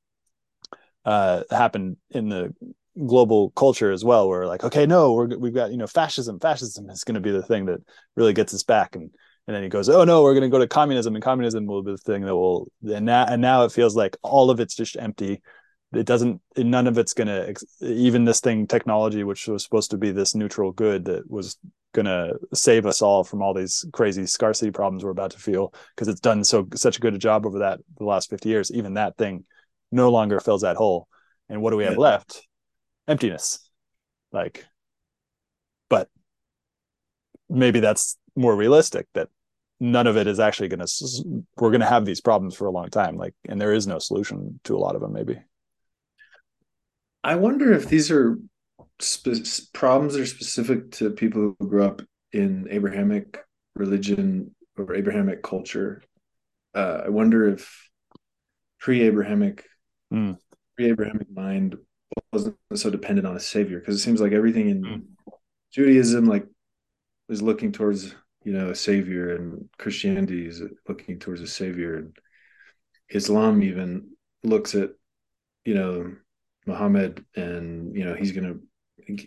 uh, 1.05 1.43
happened 1.49 1.97
in 2.11 2.29
the 2.29 2.53
global 3.07 3.51
culture 3.51 3.91
as 3.91 4.03
well 4.03 4.27
where 4.27 4.45
like 4.45 4.65
okay 4.65 4.85
no 4.85 5.13
we're, 5.13 5.37
we've 5.37 5.53
got 5.53 5.71
you 5.71 5.77
know 5.77 5.87
fascism 5.87 6.37
fascism 6.41 6.89
is 6.89 7.05
going 7.05 7.15
to 7.15 7.21
be 7.21 7.31
the 7.31 7.41
thing 7.41 7.65
that 7.65 7.79
really 8.17 8.33
gets 8.33 8.53
us 8.53 8.63
back 8.63 8.95
and 8.95 9.09
and 9.47 9.55
then 9.55 9.63
he 9.63 9.69
goes 9.69 9.87
oh 9.87 10.03
no 10.03 10.21
we're 10.21 10.33
going 10.33 10.43
to 10.43 10.49
go 10.49 10.59
to 10.59 10.67
communism 10.67 11.15
and 11.15 11.23
communism 11.23 11.65
will 11.65 11.81
be 11.81 11.93
the 11.93 11.97
thing 11.97 12.21
that 12.25 12.35
will 12.35 12.69
and 12.93 13.05
now 13.05 13.25
and 13.25 13.41
now 13.41 13.63
it 13.63 13.71
feels 13.71 13.95
like 13.95 14.17
all 14.21 14.49
of 14.49 14.59
it's 14.59 14.75
just 14.75 14.97
empty 14.97 15.41
it 15.93 16.05
doesn't 16.05 16.41
none 16.57 16.87
of 16.87 16.97
it's 16.97 17.13
going 17.13 17.27
to 17.27 17.53
even 17.81 18.25
this 18.25 18.39
thing 18.39 18.65
technology 18.65 19.23
which 19.23 19.47
was 19.47 19.63
supposed 19.63 19.91
to 19.91 19.97
be 19.97 20.11
this 20.11 20.35
neutral 20.35 20.71
good 20.71 21.05
that 21.05 21.29
was 21.29 21.57
going 21.93 22.05
to 22.05 22.39
save 22.53 22.85
us 22.85 23.01
all 23.01 23.23
from 23.23 23.41
all 23.41 23.53
these 23.53 23.85
crazy 23.91 24.25
scarcity 24.25 24.71
problems 24.71 25.03
we're 25.03 25.11
about 25.11 25.31
to 25.31 25.39
feel 25.39 25.73
because 25.95 26.07
it's 26.07 26.21
done 26.21 26.43
so 26.43 26.67
such 26.75 26.97
a 26.97 27.01
good 27.01 27.19
job 27.19 27.45
over 27.45 27.59
that 27.59 27.79
the 27.97 28.05
last 28.05 28.29
50 28.29 28.47
years. 28.47 28.71
Even 28.71 28.93
that 28.93 29.17
thing 29.17 29.43
no 29.91 30.09
longer 30.09 30.39
fills 30.39 30.61
that 30.61 30.77
hole. 30.77 31.07
And 31.49 31.61
what 31.61 31.71
do 31.71 31.77
we 31.77 31.83
have 31.83 31.97
left? 31.97 32.47
Emptiness. 33.07 33.69
Like 34.31 34.65
but 35.89 36.07
maybe 37.49 37.81
that's 37.81 38.17
more 38.35 38.55
realistic 38.55 39.07
that 39.13 39.27
none 39.81 40.07
of 40.07 40.15
it 40.15 40.27
is 40.27 40.39
actually 40.39 40.69
going 40.69 40.79
to 40.79 41.45
we're 41.57 41.71
going 41.71 41.81
to 41.81 41.87
have 41.87 42.05
these 42.05 42.21
problems 42.21 42.55
for 42.55 42.67
a 42.67 42.71
long 42.71 42.89
time 42.89 43.17
like 43.17 43.33
and 43.49 43.59
there 43.59 43.73
is 43.73 43.87
no 43.87 43.99
solution 43.99 44.59
to 44.63 44.75
a 44.75 44.79
lot 44.79 44.95
of 44.95 45.01
them 45.01 45.11
maybe 45.11 45.37
i 47.23 47.35
wonder 47.35 47.71
if 47.73 47.87
these 47.87 48.11
are 48.11 48.37
spe- 48.99 49.73
problems 49.73 50.13
that 50.13 50.21
are 50.21 50.25
specific 50.25 50.91
to 50.91 51.09
people 51.11 51.55
who 51.59 51.67
grew 51.67 51.83
up 51.83 52.01
in 52.33 52.67
abrahamic 52.69 53.43
religion 53.75 54.53
or 54.77 54.93
abrahamic 54.95 55.41
culture 55.43 56.01
uh, 56.75 57.01
i 57.05 57.09
wonder 57.09 57.47
if 57.47 57.89
pre-abrahamic 58.79 59.65
mm. 60.13 60.37
pre-abrahamic 60.75 61.27
mind 61.31 61.77
wasn't 62.33 62.55
so 62.75 62.89
dependent 62.89 63.27
on 63.27 63.35
a 63.35 63.39
savior 63.39 63.79
because 63.79 63.95
it 63.95 63.99
seems 63.99 64.19
like 64.19 64.33
everything 64.33 64.69
in 64.69 64.83
mm. 64.83 65.01
Judaism 65.71 66.25
like 66.25 66.45
is 67.29 67.41
looking 67.41 67.71
towards 67.71 68.13
you 68.43 68.53
know 68.53 68.69
a 68.69 68.75
savior 68.75 69.35
and 69.35 69.69
Christianity 69.77 70.47
is 70.47 70.61
looking 70.87 71.19
towards 71.19 71.41
a 71.41 71.47
savior 71.47 71.97
and 71.97 72.17
Islam 73.09 73.63
even 73.63 74.11
looks 74.43 74.75
at 74.75 74.89
you 75.63 75.75
know 75.75 76.15
Muhammad 76.65 77.25
and 77.35 77.95
you 77.95 78.05
know 78.05 78.13
he's 78.13 78.31
gonna 78.31 78.55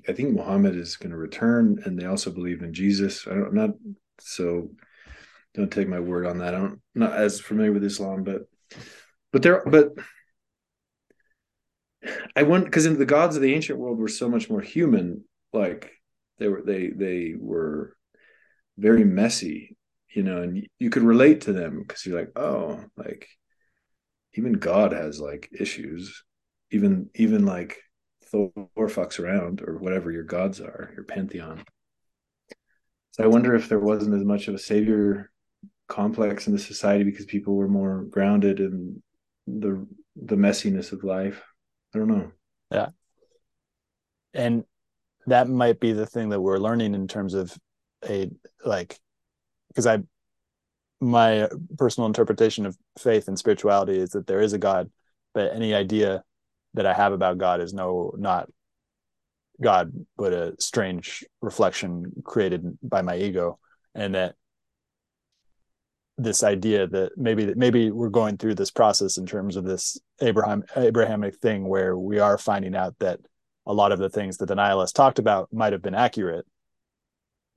I 0.09 0.12
think 0.12 0.35
Muhammad 0.35 0.76
is 0.76 0.97
gonna 0.97 1.16
return 1.16 1.82
and 1.85 1.99
they 1.99 2.07
also 2.07 2.30
believe 2.30 2.62
in 2.62 2.72
Jesus. 2.72 3.26
I 3.26 3.35
don't 3.35 3.49
I'm 3.49 3.55
not 3.55 3.70
so 4.20 4.70
don't 5.55 5.70
take 5.70 5.89
my 5.89 6.01
word 6.01 6.26
on 6.26 6.39
that. 6.39 6.55
I'm 6.55 6.80
not 6.95 7.12
as 7.12 7.41
familiar 7.41 7.72
with 7.72 7.85
Islam, 7.85 8.24
but 8.24 8.43
but 9.32 9.43
there 9.43 9.62
but 9.66 9.95
I 12.37 12.43
want 12.43 12.64
because 12.64 12.85
the 12.85 13.05
gods 13.07 13.37
of 13.37 13.43
the 13.43 13.55
ancient 13.55 13.78
world 13.78 13.99
were 13.99 14.09
so 14.09 14.28
much 14.28 14.51
more 14.51 14.61
human. 14.61 15.24
Like 15.53 15.93
they 16.39 16.49
were, 16.49 16.62
they 16.62 16.89
they 16.89 17.35
were 17.39 17.97
very 18.78 19.05
messy. 19.05 19.76
you 20.14 20.22
know, 20.22 20.43
and 20.43 20.68
you 20.78 20.91
could 20.91 21.03
relate 21.03 21.43
to 21.43 21.53
them 21.53 21.80
because 21.80 22.07
you're 22.07 22.18
like, 22.18 22.32
oh, 22.37 22.85
like 22.97 23.28
even 24.35 24.55
God 24.55 24.93
has 24.93 25.20
like 25.20 25.51
issues. 25.59 26.22
Even 26.75 27.09
even 27.14 27.47
like 27.47 27.79
Thor 28.25 28.51
fucks 28.77 29.20
around 29.20 29.62
or 29.62 29.79
whatever 29.79 30.11
your 30.11 30.25
gods 30.25 30.61
are, 30.61 30.91
your 30.95 31.05
pantheon. 31.05 31.64
So 33.12 33.22
I 33.22 33.29
wonder 33.29 33.55
if 33.55 33.68
there 33.68 33.79
wasn't 33.79 34.16
as 34.16 34.25
much 34.25 34.49
of 34.49 34.55
a 34.55 34.59
savior 34.59 35.31
complex 35.87 36.49
in 36.49 36.53
the 36.53 36.59
society 36.59 37.05
because 37.05 37.27
people 37.27 37.55
were 37.55 37.68
more 37.68 38.03
grounded 38.11 38.59
in 38.59 39.01
the 39.47 39.87
the 40.16 40.35
messiness 40.35 40.91
of 40.91 41.05
life. 41.05 41.41
I 41.95 41.99
don't 41.99 42.09
know. 42.09 42.33
Yeah. 42.72 42.89
And 44.33 44.64
that 45.27 45.49
might 45.49 45.79
be 45.79 45.93
the 45.93 46.07
thing 46.07 46.31
that 46.31 46.41
we're 46.41 46.59
learning 46.59 46.95
in 46.95 47.07
terms 47.07 47.35
of 47.35 47.57
a 48.09 48.31
like 48.64 48.99
because 49.68 49.87
I 49.87 49.99
my 51.01 51.49
personal 51.79 52.09
interpretation 52.09 52.66
of 52.66 52.77
faith 52.99 53.29
and 53.29 53.39
spirituality 53.39 53.99
is 53.99 54.11
that 54.11 54.27
there 54.27 54.41
is 54.41 54.55
a 54.55 54.59
God, 54.59 54.91
but 55.35 55.55
any 55.55 55.72
idea 55.72 56.25
that 56.75 56.87
I 56.87 56.93
have 56.93 57.12
about 57.12 57.39
God 57.39 57.61
is 57.61 57.72
no 57.72 58.14
not 58.16 58.49
God, 59.62 59.93
but 60.16 60.33
a 60.33 60.55
strange 60.59 61.25
reflection 61.41 62.12
created 62.25 62.79
by 62.83 63.03
my 63.03 63.16
ego, 63.16 63.59
and 63.95 64.14
that 64.14 64.35
this 66.16 66.45
idea 66.45 66.87
that 66.87 67.12
maybe 67.16 67.47
that 67.47 67.57
maybe 67.57 67.91
we're 67.91 68.09
going 68.09 68.37
through 68.37 68.55
this 68.55 68.70
process 68.70 69.18
in 69.18 69.27
terms 69.27 69.57
of 69.57 69.64
this 69.64 69.99
Abraham 70.20 70.62
Abrahamic 70.77 71.37
thing 71.37 71.66
where 71.66 71.97
we 71.97 72.18
are 72.18 72.39
finding 72.39 72.77
out 72.77 72.95
that 73.01 73.20
a 73.66 73.72
lot 73.72 73.93
of 73.93 73.99
the 73.99 74.11
things 74.11 74.37
that 74.39 74.47
the 74.47 74.55
nihilists 74.55 74.93
talked 74.93 75.18
about 75.18 75.53
might 75.53 75.72
have 75.72 75.83
been 75.83 75.95
accurate, 75.95 76.47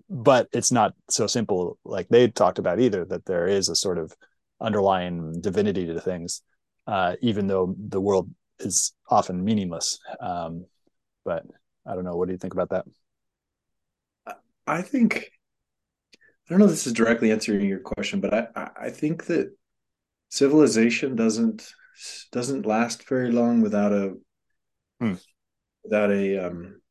but 0.10 0.48
it's 0.54 0.72
not 0.72 0.94
so 1.10 1.28
simple 1.28 1.78
like 1.84 2.08
they 2.10 2.28
talked 2.30 2.60
about 2.60 2.80
either. 2.80 3.06
That 3.06 3.26
there 3.26 3.48
is 3.48 3.70
a 3.70 3.76
sort 3.76 3.98
of 3.98 4.14
underlying 4.60 5.40
divinity 5.42 5.86
to 5.86 6.00
things, 6.00 6.42
uh, 6.88 7.16
even 7.22 7.48
though 7.48 7.76
the 7.78 8.02
world 8.02 8.30
is 8.60 8.94
often 9.10 9.44
meaningless. 9.44 10.00
Um, 10.20 10.66
but 11.24 11.46
I 11.86 11.96
don't 11.96 12.04
know. 12.04 12.16
What 12.16 12.28
do 12.28 12.34
you 12.34 12.38
think 12.38 12.54
about 12.54 12.70
that? 12.70 12.86
I 14.66 14.82
think 14.82 15.30
I 16.16 16.50
don't 16.50 16.60
know 16.60 16.66
if 16.66 16.72
this 16.72 16.88
is 16.88 16.94
directly 16.94 17.32
answering 17.32 17.68
your 17.68 17.80
question, 17.80 18.22
but 18.22 18.34
I, 18.34 18.70
I 18.82 18.90
think 18.90 19.26
that 19.26 19.52
civilization 20.30 21.16
doesn't 21.16 21.70
doesn't 22.32 22.66
last 22.66 23.08
very 23.08 23.32
long 23.32 23.62
without 23.62 23.92
a 23.92 24.14
hmm. 25.00 25.14
without 25.84 26.12
a 26.12 26.48
um 26.48 26.82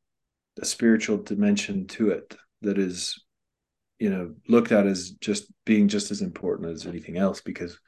a 0.59 0.65
spiritual 0.65 1.17
dimension 1.17 1.87
to 1.87 2.09
it 2.09 2.35
that 2.61 2.77
is 2.77 3.23
you 3.99 4.09
know 4.09 4.33
looked 4.47 4.71
at 4.71 4.85
as 4.87 5.11
just 5.11 5.45
being 5.65 5.87
just 5.87 6.11
as 6.11 6.21
important 6.21 6.69
as 6.69 6.85
anything 6.85 7.17
else 7.17 7.41
because 7.41 7.79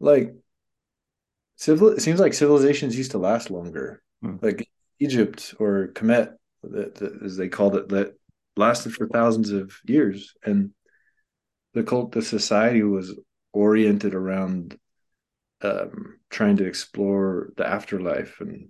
like 0.00 0.34
civil 1.64 1.88
it 1.88 2.00
seems 2.00 2.20
like 2.20 2.34
civilizations 2.34 2.96
used 2.96 3.12
to 3.12 3.18
last 3.18 3.50
longer. 3.50 4.02
Hmm. 4.22 4.36
like 4.40 4.68
egypt 5.00 5.54
or 5.58 5.88
kemet 5.94 6.34
as 7.24 7.36
they 7.36 7.48
called 7.48 7.76
it 7.76 7.88
that 7.88 8.14
lasted 8.56 8.94
for 8.94 9.08
thousands 9.08 9.50
of 9.50 9.72
years. 9.84 10.34
And 10.44 10.70
the 11.72 11.82
cult 11.82 12.12
the 12.12 12.22
society 12.22 12.82
was 12.82 13.18
oriented 13.52 14.14
around 14.14 14.78
um, 15.62 16.18
trying 16.30 16.56
to 16.58 16.66
explore 16.66 17.52
the 17.56 17.66
afterlife 17.66 18.40
and 18.40 18.68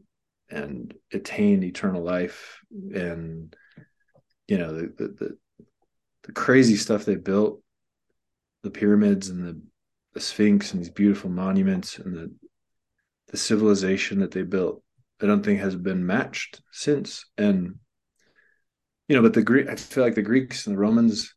and 0.51 0.95
attain 1.13 1.63
eternal 1.63 2.03
life. 2.03 2.61
And 2.71 3.55
you 4.49 4.59
know 4.59 4.73
the, 4.73 4.87
the 4.97 5.09
the, 5.09 5.39
the 6.25 6.33
crazy 6.33 6.77
stuff 6.77 7.05
they 7.05 7.17
built 7.17 7.61
the 8.63 8.71
pyramids 8.71 9.29
and 9.29 9.45
the, 9.45 9.61
the 10.15 10.21
sphinx 10.21 10.73
and 10.73 10.81
these 10.81 10.91
beautiful 10.91 11.29
monuments 11.29 11.99
and 11.99 12.17
the 12.17 12.35
the 13.35 13.39
civilization 13.39 14.21
that 14.21 14.31
they 14.31 14.43
built 14.43 14.83
i 15.21 15.27
don't 15.27 15.45
think 15.45 15.61
has 15.61 15.75
been 15.77 16.07
matched 16.07 16.61
since 16.71 17.27
and 17.37 17.75
you 19.09 19.17
know, 19.17 19.23
but 19.23 19.35
the 19.35 19.43
Greek, 19.43 19.69
I 19.69 19.77
feel 19.77 20.05
like 20.05 20.15
the 20.15 20.23
Greeks 20.23 20.67
and 20.67 20.75
the 20.75 20.81
Romans 20.81 21.35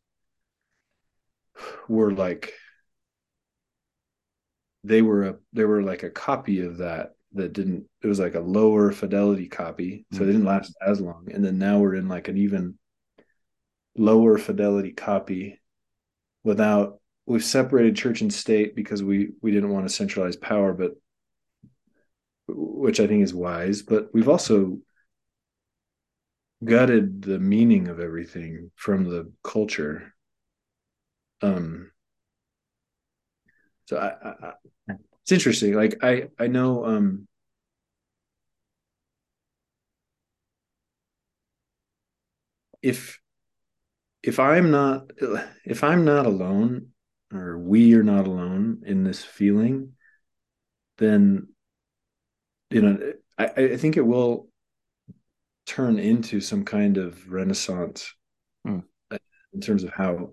were 1.88 2.12
like, 2.12 2.52
they 4.84 5.02
were 5.02 5.24
a, 5.24 5.36
they 5.52 5.64
were 5.64 5.82
like 5.82 6.02
a 6.02 6.10
copy 6.10 6.60
of 6.60 6.78
that 6.78 7.10
that 7.32 7.52
didn't, 7.52 7.84
it 8.02 8.06
was 8.06 8.18
like 8.18 8.34
a 8.34 8.40
lower 8.40 8.90
fidelity 8.90 9.48
copy. 9.48 10.06
So 10.12 10.20
mm-hmm. 10.20 10.24
it 10.24 10.32
didn't 10.32 10.46
last 10.46 10.74
as 10.84 11.00
long. 11.00 11.28
And 11.32 11.44
then 11.44 11.58
now 11.58 11.78
we're 11.78 11.94
in 11.94 12.08
like 12.08 12.28
an 12.28 12.38
even 12.38 12.78
lower 13.96 14.38
fidelity 14.38 14.92
copy 14.92 15.60
without, 16.44 17.00
we've 17.26 17.44
separated 17.44 17.96
church 17.96 18.22
and 18.22 18.32
state 18.32 18.74
because 18.74 19.02
we, 19.02 19.32
we 19.42 19.50
didn't 19.50 19.70
want 19.70 19.86
to 19.86 19.94
centralize 19.94 20.36
power, 20.36 20.72
but 20.72 20.92
which 22.48 23.00
I 23.00 23.06
think 23.06 23.22
is 23.22 23.34
wise, 23.34 23.82
but 23.82 24.08
we've 24.12 24.28
also 24.28 24.78
gutted 26.64 27.22
the 27.22 27.38
meaning 27.38 27.88
of 27.88 28.00
everything 28.00 28.70
from 28.74 29.04
the 29.04 29.30
culture. 29.44 30.14
Um, 31.40 31.92
so 33.84 33.96
I, 33.96 34.48
I, 34.48 34.52
it's 35.22 35.32
interesting. 35.32 35.74
Like 35.74 35.98
I, 36.02 36.28
I 36.38 36.48
know, 36.48 36.84
um, 36.84 37.28
if, 42.82 43.20
if 44.22 44.40
I'm 44.40 44.70
not, 44.70 45.10
if 45.64 45.84
I'm 45.84 46.04
not 46.04 46.26
alone 46.26 46.88
or 47.32 47.58
we 47.58 47.94
are 47.94 48.02
not 48.02 48.26
alone 48.26 48.82
in 48.84 49.04
this 49.04 49.22
feeling, 49.22 49.92
then, 50.96 51.48
you 52.70 52.82
know, 52.82 53.12
I, 53.38 53.46
I 53.46 53.76
think 53.76 53.96
it 53.96 54.06
will 54.06 54.48
turn 55.66 55.98
into 55.98 56.40
some 56.40 56.64
kind 56.64 56.96
of 56.96 57.30
renaissance 57.30 58.14
hmm. 58.64 58.80
in 59.52 59.60
terms 59.60 59.84
of 59.84 59.90
how 59.90 60.30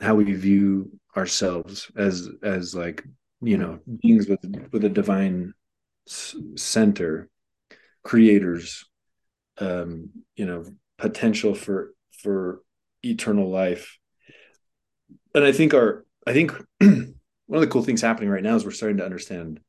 how 0.00 0.14
we 0.14 0.24
view 0.32 0.90
ourselves 1.16 1.90
as 1.96 2.28
as 2.42 2.74
like 2.74 3.02
you 3.40 3.56
know 3.56 3.78
beings 4.02 4.28
with 4.28 4.40
with 4.72 4.84
a 4.84 4.88
divine 4.88 5.54
center 6.06 7.30
creators 8.02 8.84
um 9.58 10.10
you 10.36 10.44
know 10.44 10.64
potential 10.98 11.54
for 11.54 11.94
for 12.22 12.62
eternal 13.02 13.48
life 13.48 13.98
and 15.34 15.44
i 15.44 15.52
think 15.52 15.72
our 15.72 16.04
i 16.26 16.32
think 16.32 16.52
one 16.80 17.14
of 17.50 17.60
the 17.60 17.66
cool 17.66 17.82
things 17.82 18.02
happening 18.02 18.28
right 18.28 18.42
now 18.42 18.54
is 18.54 18.64
we're 18.64 18.70
starting 18.70 18.98
to 18.98 19.04
understand 19.04 19.60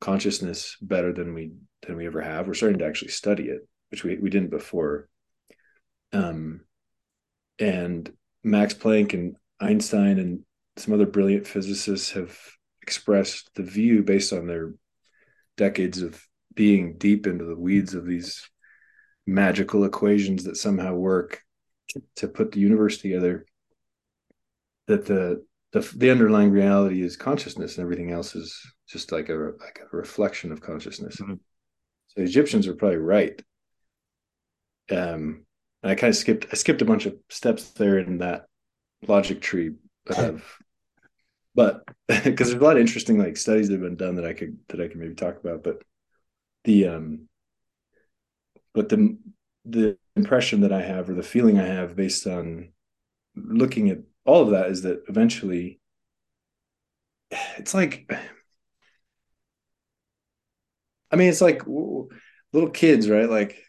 consciousness 0.00 0.76
better 0.80 1.12
than 1.12 1.34
we 1.34 1.52
than 1.86 1.96
we 1.96 2.06
ever 2.06 2.20
have 2.20 2.46
we're 2.46 2.54
starting 2.54 2.78
to 2.78 2.86
actually 2.86 3.08
study 3.08 3.44
it 3.44 3.68
which 3.90 4.04
we, 4.04 4.16
we 4.16 4.30
didn't 4.30 4.50
before. 4.50 5.08
Um, 6.12 6.62
and 7.58 8.10
Max 8.44 8.74
Planck 8.74 9.14
and 9.14 9.36
Einstein 9.60 10.18
and 10.18 10.44
some 10.76 10.94
other 10.94 11.06
brilliant 11.06 11.46
physicists 11.46 12.12
have 12.12 12.38
expressed 12.82 13.50
the 13.54 13.62
view 13.62 14.02
based 14.02 14.32
on 14.32 14.46
their 14.46 14.74
decades 15.56 16.02
of 16.02 16.22
being 16.54 16.96
deep 16.96 17.26
into 17.26 17.44
the 17.44 17.56
weeds 17.56 17.94
of 17.94 18.06
these 18.06 18.48
magical 19.26 19.84
equations 19.84 20.44
that 20.44 20.56
somehow 20.56 20.94
work 20.94 21.42
to 22.16 22.28
put 22.28 22.52
the 22.52 22.60
universe 22.60 22.98
together 22.98 23.44
that 24.86 25.04
the 25.06 25.44
the, 25.72 25.80
the 25.96 26.10
underlying 26.10 26.50
reality 26.50 27.02
is 27.02 27.16
consciousness 27.16 27.76
and 27.76 27.82
everything 27.82 28.10
else 28.10 28.34
is 28.34 28.58
just 28.88 29.12
like 29.12 29.28
a 29.28 29.52
like 29.60 29.80
a 29.80 29.96
reflection 29.96 30.52
of 30.52 30.60
consciousness 30.60 31.16
mm-hmm. 31.20 31.34
so 32.08 32.22
egyptians 32.22 32.66
were 32.66 32.74
probably 32.74 32.96
right 32.96 33.42
um, 34.90 35.44
I 35.82 35.94
kind 35.94 36.10
of 36.10 36.16
skipped 36.16 36.46
I 36.50 36.56
skipped 36.56 36.82
a 36.82 36.86
bunch 36.86 37.06
of 37.06 37.16
steps 37.28 37.70
there 37.70 37.98
in 37.98 38.18
that 38.18 38.46
logic 39.06 39.40
tree 39.40 39.72
of 40.06 40.42
but 41.54 41.84
because 42.08 42.48
there's 42.50 42.60
a 42.60 42.64
lot 42.64 42.76
of 42.76 42.80
interesting 42.80 43.18
like 43.18 43.36
studies 43.36 43.68
that 43.68 43.74
have 43.74 43.82
been 43.82 43.96
done 43.96 44.16
that 44.16 44.24
I 44.24 44.32
could 44.32 44.58
that 44.68 44.80
I 44.80 44.88
can 44.88 45.00
maybe 45.00 45.14
talk 45.14 45.38
about 45.38 45.62
but 45.62 45.82
the 46.64 46.88
um 46.88 47.28
but 48.74 48.88
the 48.88 49.18
the 49.64 49.98
impression 50.16 50.62
that 50.62 50.72
I 50.72 50.82
have 50.82 51.08
or 51.10 51.14
the 51.14 51.22
feeling 51.22 51.58
I 51.58 51.66
have 51.66 51.94
based 51.94 52.26
on 52.26 52.70
looking 53.36 53.90
at 53.90 53.98
all 54.24 54.42
of 54.42 54.50
that 54.50 54.70
is 54.70 54.82
that 54.82 55.04
eventually 55.08 55.80
it's 57.30 57.74
like 57.74 58.10
I 61.10 61.16
mean 61.16 61.28
it's 61.28 61.40
like 61.40 61.66
little 61.66 62.70
kids 62.72 63.08
right? 63.08 63.28
Like 63.28 63.62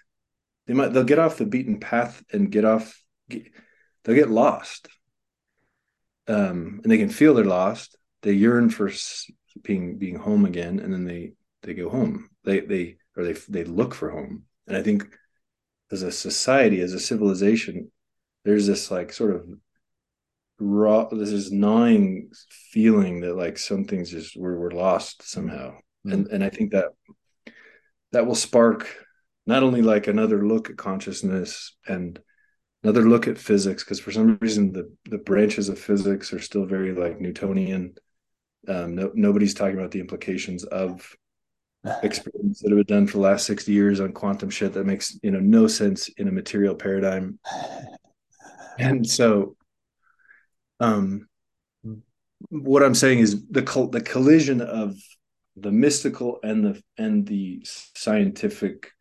they 0.67 0.73
might 0.73 0.93
they'll 0.93 1.03
get 1.03 1.19
off 1.19 1.37
the 1.37 1.45
beaten 1.45 1.79
path 1.79 2.23
and 2.31 2.51
get 2.51 2.65
off 2.65 3.01
they'll 3.29 4.15
get 4.15 4.29
lost. 4.29 4.87
Um, 6.27 6.81
and 6.83 6.91
they 6.91 6.97
can 6.97 7.09
feel 7.09 7.33
they're 7.33 7.45
lost. 7.45 7.97
They 8.21 8.33
yearn 8.33 8.69
for 8.69 8.91
being 9.63 9.97
being 9.97 10.15
home 10.15 10.45
again 10.45 10.79
and 10.79 10.93
then 10.93 11.05
they 11.05 11.33
they 11.63 11.73
go 11.73 11.89
home. 11.89 12.29
They 12.43 12.59
they 12.61 12.97
or 13.15 13.23
they 13.23 13.33
they 13.33 13.63
look 13.63 13.93
for 13.93 14.11
home. 14.11 14.43
And 14.67 14.77
i 14.77 14.83
think 14.83 15.07
as 15.91 16.03
a 16.03 16.11
society 16.11 16.81
as 16.81 16.93
a 16.93 16.99
civilization 16.99 17.91
there's 18.45 18.67
this 18.67 18.91
like 18.91 19.11
sort 19.11 19.35
of 19.35 19.47
raw 20.59 21.05
this 21.05 21.31
is 21.31 21.51
gnawing 21.51 22.29
feeling 22.71 23.21
that 23.21 23.35
like 23.35 23.57
something's 23.57 24.11
just 24.11 24.35
we're, 24.35 24.59
we're 24.59 24.71
lost 24.71 25.23
somehow. 25.23 25.71
Mm-hmm. 25.71 26.11
and 26.11 26.27
and 26.27 26.43
i 26.43 26.49
think 26.49 26.71
that 26.71 26.89
that 28.11 28.25
will 28.25 28.35
spark 28.35 28.87
not 29.45 29.63
only 29.63 29.81
like 29.81 30.07
another 30.07 30.45
look 30.45 30.69
at 30.69 30.77
consciousness 30.77 31.75
and 31.87 32.19
another 32.83 33.07
look 33.07 33.27
at 33.27 33.37
physics 33.37 33.83
because 33.83 33.99
for 33.99 34.11
some 34.11 34.37
reason 34.41 34.71
the 34.71 34.91
the 35.09 35.17
branches 35.17 35.69
of 35.69 35.79
physics 35.79 36.33
are 36.33 36.39
still 36.39 36.65
very 36.65 36.93
like 36.93 37.19
newtonian. 37.19 37.95
Um, 38.67 38.95
no, 38.95 39.11
nobody's 39.15 39.53
talking 39.53 39.77
about 39.77 39.91
the 39.91 40.01
implications 40.01 40.63
of 40.65 41.15
experiments 42.03 42.61
that 42.61 42.69
have 42.69 42.85
been 42.85 42.95
done 42.95 43.07
for 43.07 43.13
the 43.13 43.23
last 43.23 43.45
60 43.45 43.71
years 43.71 43.99
on 43.99 44.11
quantum 44.11 44.49
shit 44.49 44.73
that 44.73 44.85
makes 44.85 45.17
you 45.23 45.31
know 45.31 45.39
no 45.39 45.67
sense 45.67 46.09
in 46.09 46.27
a 46.27 46.31
material 46.31 46.75
paradigm. 46.75 47.39
And 48.77 49.05
so 49.05 49.57
um 50.79 51.27
what 52.49 52.83
i'm 52.83 52.95
saying 52.95 53.19
is 53.19 53.45
the 53.49 53.61
the 53.91 54.01
collision 54.01 54.61
of 54.61 54.95
the 55.61 55.71
mystical 55.71 56.39
and 56.43 56.63
the 56.63 56.83
and 56.97 57.25
the 57.27 57.65
scientific 57.95 58.91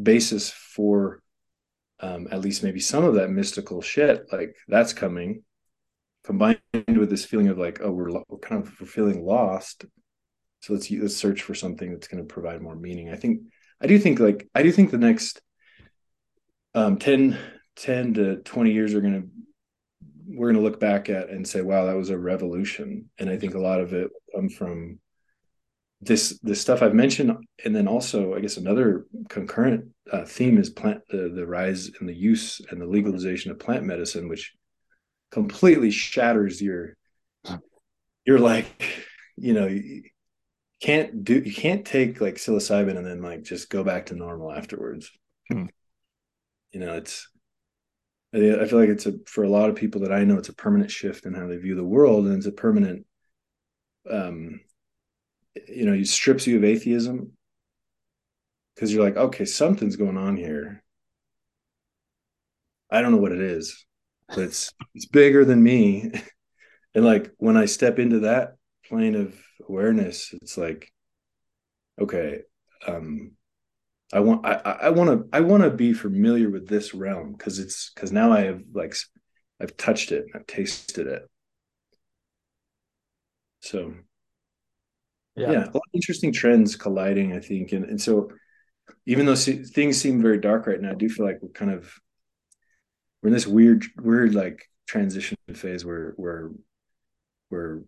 basis 0.00 0.50
for 0.50 1.22
um, 2.00 2.28
at 2.30 2.40
least 2.40 2.62
maybe 2.62 2.80
some 2.80 3.04
of 3.04 3.14
that 3.14 3.30
mystical 3.30 3.80
shit 3.80 4.26
like 4.32 4.56
that's 4.68 4.92
coming 4.92 5.42
combined 6.24 6.60
with 6.72 7.10
this 7.10 7.24
feeling 7.24 7.48
of 7.48 7.58
like 7.58 7.80
oh 7.82 7.90
we're, 7.90 8.10
we're 8.28 8.38
kind 8.38 8.62
of 8.62 8.80
we're 8.80 8.86
feeling 8.86 9.24
lost. 9.24 9.84
So 10.60 10.72
let's 10.74 10.90
let's 10.90 11.16
search 11.16 11.42
for 11.42 11.54
something 11.54 11.92
that's 11.92 12.08
going 12.08 12.26
to 12.26 12.32
provide 12.32 12.62
more 12.62 12.76
meaning. 12.76 13.10
I 13.10 13.16
think 13.16 13.42
i 13.80 13.86
do 13.86 13.98
think 13.98 14.20
like 14.20 14.48
i 14.54 14.62
do 14.62 14.70
think 14.70 14.92
the 14.92 14.98
next 14.98 15.42
um 16.74 16.98
10 16.98 17.36
10 17.74 18.14
to 18.14 18.36
20 18.36 18.70
years 18.72 18.94
are 18.94 19.00
going 19.00 19.22
to 19.22 19.28
we're 20.28 20.52
going 20.52 20.62
to 20.62 20.62
look 20.62 20.78
back 20.78 21.10
at 21.10 21.30
and 21.30 21.46
say 21.46 21.60
wow 21.60 21.86
that 21.86 21.96
was 21.96 22.10
a 22.10 22.18
revolution. 22.18 23.10
And 23.18 23.28
i 23.28 23.36
think 23.36 23.54
a 23.54 23.60
lot 23.60 23.80
of 23.80 23.92
it 23.92 24.10
come 24.34 24.48
from 24.48 24.98
this 26.02 26.38
this 26.42 26.60
stuff 26.60 26.82
I've 26.82 26.94
mentioned, 26.94 27.32
and 27.64 27.74
then 27.74 27.86
also 27.86 28.34
I 28.34 28.40
guess 28.40 28.56
another 28.56 29.06
concurrent 29.28 29.86
uh, 30.10 30.24
theme 30.24 30.58
is 30.58 30.68
plant 30.68 31.00
the, 31.08 31.32
the 31.34 31.46
rise 31.46 31.90
and 32.00 32.08
the 32.08 32.14
use 32.14 32.60
and 32.70 32.80
the 32.80 32.86
legalization 32.86 33.52
of 33.52 33.60
plant 33.60 33.84
medicine, 33.84 34.28
which 34.28 34.52
completely 35.30 35.90
shatters 35.90 36.60
your 36.60 36.96
you're 38.24 38.38
like 38.38 38.66
you 39.36 39.54
know 39.54 39.66
you 39.66 40.02
can't 40.80 41.24
do 41.24 41.38
you 41.38 41.54
can't 41.54 41.84
take 41.84 42.20
like 42.20 42.34
psilocybin 42.34 42.96
and 42.96 43.06
then 43.06 43.22
like 43.22 43.42
just 43.42 43.70
go 43.70 43.84
back 43.84 44.06
to 44.06 44.16
normal 44.16 44.52
afterwards. 44.52 45.10
Hmm. 45.48 45.66
You 46.72 46.80
know, 46.80 46.94
it's 46.94 47.28
I 48.34 48.66
feel 48.66 48.80
like 48.80 48.88
it's 48.88 49.06
a 49.06 49.14
for 49.26 49.44
a 49.44 49.50
lot 49.50 49.68
of 49.68 49.76
people 49.76 50.00
that 50.00 50.12
I 50.12 50.24
know, 50.24 50.38
it's 50.38 50.48
a 50.48 50.54
permanent 50.54 50.90
shift 50.90 51.26
in 51.26 51.34
how 51.34 51.46
they 51.46 51.56
view 51.58 51.76
the 51.76 51.84
world, 51.84 52.26
and 52.26 52.36
it's 52.36 52.46
a 52.46 52.52
permanent 52.52 53.06
um 54.10 54.60
you 55.68 55.86
know, 55.86 55.92
it 55.92 56.06
strips 56.06 56.46
you 56.46 56.56
of 56.56 56.64
atheism 56.64 57.32
because 58.74 58.92
you're 58.92 59.04
like, 59.04 59.16
okay, 59.16 59.44
something's 59.44 59.96
going 59.96 60.16
on 60.16 60.36
here. 60.36 60.82
I 62.90 63.00
don't 63.00 63.12
know 63.12 63.18
what 63.18 63.32
it 63.32 63.40
is, 63.40 63.84
but 64.28 64.38
it's 64.38 64.70
it's 64.94 65.06
bigger 65.06 65.44
than 65.44 65.62
me. 65.62 66.12
and 66.94 67.04
like 67.04 67.30
when 67.38 67.56
I 67.56 67.66
step 67.66 67.98
into 67.98 68.20
that 68.20 68.56
plane 68.86 69.14
of 69.14 69.34
awareness, 69.68 70.34
it's 70.42 70.58
like, 70.58 70.92
okay, 72.00 72.40
um, 72.86 73.32
I 74.12 74.20
want 74.20 74.44
I 74.44 74.52
I 74.54 74.90
want 74.90 75.10
to 75.10 75.36
I 75.36 75.40
want 75.40 75.62
to 75.62 75.70
be 75.70 75.92
familiar 75.94 76.50
with 76.50 76.68
this 76.68 76.92
realm 76.92 77.32
because 77.32 77.58
it's 77.58 77.90
because 77.94 78.12
now 78.12 78.32
I 78.32 78.42
have 78.42 78.62
like 78.74 78.94
I've 79.60 79.76
touched 79.76 80.12
it, 80.12 80.26
I've 80.34 80.46
tasted 80.46 81.06
it. 81.06 81.22
So 83.60 83.94
yeah, 85.36 85.50
yeah 85.50 85.64
a 85.64 85.72
lot 85.72 85.76
of 85.76 85.94
interesting 85.94 86.32
trends 86.32 86.76
colliding 86.76 87.34
i 87.34 87.40
think 87.40 87.72
and, 87.72 87.84
and 87.84 88.00
so 88.00 88.30
even 89.06 89.26
though 89.26 89.36
things 89.36 90.00
seem 90.00 90.22
very 90.22 90.38
dark 90.38 90.66
right 90.66 90.80
now 90.80 90.90
i 90.90 90.94
do 90.94 91.08
feel 91.08 91.26
like 91.26 91.38
we're 91.40 91.48
kind 91.50 91.70
of 91.70 91.92
we're 93.22 93.28
in 93.28 93.34
this 93.34 93.46
weird 93.46 93.84
weird 94.00 94.34
like 94.34 94.68
transition 94.86 95.36
phase 95.54 95.84
where 95.84 96.12
where 96.16 96.50
where 97.48 97.82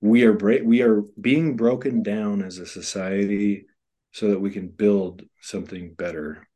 we 0.00 0.24
are 0.24 0.32
break 0.32 0.62
we 0.64 0.82
are 0.82 1.02
being 1.20 1.56
broken 1.56 2.02
down 2.02 2.42
as 2.42 2.58
a 2.58 2.66
society 2.66 3.66
so 4.12 4.28
that 4.28 4.40
we 4.40 4.50
can 4.50 4.68
build 4.68 5.22
something 5.40 5.94
better. 5.94 6.46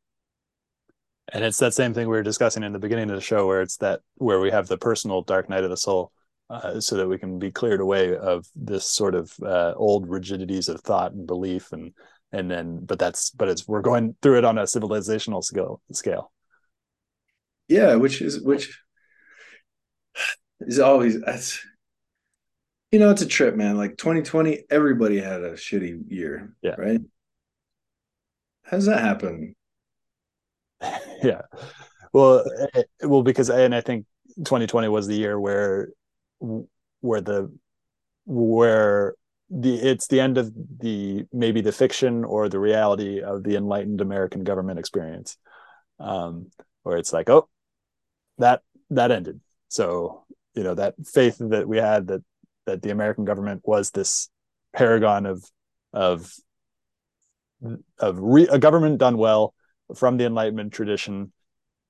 And 1.33 1.43
it's 1.43 1.57
that 1.59 1.73
same 1.73 1.93
thing 1.93 2.07
we 2.07 2.17
were 2.17 2.23
discussing 2.23 2.63
in 2.63 2.73
the 2.73 2.79
beginning 2.79 3.09
of 3.09 3.15
the 3.15 3.21
show 3.21 3.47
where 3.47 3.61
it's 3.61 3.77
that 3.77 4.01
where 4.15 4.39
we 4.39 4.51
have 4.51 4.67
the 4.67 4.77
personal 4.77 5.21
dark 5.21 5.49
night 5.49 5.63
of 5.63 5.69
the 5.69 5.77
soul 5.77 6.11
uh, 6.49 6.79
so 6.79 6.97
that 6.97 7.07
we 7.07 7.17
can 7.17 7.39
be 7.39 7.51
cleared 7.51 7.81
away 7.81 8.15
of 8.15 8.45
this 8.55 8.85
sort 8.85 9.15
of 9.15 9.33
uh, 9.43 9.73
old 9.75 10.07
rigidities 10.07 10.69
of 10.69 10.81
thought 10.81 11.13
and 11.13 11.25
belief 11.25 11.71
and 11.71 11.93
and 12.31 12.51
then 12.51 12.79
but 12.83 12.99
that's 12.99 13.31
but 13.31 13.47
it's 13.47 13.67
we're 13.67 13.81
going 13.81 14.15
through 14.21 14.37
it 14.37 14.45
on 14.45 14.57
a 14.57 14.63
civilizational 14.63 15.43
scale 15.43 15.81
scale. 15.91 16.31
Yeah 17.67 17.95
which 17.95 18.21
is 18.21 18.41
which 18.41 18.79
is 20.59 20.79
always 20.79 21.19
that's 21.21 21.65
you 22.91 22.99
know 22.99 23.09
it's 23.09 23.21
a 23.21 23.27
trip 23.27 23.55
man. 23.55 23.77
Like 23.77 23.97
2020 23.97 24.65
everybody 24.69 25.19
had 25.19 25.41
a 25.41 25.53
shitty 25.53 26.03
year 26.09 26.53
yeah. 26.61 26.75
right? 26.77 27.01
How 28.63 28.77
does 28.77 28.85
that 28.85 29.01
happen? 29.01 29.55
Yeah. 31.23 31.41
Well 32.13 32.43
eh, 32.75 32.83
well 33.01 33.23
because 33.23 33.49
and 33.49 33.73
i 33.73 33.81
think 33.81 34.05
2020 34.37 34.89
was 34.89 35.07
the 35.07 35.15
year 35.15 35.39
where 35.39 35.89
where 36.39 37.21
the 37.21 37.51
where 38.25 39.15
the 39.49 39.75
it's 39.75 40.07
the 40.07 40.19
end 40.19 40.37
of 40.37 40.51
the 40.79 41.25
maybe 41.31 41.61
the 41.61 41.71
fiction 41.71 42.23
or 42.23 42.49
the 42.49 42.59
reality 42.59 43.21
of 43.21 43.43
the 43.43 43.55
enlightened 43.55 44.01
American 44.01 44.43
government 44.43 44.79
experience, 44.79 45.37
um, 45.99 46.51
where 46.83 46.97
it's 46.97 47.13
like, 47.13 47.29
oh, 47.29 47.47
that 48.37 48.61
that 48.89 49.11
ended. 49.11 49.39
So 49.67 50.25
you 50.55 50.63
know 50.63 50.75
that 50.75 50.95
faith 51.05 51.37
that 51.39 51.67
we 51.67 51.77
had 51.77 52.07
that 52.07 52.23
that 52.65 52.81
the 52.81 52.89
American 52.89 53.25
government 53.25 53.61
was 53.63 53.91
this 53.91 54.29
paragon 54.73 55.25
of 55.25 55.43
of 55.93 56.33
of 57.99 58.17
re, 58.19 58.47
a 58.47 58.59
government 58.59 58.97
done 58.97 59.17
well 59.17 59.53
from 59.95 60.17
the 60.17 60.25
Enlightenment 60.25 60.73
tradition 60.73 61.31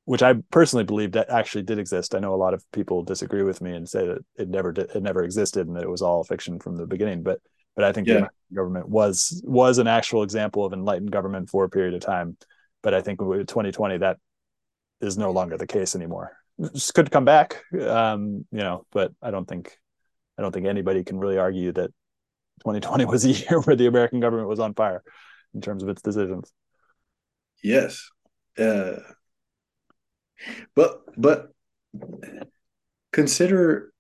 which 0.06 0.22
I 0.22 0.36
personally 0.52 0.86
believe 0.86 1.14
that 1.14 1.30
actually 1.30 1.64
did 1.64 1.80
exist. 1.80 2.16
I 2.16 2.20
know 2.20 2.34
a 2.34 2.38
lot 2.38 2.54
of 2.54 2.64
people 2.72 3.04
disagree 3.04 3.42
with 3.42 3.60
me 3.62 3.74
and 3.74 3.90
say 3.90 4.08
that 4.08 4.20
it 4.36 4.50
never 4.50 4.72
did, 4.72 4.92
it 4.92 5.04
never 5.04 5.24
existed 5.24 5.68
and 5.68 5.76
that 5.76 5.84
it 5.84 5.90
was 5.90 6.02
all 6.02 6.24
fiction 6.24 6.60
from 6.60 6.78
the 6.78 6.86
beginning. 6.86 7.24
But 7.24 7.40
but 7.76 7.84
I 7.84 7.92
think 7.92 8.08
yeah. 8.08 8.28
the 8.50 8.56
government 8.56 8.88
was 8.88 9.42
was 9.46 9.80
an 9.80 9.88
actual 9.88 10.24
example 10.24 10.64
of 10.64 10.74
enlightened 10.74 11.12
government 11.12 11.50
for 11.50 11.66
a 11.66 11.70
period 11.70 11.96
of 11.96 12.02
time. 12.02 12.38
But 12.84 12.94
I 12.94 13.02
think 13.02 13.20
with 13.20 13.48
2020 13.48 13.98
that 13.98 14.18
is 15.02 15.18
no 15.18 15.32
longer 15.32 15.58
the 15.58 15.68
case 15.68 15.96
anymore. 15.96 16.32
This 16.58 16.92
could 16.92 17.12
come 17.12 17.26
back, 17.26 17.64
um, 17.82 18.46
you 18.52 18.60
know, 18.60 18.86
but 18.92 19.12
I 19.22 19.32
don't 19.32 19.48
think 19.48 19.78
I 20.38 20.42
don't 20.42 20.52
think 20.52 20.68
anybody 20.68 21.04
can 21.04 21.18
really 21.18 21.38
argue 21.38 21.72
that 21.74 21.90
2020 22.62 23.06
was 23.06 23.26
a 23.26 23.30
year 23.32 23.60
where 23.62 23.76
the 23.76 23.88
American 23.88 24.20
government 24.20 24.50
was 24.50 24.60
on 24.60 24.74
fire 24.76 25.04
in 25.54 25.62
terms 25.62 25.82
of 25.82 25.90
its 25.90 26.02
decisions. 26.02 26.52
Yes. 27.64 28.10
Uh, 28.58 28.98
but 30.76 31.02
but 31.18 31.52
consider 33.12 33.92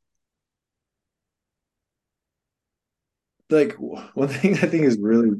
like 3.49 3.73
one 4.13 4.27
thing 4.27 4.53
I 4.55 4.67
think 4.67 4.83
is 4.83 4.97
really 4.99 5.31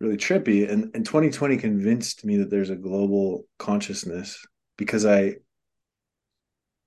really 0.00 0.16
trippy 0.16 0.68
and, 0.70 0.90
and 0.94 1.06
2020 1.06 1.56
convinced 1.56 2.24
me 2.24 2.36
that 2.38 2.50
there's 2.50 2.70
a 2.70 2.76
global 2.76 3.44
consciousness 3.58 4.44
because 4.76 5.06
I 5.06 5.36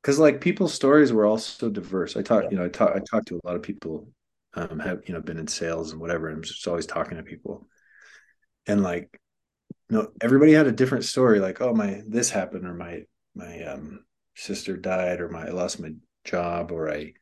because 0.01 0.19
like 0.19 0.39
people's 0.39 0.73
stories 0.73 1.11
were 1.11 1.25
also 1.25 1.69
diverse. 1.69 2.15
I 2.15 2.21
talk, 2.21 2.45
you 2.49 2.57
know, 2.57 2.65
I 2.65 2.69
talk 2.69 2.91
I 2.95 2.99
talk 2.99 3.25
to 3.25 3.35
a 3.35 3.45
lot 3.47 3.57
of 3.57 3.61
people 3.61 4.07
um 4.53 4.79
have 4.79 5.01
you 5.05 5.13
know 5.13 5.21
been 5.21 5.37
in 5.37 5.47
sales 5.47 5.91
and 5.91 5.99
whatever. 5.99 6.27
And 6.27 6.37
I'm 6.37 6.43
just 6.43 6.67
always 6.67 6.85
talking 6.85 7.17
to 7.17 7.23
people. 7.23 7.67
And 8.67 8.83
like 8.83 9.19
know 9.89 10.09
everybody 10.21 10.53
had 10.53 10.67
a 10.67 10.71
different 10.71 11.05
story 11.05 11.39
like 11.39 11.61
oh 11.61 11.73
my 11.73 12.01
this 12.07 12.29
happened 12.29 12.67
or 12.67 12.73
my 12.73 13.03
my 13.35 13.63
um 13.63 14.03
sister 14.35 14.77
died 14.77 15.19
or 15.19 15.29
my 15.29 15.47
I 15.47 15.49
lost 15.49 15.79
my 15.79 15.91
job 16.23 16.71
or 16.71 16.91
I 16.91 17.13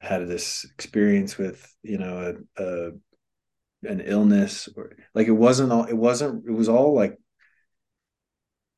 had 0.00 0.26
this 0.28 0.64
experience 0.64 1.38
with 1.38 1.74
you 1.82 1.98
know 1.98 2.36
a, 2.58 2.62
a 2.62 2.90
an 3.82 4.00
illness 4.00 4.68
or 4.76 4.96
like 5.14 5.26
it 5.26 5.32
wasn't 5.32 5.72
all 5.72 5.84
it 5.84 5.96
wasn't 5.96 6.46
it 6.46 6.52
was 6.52 6.68
all 6.68 6.94
like 6.94 7.16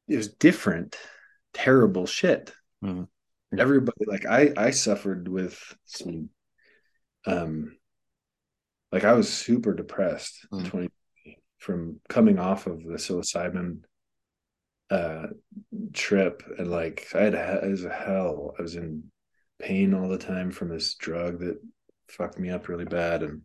it 0.09 0.17
was 0.17 0.29
different 0.29 0.97
terrible 1.53 2.07
shit 2.07 2.53
mm-hmm. 2.85 3.05
everybody 3.59 4.05
like 4.07 4.27
i 4.27 4.53
i 4.57 4.71
suffered 4.71 5.29
with 5.29 5.59
some 5.85 6.29
um 7.27 7.77
like 8.93 9.05
i 9.05 9.13
was 9.13 9.33
super 9.33 9.75
depressed 9.75 10.47
mm-hmm. 10.53 10.67
20 10.67 10.89
from 11.69 12.01
coming 12.09 12.39
off 12.39 12.67
of 12.67 12.83
the 12.83 12.95
psilocybin 12.95 13.81
uh 14.91 15.27
trip 15.93 16.43
and 16.57 16.71
like 16.71 17.07
I 17.15 17.25
had 17.25 17.35
as 17.35 17.85
a 17.85 17.91
hell. 17.91 18.55
I 18.59 18.63
was 18.63 18.75
in 18.75 19.05
pain 19.61 19.93
all 19.93 20.09
the 20.09 20.17
time 20.17 20.51
from 20.51 20.71
this 20.71 20.95
drug 20.95 21.41
that 21.41 21.61
fucked 22.09 22.39
me 22.39 22.49
up 22.49 22.69
really 22.69 22.87
bad 22.87 23.23
and 23.23 23.43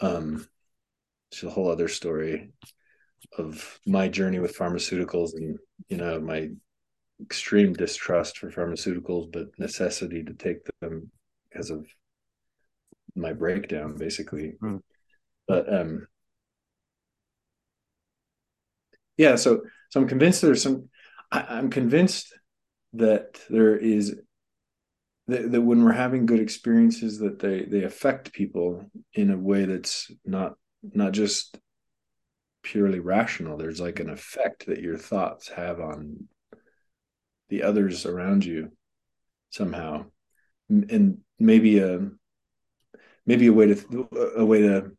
um 0.00 0.46
it's 1.30 1.42
a 1.42 1.50
whole 1.50 1.70
other 1.70 1.88
story 1.88 2.52
of 3.36 3.78
my 3.86 4.08
journey 4.08 4.38
with 4.38 4.56
pharmaceuticals 4.56 5.34
and 5.34 5.58
you 5.90 5.98
know 5.98 6.18
my 6.20 6.48
extreme 7.20 7.74
distrust 7.74 8.38
for 8.38 8.50
pharmaceuticals 8.50 9.30
but 9.30 9.48
necessity 9.58 10.24
to 10.24 10.32
take 10.32 10.60
them 10.80 11.10
because 11.50 11.68
of 11.68 11.86
my 13.14 13.34
breakdown 13.34 13.94
basically 13.94 14.54
mm. 14.62 14.80
but 15.46 15.70
um 15.70 16.06
yeah 19.20 19.36
so 19.36 19.60
so 19.90 20.00
i'm 20.00 20.08
convinced 20.08 20.40
there's 20.40 20.62
some 20.62 20.88
I, 21.30 21.44
i'm 21.48 21.70
convinced 21.70 22.32
that 22.94 23.38
there 23.48 23.76
is 23.76 24.18
that, 25.28 25.52
that 25.52 25.60
when 25.60 25.84
we're 25.84 25.92
having 25.92 26.26
good 26.26 26.40
experiences 26.40 27.18
that 27.18 27.38
they 27.38 27.64
they 27.64 27.84
affect 27.84 28.32
people 28.32 28.90
in 29.14 29.30
a 29.30 29.36
way 29.36 29.66
that's 29.66 30.10
not 30.24 30.54
not 30.82 31.12
just 31.12 31.58
purely 32.62 33.00
rational. 33.00 33.56
There's 33.56 33.80
like 33.80 34.00
an 34.00 34.10
effect 34.10 34.66
that 34.66 34.80
your 34.80 34.98
thoughts 34.98 35.48
have 35.48 35.80
on 35.80 36.28
the 37.48 37.62
others 37.62 38.06
around 38.06 38.44
you 38.44 38.72
somehow. 39.50 40.06
And 40.68 41.18
maybe 41.38 41.78
a 41.78 42.08
maybe 43.26 43.48
a 43.48 43.52
way 43.52 43.74
to 43.74 44.08
a 44.36 44.44
way 44.44 44.62
to 44.62 44.92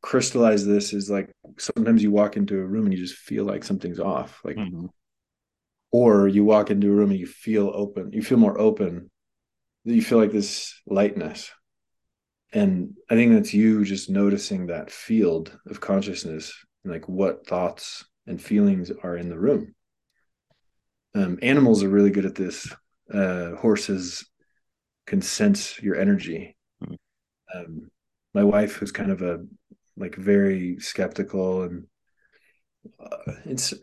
crystallize 0.00 0.64
this 0.64 0.92
is 0.92 1.10
like 1.10 1.30
sometimes 1.58 2.02
you 2.02 2.10
walk 2.10 2.36
into 2.36 2.58
a 2.58 2.64
room 2.64 2.84
and 2.84 2.94
you 2.94 3.00
just 3.00 3.18
feel 3.18 3.44
like 3.44 3.64
something's 3.64 4.00
off 4.00 4.40
like 4.44 4.56
mm-hmm. 4.56 4.86
or 5.90 6.28
you 6.28 6.44
walk 6.44 6.70
into 6.70 6.88
a 6.88 6.94
room 6.94 7.10
and 7.10 7.18
you 7.18 7.26
feel 7.26 7.70
open 7.74 8.12
you 8.12 8.22
feel 8.22 8.38
more 8.38 8.58
open 8.58 9.10
you 9.84 10.02
feel 10.02 10.18
like 10.18 10.32
this 10.32 10.80
lightness 10.86 11.50
and 12.52 12.94
i 13.10 13.14
think 13.14 13.32
that's 13.32 13.52
you 13.52 13.84
just 13.84 14.08
noticing 14.08 14.66
that 14.66 14.90
field 14.90 15.56
of 15.66 15.80
consciousness 15.80 16.52
like 16.84 17.08
what 17.08 17.46
thoughts 17.46 18.04
and 18.26 18.40
feelings 18.40 18.90
are 19.02 19.16
in 19.16 19.28
the 19.28 19.38
room 19.38 19.74
um, 21.14 21.38
animals 21.42 21.82
are 21.82 21.88
really 21.88 22.10
good 22.10 22.24
at 22.24 22.34
this 22.34 22.72
uh, 23.12 23.50
horses 23.56 24.24
can 25.06 25.20
sense 25.20 25.80
your 25.82 25.96
energy 25.96 26.56
mm-hmm. 26.82 26.94
um, 27.58 27.90
my 28.32 28.44
wife 28.44 28.76
who's 28.76 28.92
kind 28.92 29.10
of 29.10 29.20
a 29.22 29.44
like 29.96 30.14
very 30.16 30.78
skeptical 30.78 31.62
and 31.62 31.86
uh, 33.00 33.32
it's 33.44 33.74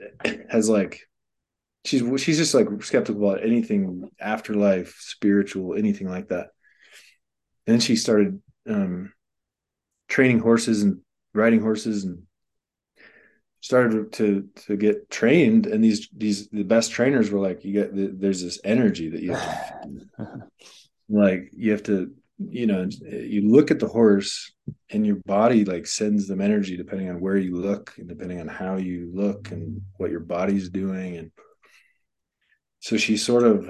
has 0.50 0.70
like 0.70 1.02
she's 1.86 2.04
she's 2.22 2.38
just 2.38 2.54
like 2.54 2.68
skeptical 2.82 3.30
about 3.30 3.44
anything 3.44 4.10
afterlife 4.20 4.96
spiritual 5.00 5.76
anything 5.76 6.10
like 6.10 6.30
that. 6.30 6.48
And 7.66 7.76
then 7.76 7.80
she 7.80 7.96
started 7.96 8.42
um, 8.68 9.14
training 10.08 10.40
horses 10.40 10.84
and 10.84 11.00
riding 11.34 11.62
horses 11.62 12.04
and 12.04 12.24
started 13.62 14.12
to 14.14 14.48
to 14.68 14.76
get 14.76 15.10
trained. 15.10 15.68
And 15.68 15.84
these 15.84 16.10
these 16.16 16.50
the 16.50 16.64
best 16.64 16.92
trainers 16.92 17.30
were 17.30 17.40
like 17.40 17.64
you 17.64 17.74
get 17.74 17.96
the, 17.96 18.12
there's 18.14 18.44
this 18.44 18.60
energy 18.64 19.10
that 19.10 19.22
you 19.22 19.34
have 19.34 19.82
to, 19.84 20.48
like 21.10 21.52
you 21.54 21.72
have 21.72 21.84
to 21.84 22.14
you 22.40 22.68
know 22.68 22.88
you 23.02 23.50
look 23.50 23.70
at 23.70 23.80
the 23.80 23.88
horse 23.88 24.54
and 24.90 25.06
your 25.06 25.18
body 25.26 25.66
like 25.66 25.86
sends 25.86 26.28
them 26.28 26.40
energy 26.40 26.78
depending 26.78 27.10
on 27.10 27.20
where 27.20 27.36
you 27.36 27.56
look 27.56 27.94
and 27.98 28.08
depending 28.08 28.40
on 28.40 28.48
how 28.48 28.78
you 28.78 29.12
look 29.14 29.52
and 29.52 29.82
what 29.98 30.10
your 30.10 30.22
body's 30.22 30.70
doing. 30.70 31.18
And 31.18 31.32
so 32.80 32.96
she 32.98 33.18
sort 33.18 33.44
of 33.44 33.70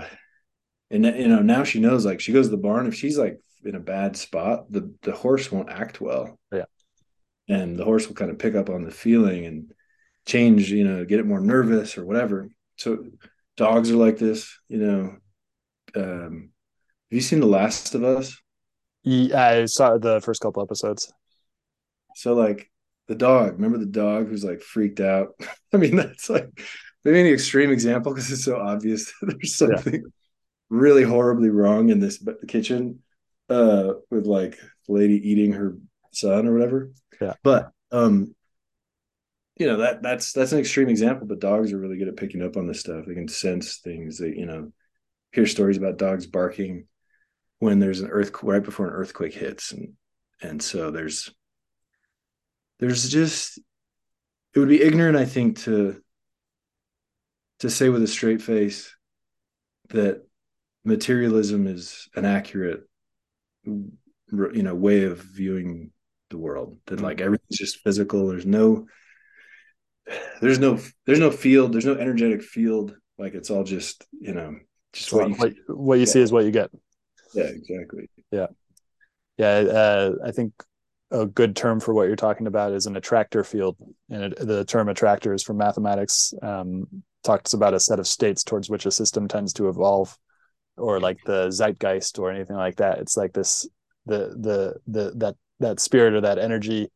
and 0.92 1.04
you 1.06 1.28
know 1.28 1.42
now 1.42 1.64
she 1.64 1.80
knows 1.80 2.06
like 2.06 2.20
she 2.20 2.32
goes 2.32 2.46
to 2.46 2.52
the 2.52 2.58
barn. 2.58 2.86
If 2.86 2.96
she's 2.96 3.18
like 3.18 3.40
in 3.66 3.76
a 3.76 3.80
bad 3.80 4.16
spot 4.16 4.72
the 4.72 4.94
the 5.02 5.14
horse 5.14 5.52
won't 5.52 5.72
act 5.72 6.00
well. 6.00 6.40
Yeah. 6.52 6.66
And 7.48 7.78
the 7.78 7.86
horse 7.86 8.08
will 8.08 8.16
kind 8.16 8.30
of 8.30 8.38
pick 8.38 8.54
up 8.54 8.70
on 8.70 8.84
the 8.84 8.92
feeling 8.92 9.46
and 9.46 9.74
change 10.28 10.72
you 10.72 10.84
know 10.84 11.06
get 11.06 11.20
it 11.20 11.26
more 11.26 11.42
nervous 11.42 11.98
or 11.98 12.06
whatever. 12.06 12.50
So 12.78 13.04
dogs 13.58 13.90
are 13.90 13.96
like 13.96 14.20
this 14.20 14.56
you 14.68 14.78
know. 14.78 15.16
Um 15.96 16.52
have 17.10 17.16
you 17.16 17.22
seen 17.22 17.40
the 17.40 17.48
last 17.48 17.96
of 17.96 18.04
us 18.04 18.40
yeah, 19.10 19.48
i 19.48 19.66
saw 19.66 19.98
the 19.98 20.22
first 20.22 20.42
couple 20.42 20.62
episodes. 20.62 21.12
So 22.16 22.34
like 22.34 22.70
the 23.08 23.16
dog 23.16 23.54
remember 23.54 23.78
the 23.78 23.86
dog 23.86 24.28
who's 24.28 24.44
like 24.44 24.62
freaked 24.62 25.00
out? 25.00 25.30
I 25.74 25.78
mean 25.78 25.96
that's 25.96 26.30
like 26.30 26.50
maybe 27.04 27.22
an 27.22 27.28
extreme 27.28 27.72
example 27.72 28.14
because 28.14 28.32
it's 28.32 28.46
so 28.46 28.60
obvious 28.60 29.12
that 29.22 29.34
there's 29.34 29.56
something 29.56 29.94
yeah. 29.94 30.10
really 30.70 31.04
horribly 31.04 31.50
wrong 31.50 31.90
in 31.90 32.00
this 32.00 32.24
kitchen 32.48 33.00
uh 33.50 33.94
with 34.12 34.28
like 34.28 34.60
the 34.88 34.94
lady 34.94 35.16
eating 35.30 35.54
her 35.54 35.78
son 36.12 36.48
or 36.48 36.54
whatever. 36.54 36.92
Yeah. 37.20 37.34
But 37.44 37.72
um 37.92 38.36
you 39.58 39.68
know 39.68 39.78
that 39.78 40.04
that's 40.04 40.34
that's 40.34 40.52
an 40.52 40.60
extreme 40.60 40.88
example 40.88 41.28
but 41.28 41.40
dogs 41.40 41.74
are 41.74 41.80
really 41.80 41.98
good 41.98 42.08
at 42.08 42.16
picking 42.16 42.44
up 42.44 42.58
on 42.58 42.68
this 42.68 42.80
stuff. 42.80 43.06
They 43.08 43.16
can 43.16 43.28
sense 43.28 43.78
things. 43.78 44.20
That 44.20 44.38
you 44.38 44.46
know 44.46 44.72
hear 45.32 45.48
stories 45.48 45.78
about 45.78 45.98
dogs 45.98 46.28
barking 46.28 46.86
when 47.60 47.80
there's 47.80 48.02
an 48.02 48.10
earthquake 48.10 48.52
right 48.52 48.64
before 48.64 48.88
an 48.88 48.94
earthquake 48.94 49.34
hits 49.34 49.72
and 49.72 49.94
and 50.42 50.62
so 50.62 50.92
there's 50.92 51.32
there's 52.80 53.10
just 53.10 53.60
it 54.56 54.60
would 54.60 54.70
be 54.70 54.82
ignorant 54.82 55.18
i 55.18 55.26
think 55.26 55.60
to 55.60 56.02
to 57.60 57.70
say 57.70 57.90
with 57.90 58.02
a 58.02 58.08
straight 58.08 58.42
face 58.42 58.96
that 59.90 60.26
materialism 60.86 61.68
is 61.68 62.08
an 62.16 62.26
accurate 62.26 62.84
you 63.66 63.92
know 64.32 64.76
way 64.76 65.04
of 65.04 65.20
viewing 65.20 65.92
the 66.30 66.38
world 66.38 66.78
that 66.86 66.96
mm-hmm. 66.96 67.06
like 67.06 67.22
everything's 67.22 67.58
just 67.58 67.80
physical 67.80 68.28
there's 68.28 68.46
no 68.46 68.88
there's 70.42 70.60
no 70.60 70.80
there's 71.06 71.20
no 71.20 71.32
field 71.32 71.74
there's 71.74 71.86
no 71.86 71.96
energetic 71.96 72.42
field 72.42 72.96
like 73.18 73.34
it's 73.34 73.50
all 73.50 73.64
just 73.64 74.06
you 74.20 74.34
know 74.34 74.56
just 74.94 75.12
what, 75.14 75.30
what 75.38 75.56
you, 75.56 75.64
what, 75.68 75.96
you 75.96 76.02
yeah. 76.02 76.06
see 76.12 76.22
is 76.22 76.32
what 76.32 76.46
you 76.46 76.52
get 76.52 76.72
yeah 77.34 77.44
exactly. 77.44 78.10
Yeah. 78.32 78.48
Yeah 79.38 79.48
uh, 79.48 80.12
i 80.26 80.32
think 80.32 80.54
a 81.12 81.26
good 81.26 81.56
term 81.56 81.80
for 81.80 81.94
what 81.94 82.08
you're 82.08 82.16
talking 82.16 82.48
about 82.48 82.72
is 82.72 82.86
an 82.86 82.96
attractor 82.96 83.44
field 83.44 83.78
and 84.10 84.26
it, 84.26 84.38
the 84.40 84.64
term 84.66 84.90
attractor 84.90 85.34
is 85.34 85.42
from 85.42 85.58
mathematics 85.58 86.34
um, 86.44 86.88
talks 87.24 87.54
about 87.54 87.74
a 87.74 87.80
set 87.80 88.00
of 88.00 88.08
states 88.08 88.44
towards 88.44 88.70
which 88.70 88.86
a 88.86 88.92
system 88.92 89.28
tends 89.28 89.54
to 89.54 89.70
evolve 89.70 90.18
or 90.78 91.00
like 91.00 91.18
the 91.26 91.52
zeitgeist 91.52 92.20
or 92.20 92.32
anything 92.32 92.56
like 92.56 92.78
that. 92.78 93.00
It's 93.00 93.18
like 93.18 93.34
this 93.34 93.68
the 94.06 94.36
the 94.40 94.76
the 94.88 95.12
that 95.18 95.36
that 95.60 95.80
spirit 95.80 96.14
or 96.14 96.22
that 96.22 96.40
energy 96.40 96.90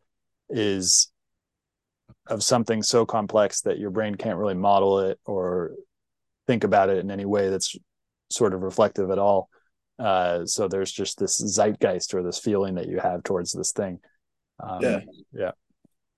is 0.49 1.11
of 2.27 2.41
something 2.41 2.81
so 2.81 3.05
complex 3.05 3.61
that 3.61 3.77
your 3.77 3.89
brain 3.89 4.15
can't 4.15 4.37
really 4.37 4.53
model 4.53 4.99
it 4.99 5.19
or 5.25 5.71
think 6.47 6.63
about 6.63 6.89
it 6.89 6.97
in 6.97 7.11
any 7.11 7.25
way 7.25 7.49
that's 7.49 7.75
sort 8.29 8.53
of 8.53 8.61
reflective 8.61 9.11
at 9.11 9.19
all 9.19 9.49
uh, 9.99 10.45
so 10.45 10.67
there's 10.67 10.91
just 10.91 11.19
this 11.19 11.39
zeitgeist 11.39 12.13
or 12.13 12.23
this 12.23 12.39
feeling 12.39 12.75
that 12.75 12.87
you 12.87 12.99
have 12.99 13.23
towards 13.23 13.51
this 13.51 13.71
thing 13.71 13.99
um, 14.61 14.79
yeah 14.81 14.99
yeah 15.31 15.51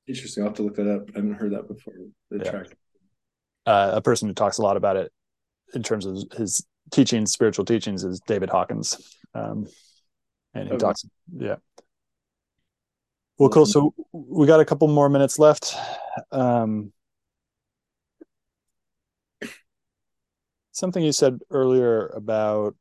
interesting 0.08 0.44
i'll 0.44 0.50
have 0.50 0.58
to 0.58 0.64
look 0.64 0.76
that 0.76 0.90
up 0.90 1.10
i 1.16 1.18
haven't 1.18 1.34
heard 1.34 1.52
that 1.52 1.68
before 1.68 1.94
the 2.32 2.38
yeah. 2.38 2.52
track 2.52 2.68
uh, 3.66 3.92
a 3.94 4.02
person 4.02 4.28
who 4.28 4.34
talks 4.34 4.58
a 4.58 4.62
lot 4.62 4.78
about 4.78 4.96
it 4.96 5.12
in 5.74 5.84
terms 5.84 6.06
of 6.06 6.24
his 6.38 6.66
teachings, 6.92 7.32
spiritual 7.32 7.66
teachings, 7.66 8.04
is 8.04 8.20
David 8.28 8.50
Hawkins, 8.50 9.16
um, 9.34 9.68
and 10.54 10.68
he 10.68 10.74
okay. 10.74 10.78
talks. 10.78 11.06
Yeah. 11.36 11.56
Well, 13.38 13.50
cool. 13.50 13.66
So 13.66 13.94
we 14.12 14.48
got 14.48 14.60
a 14.60 14.66
couple 14.66 14.88
more 14.88 15.10
minutes 15.10 15.40
left. 15.40 15.76
Um, 16.32 16.94
something 20.72 21.04
you 21.04 21.12
said 21.12 21.40
earlier 21.50 22.08
about 22.08 22.76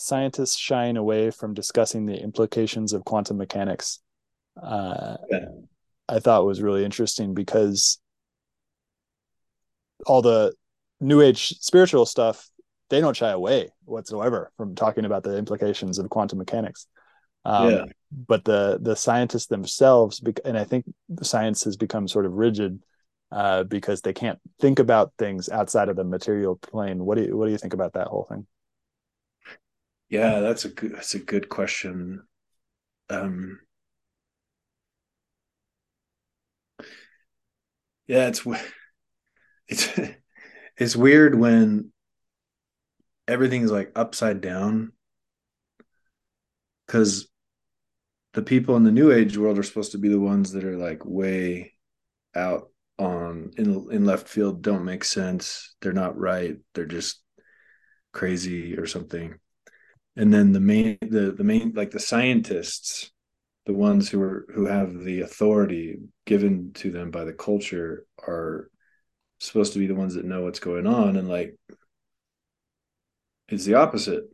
scientists 0.00 0.56
shying 0.56 0.96
away 0.96 1.28
from 1.28 1.54
discussing 1.54 2.06
the 2.06 2.14
implications 2.14 2.92
of 2.92 3.04
quantum 3.04 3.36
mechanics 3.36 3.98
uh, 4.62 5.16
yeah. 5.28 5.46
i 6.08 6.20
thought 6.20 6.46
was 6.46 6.62
really 6.62 6.84
interesting 6.84 7.34
because 7.34 7.98
all 10.06 10.22
the 10.22 10.54
new 11.00 11.20
age 11.20 11.48
spiritual 11.58 12.06
stuff 12.06 12.48
they 12.90 13.00
don't 13.00 13.16
shy 13.16 13.30
away 13.30 13.68
whatsoever 13.86 14.52
from 14.56 14.76
talking 14.76 15.04
about 15.04 15.24
the 15.24 15.36
implications 15.36 15.98
of 15.98 16.08
quantum 16.08 16.38
mechanics 16.38 16.86
um, 17.44 17.70
yeah. 17.70 17.84
but 18.28 18.44
the 18.44 18.78
the 18.80 18.94
scientists 18.94 19.46
themselves 19.46 20.22
and 20.44 20.56
i 20.56 20.62
think 20.62 20.84
science 21.22 21.64
has 21.64 21.76
become 21.76 22.06
sort 22.06 22.24
of 22.24 22.32
rigid 22.34 22.80
uh, 23.30 23.62
because 23.64 24.00
they 24.00 24.12
can't 24.12 24.38
think 24.60 24.78
about 24.78 25.12
things 25.18 25.48
outside 25.48 25.88
of 25.88 25.96
the 25.96 26.04
material 26.04 26.54
plane 26.54 27.04
what 27.04 27.18
do 27.18 27.24
you 27.24 27.36
what 27.36 27.46
do 27.46 27.50
you 27.50 27.58
think 27.58 27.74
about 27.74 27.94
that 27.94 28.06
whole 28.06 28.24
thing 28.24 28.46
yeah 30.08 30.40
that's 30.40 30.64
a 30.64 30.68
good 30.68 30.94
that's 30.94 31.14
a 31.14 31.18
good 31.18 31.48
question. 31.48 32.22
Um 33.10 33.60
yeah 38.06 38.28
it's 38.28 38.46
it's 39.68 39.88
it's 40.76 40.96
weird 40.96 41.34
when 41.34 41.92
everything's 43.26 43.70
like 43.70 43.92
upside 43.94 44.40
down. 44.40 44.92
Because 46.86 47.28
the 48.32 48.42
people 48.42 48.76
in 48.76 48.84
the 48.84 48.92
new 48.92 49.12
age 49.12 49.36
world 49.36 49.58
are 49.58 49.62
supposed 49.62 49.92
to 49.92 49.98
be 49.98 50.08
the 50.08 50.20
ones 50.20 50.52
that 50.52 50.64
are 50.64 50.76
like 50.76 51.04
way 51.04 51.74
out 52.34 52.70
on 52.98 53.50
in 53.56 53.88
in 53.92 54.04
left 54.04 54.28
field 54.28 54.62
don't 54.62 54.84
make 54.84 55.04
sense 55.04 55.74
they're 55.80 55.92
not 55.92 56.18
right 56.18 56.56
they're 56.74 56.84
just 56.84 57.22
crazy 58.12 58.76
or 58.76 58.86
something 58.86 59.38
and 60.18 60.34
then 60.34 60.52
the 60.52 60.60
main 60.60 60.98
the 61.00 61.32
the 61.32 61.44
main 61.44 61.72
like 61.74 61.92
the 61.92 62.00
scientists 62.00 63.10
the 63.64 63.72
ones 63.72 64.10
who 64.10 64.20
are 64.20 64.46
who 64.54 64.66
have 64.66 64.98
the 65.04 65.20
authority 65.20 65.98
given 66.26 66.72
to 66.72 66.90
them 66.90 67.10
by 67.10 67.24
the 67.24 67.32
culture 67.32 68.04
are 68.26 68.70
supposed 69.40 69.72
to 69.74 69.78
be 69.78 69.86
the 69.86 69.94
ones 69.94 70.14
that 70.14 70.24
know 70.24 70.42
what's 70.42 70.58
going 70.58 70.86
on. 70.86 71.16
And 71.16 71.28
like 71.28 71.54
it's 73.48 73.64
the 73.64 73.74
opposite. 73.74 74.24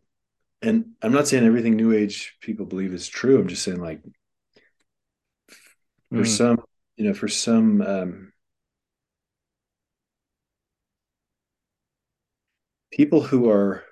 And 0.63 0.93
i'm 1.03 1.13
not 1.13 1.29
saying 1.29 1.45
everything 1.45 1.77
new 1.77 1.93
age 1.93 2.37
people 2.41 2.65
believe 2.65 2.95
is 2.95 3.07
true. 3.07 3.39
I'm 3.39 3.49
just 3.49 3.63
saying 3.63 3.81
like 3.81 4.01
for 6.11 6.23
mm. 6.23 6.27
some 6.27 6.63
you 6.97 7.05
know 7.05 7.15
for 7.15 7.29
some 7.29 7.83
um 7.83 8.33
people 12.93 13.21
who 13.21 13.51
are 13.51 13.85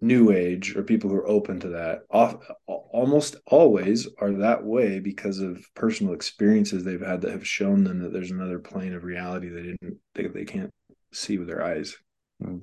new 0.00 0.30
age 0.30 0.74
or 0.76 0.82
people 0.82 1.10
who 1.10 1.16
are 1.16 1.28
open 1.28 1.60
to 1.60 1.68
that 1.68 2.00
off, 2.10 2.36
almost 2.66 3.36
always 3.46 4.08
are 4.18 4.32
that 4.32 4.64
way 4.64 4.98
because 4.98 5.40
of 5.40 5.62
personal 5.74 6.14
experiences 6.14 6.84
they've 6.84 7.04
had 7.04 7.20
that 7.20 7.32
have 7.32 7.46
shown 7.46 7.84
them 7.84 8.00
that 8.00 8.12
there's 8.12 8.30
another 8.30 8.58
plane 8.58 8.94
of 8.94 9.04
reality 9.04 9.48
they 9.48 9.62
didn't 9.62 9.98
they, 10.14 10.26
they 10.28 10.44
can't 10.44 10.70
see 11.12 11.38
with 11.38 11.48
their 11.48 11.62
eyes 11.62 11.96
mm. 12.42 12.62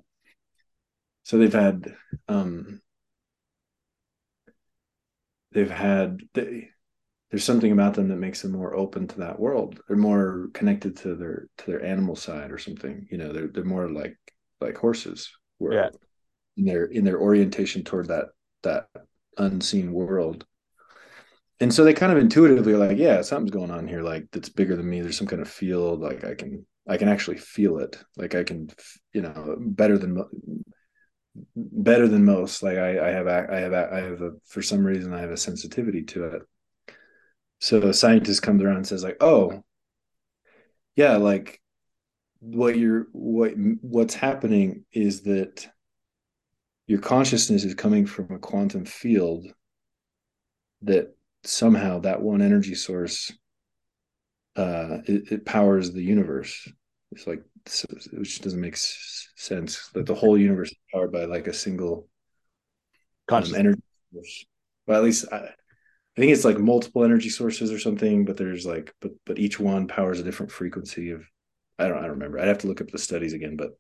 so 1.23 1.38
they've 1.38 1.53
had 1.53 1.93
um 2.27 2.81
they've 5.51 5.69
had 5.69 6.19
they 6.33 6.69
there's 7.29 7.43
something 7.43 7.71
about 7.71 7.93
them 7.93 8.07
that 8.07 8.15
makes 8.15 8.41
them 8.41 8.53
more 8.53 8.75
open 8.75 9.07
to 9.07 9.19
that 9.19 9.39
world 9.39 9.79
they're 9.88 9.97
more 9.97 10.47
connected 10.53 10.95
to 10.97 11.13
their 11.15 11.47
to 11.57 11.65
their 11.67 11.83
animal 11.83 12.15
side 12.15 12.51
or 12.51 12.57
something 12.57 13.07
you 13.11 13.17
know 13.17 13.31
they're 13.31 13.47
they're 13.47 13.63
more 13.63 13.89
like 13.89 14.17
like 14.59 14.77
horses 14.77 15.29
were 15.59 15.73
yeah. 15.73 15.89
In 16.57 16.65
their 16.65 16.85
in 16.85 17.05
their 17.05 17.19
orientation 17.19 17.83
toward 17.83 18.07
that 18.07 18.25
that 18.63 18.87
unseen 19.37 19.93
world. 19.93 20.45
And 21.59 21.73
so 21.73 21.83
they 21.83 21.93
kind 21.93 22.11
of 22.11 22.17
intuitively 22.17 22.73
are 22.73 22.77
like 22.77 22.97
yeah 22.97 23.21
something's 23.21 23.51
going 23.51 23.71
on 23.71 23.87
here 23.87 24.01
like 24.01 24.25
that's 24.31 24.49
bigger 24.49 24.75
than 24.75 24.89
me. 24.89 25.01
There's 25.01 25.17
some 25.17 25.27
kind 25.27 25.41
of 25.41 25.49
field 25.49 26.01
like 26.01 26.23
i 26.23 26.35
can 26.35 26.65
i 26.87 26.97
can 26.97 27.09
actually 27.09 27.37
feel 27.37 27.79
it. 27.79 27.97
Like 28.15 28.35
i 28.35 28.43
can 28.43 28.69
you 29.13 29.21
know 29.21 29.55
better 29.59 29.97
than 29.97 30.23
better 31.55 32.07
than 32.07 32.25
most. 32.25 32.63
Like 32.63 32.77
i 32.77 33.09
i 33.09 33.11
have 33.11 33.27
i 33.27 33.59
have 33.59 33.73
i 33.73 34.01
have 34.01 34.21
a 34.21 34.31
for 34.45 34.61
some 34.61 34.85
reason 34.85 35.13
i 35.13 35.21
have 35.21 35.31
a 35.31 35.37
sensitivity 35.37 36.03
to 36.03 36.25
it. 36.25 36.41
So 37.59 37.81
a 37.81 37.93
scientist 37.93 38.43
comes 38.43 38.61
around 38.61 38.77
and 38.77 38.87
says 38.87 39.03
like 39.03 39.17
oh 39.19 39.63
yeah 40.95 41.17
like 41.17 41.61
what 42.39 42.77
you're 42.77 43.07
what 43.11 43.53
what's 43.81 44.13
happening 44.13 44.85
is 44.91 45.21
that 45.21 45.67
your 46.88 46.99
consciousness 46.99 47.65
is 47.65 47.75
coming 47.75 48.05
from 48.05 48.31
a 48.31 48.39
quantum 48.39 48.85
field 48.85 49.45
that 50.81 51.15
somehow 51.43 51.99
that 51.99 52.21
one 52.21 52.41
energy 52.41 52.75
source 52.75 53.31
uh 54.55 54.99
it, 55.05 55.31
it 55.31 55.45
powers 55.45 55.91
the 55.91 56.01
universe. 56.01 56.67
It's 57.11 57.27
like 57.27 57.43
which 58.11 58.41
doesn't 58.41 58.59
make 58.59 58.77
sense 58.77 59.89
that 59.93 60.05
the 60.05 60.15
whole 60.15 60.38
universe 60.38 60.71
is 60.71 60.77
powered 60.91 61.11
by 61.11 61.25
like 61.25 61.47
a 61.47 61.53
single 61.53 62.07
um, 63.29 63.55
energy 63.55 63.81
source. 64.13 64.45
Well 64.88 64.97
at 64.97 65.03
least 65.03 65.25
I, 65.31 65.38
I 65.38 66.19
think 66.19 66.31
it's 66.31 66.45
like 66.45 66.57
multiple 66.57 67.03
energy 67.03 67.29
sources 67.29 67.71
or 67.71 67.79
something 67.79 68.25
but 68.25 68.38
there's 68.38 68.65
like 68.65 68.93
but 69.01 69.11
but 69.25 69.39
each 69.39 69.59
one 69.59 69.88
powers 69.88 70.19
a 70.19 70.23
different 70.23 70.51
frequency 70.51 71.11
of 71.11 71.23
I 71.77 71.88
don't 71.88 71.97
I 71.97 72.01
don't 72.01 72.11
remember. 72.11 72.39
I'd 72.39 72.47
have 72.47 72.59
to 72.59 72.67
look 72.67 72.81
up 72.81 72.88
the 72.88 72.97
studies 72.97 73.33
again, 73.33 73.57
but 73.57 73.77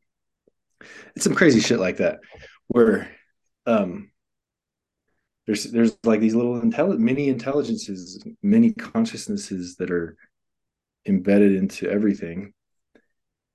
it's 1.15 1.23
some 1.23 1.35
crazy 1.35 1.59
shit 1.59 1.79
like 1.79 1.97
that 1.97 2.19
where 2.67 3.09
um 3.65 4.11
there's 5.45 5.63
there's 5.65 5.97
like 6.03 6.19
these 6.19 6.35
little 6.35 6.59
intelligent 6.61 6.99
mini 7.01 7.29
intelligences, 7.29 8.23
many 8.43 8.73
consciousnesses 8.73 9.77
that 9.77 9.91
are 9.91 10.17
embedded 11.05 11.53
into 11.53 11.89
everything. 11.89 12.53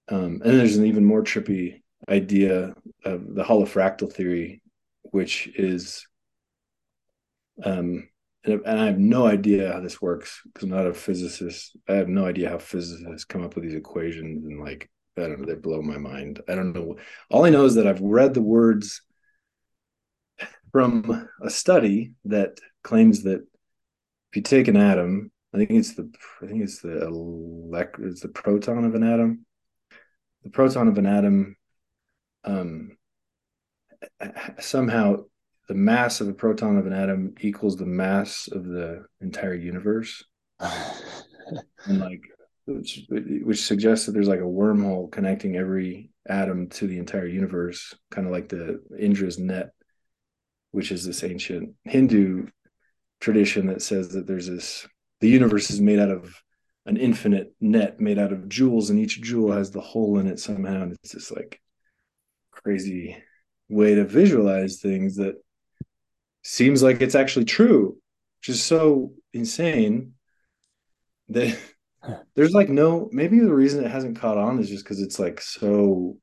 Um, 0.09 0.41
and 0.45 0.59
there's 0.59 0.77
an 0.77 0.87
even 0.87 1.05
more 1.05 1.23
trippy 1.23 1.83
idea 2.09 2.75
of 3.05 3.35
the 3.35 3.45
holofractal 3.45 4.13
theory, 4.13 4.63
which 5.03 5.49
is 5.55 6.07
um 7.65 8.09
and, 8.45 8.67
I 8.67 8.87
have 8.87 8.99
no 8.99 9.27
idea 9.27 9.73
how 9.73 9.81
this 9.81 10.03
works 10.03 10.41
because 10.45 10.65
I'm 10.65 10.71
not 10.71 10.87
a 10.87 10.95
physicist. 10.95 11.77
I 11.89 11.95
have 11.95 12.09
no 12.09 12.27
idea 12.27 12.49
how 12.49 12.59
physicists 12.59 13.25
come 13.25 13.45
up 13.45 13.55
with 13.55 13.65
these 13.65 13.75
equations 13.75 14.45
and 14.45 14.61
like 14.61 14.91
I 15.17 15.23
don't 15.23 15.41
know, 15.41 15.47
they 15.47 15.55
blow 15.55 15.83
my 15.83 15.99
mind. 15.99 16.41
I 16.49 16.55
don't 16.55 16.73
know. 16.73 16.97
All 17.31 17.45
I 17.45 17.51
know 17.51 17.65
is 17.65 17.75
that 17.75 17.87
I've 17.87 18.01
read 18.01 18.35
the 18.35 18.43
words 18.43 19.03
from 20.71 21.29
a 21.43 21.51
study 21.51 22.15
that 22.25 22.59
claims 22.83 23.25
that 23.25 23.41
if 24.31 24.37
you 24.37 24.43
take 24.43 24.69
an 24.69 24.77
atom, 24.77 25.31
I 25.55 25.59
think 25.59 25.71
it's 25.71 25.95
the 25.95 26.11
I 26.43 26.47
think 26.47 26.63
it's 26.63 26.81
the 26.81 27.07
elect 27.07 27.99
it's 28.01 28.23
the 28.23 28.29
proton 28.29 28.85
of 28.85 28.95
an 28.95 29.03
atom. 29.03 29.45
The 30.45 30.51
proton 30.51 30.89
of 30.89 30.97
an 30.97 31.07
atom 31.07 31.57
um 32.45 32.97
somehow 34.59 35.25
the 35.69 35.75
mass 35.75 36.21
of 36.21 36.27
the 36.27 36.33
proton 36.33 36.79
of 36.79 36.87
an 36.87 36.93
atom 36.93 37.35
equals 37.41 37.77
the 37.77 37.87
mass 37.87 38.49
of 38.51 38.65
the 38.65 39.05
entire 39.21 39.55
universe 39.55 40.25
and 40.61 42.01
like 42.01 42.23
which, 42.67 43.07
which 43.09 43.63
suggests 43.63 44.07
that 44.07 44.13
there's 44.13 44.29
like 44.29 44.41
a 44.41 44.45
wormhole 44.45 45.11
connecting 45.11 45.57
every 45.57 46.11
atom 46.29 46.69
to 46.69 46.87
the 46.87 46.99
entire 46.99 47.27
universe 47.27 47.95
kind 48.11 48.27
of 48.27 48.33
like 48.33 48.49
the 48.49 48.81
indra's 48.99 49.39
net 49.39 49.71
which 50.71 50.93
is 50.93 51.05
this 51.05 51.25
ancient 51.25 51.75
hindu 51.85 52.47
tradition 53.21 53.67
that 53.67 53.83
says 53.83 54.11
that 54.11 54.27
there's 54.27 54.47
this 54.47 54.87
the 55.21 55.29
universe 55.29 55.71
is 55.71 55.81
made 55.81 55.99
out 55.99 56.11
of 56.11 56.35
an 56.87 56.97
infinite 56.97 57.53
net 57.61 58.01
made 58.01 58.19
out 58.19 58.33
of 58.33 58.49
jewels 58.49 58.91
and 58.91 58.99
each 58.99 59.21
jewel 59.21 59.53
has 59.53 59.71
the 59.71 59.81
hole 59.81 60.19
in 60.19 60.27
it 60.29 60.39
somehow 60.39 60.83
and 60.83 60.93
it's 60.93 61.13
this 61.13 61.31
like 61.33 61.61
crazy 62.53 63.17
way 63.69 63.95
to 63.95 64.05
visualize 64.05 64.81
things 64.81 65.17
that 65.17 65.35
seems 66.43 66.83
like 66.83 67.01
it's 67.01 67.15
actually 67.15 67.45
true, 67.45 67.97
which 68.41 68.51
is 68.51 68.63
so 68.63 69.13
insane 69.33 70.13
that 71.29 71.59
there's 72.35 72.53
like 72.53 72.69
no 72.69 73.09
maybe 73.13 73.39
the 73.39 73.55
reason 73.55 73.85
it 73.85 73.91
hasn't 73.91 74.19
caught 74.19 74.39
on 74.39 74.59
is 74.59 74.69
just 74.69 74.85
because 74.85 75.01
it's 75.01 75.19
like 75.19 75.41
so 75.41 76.17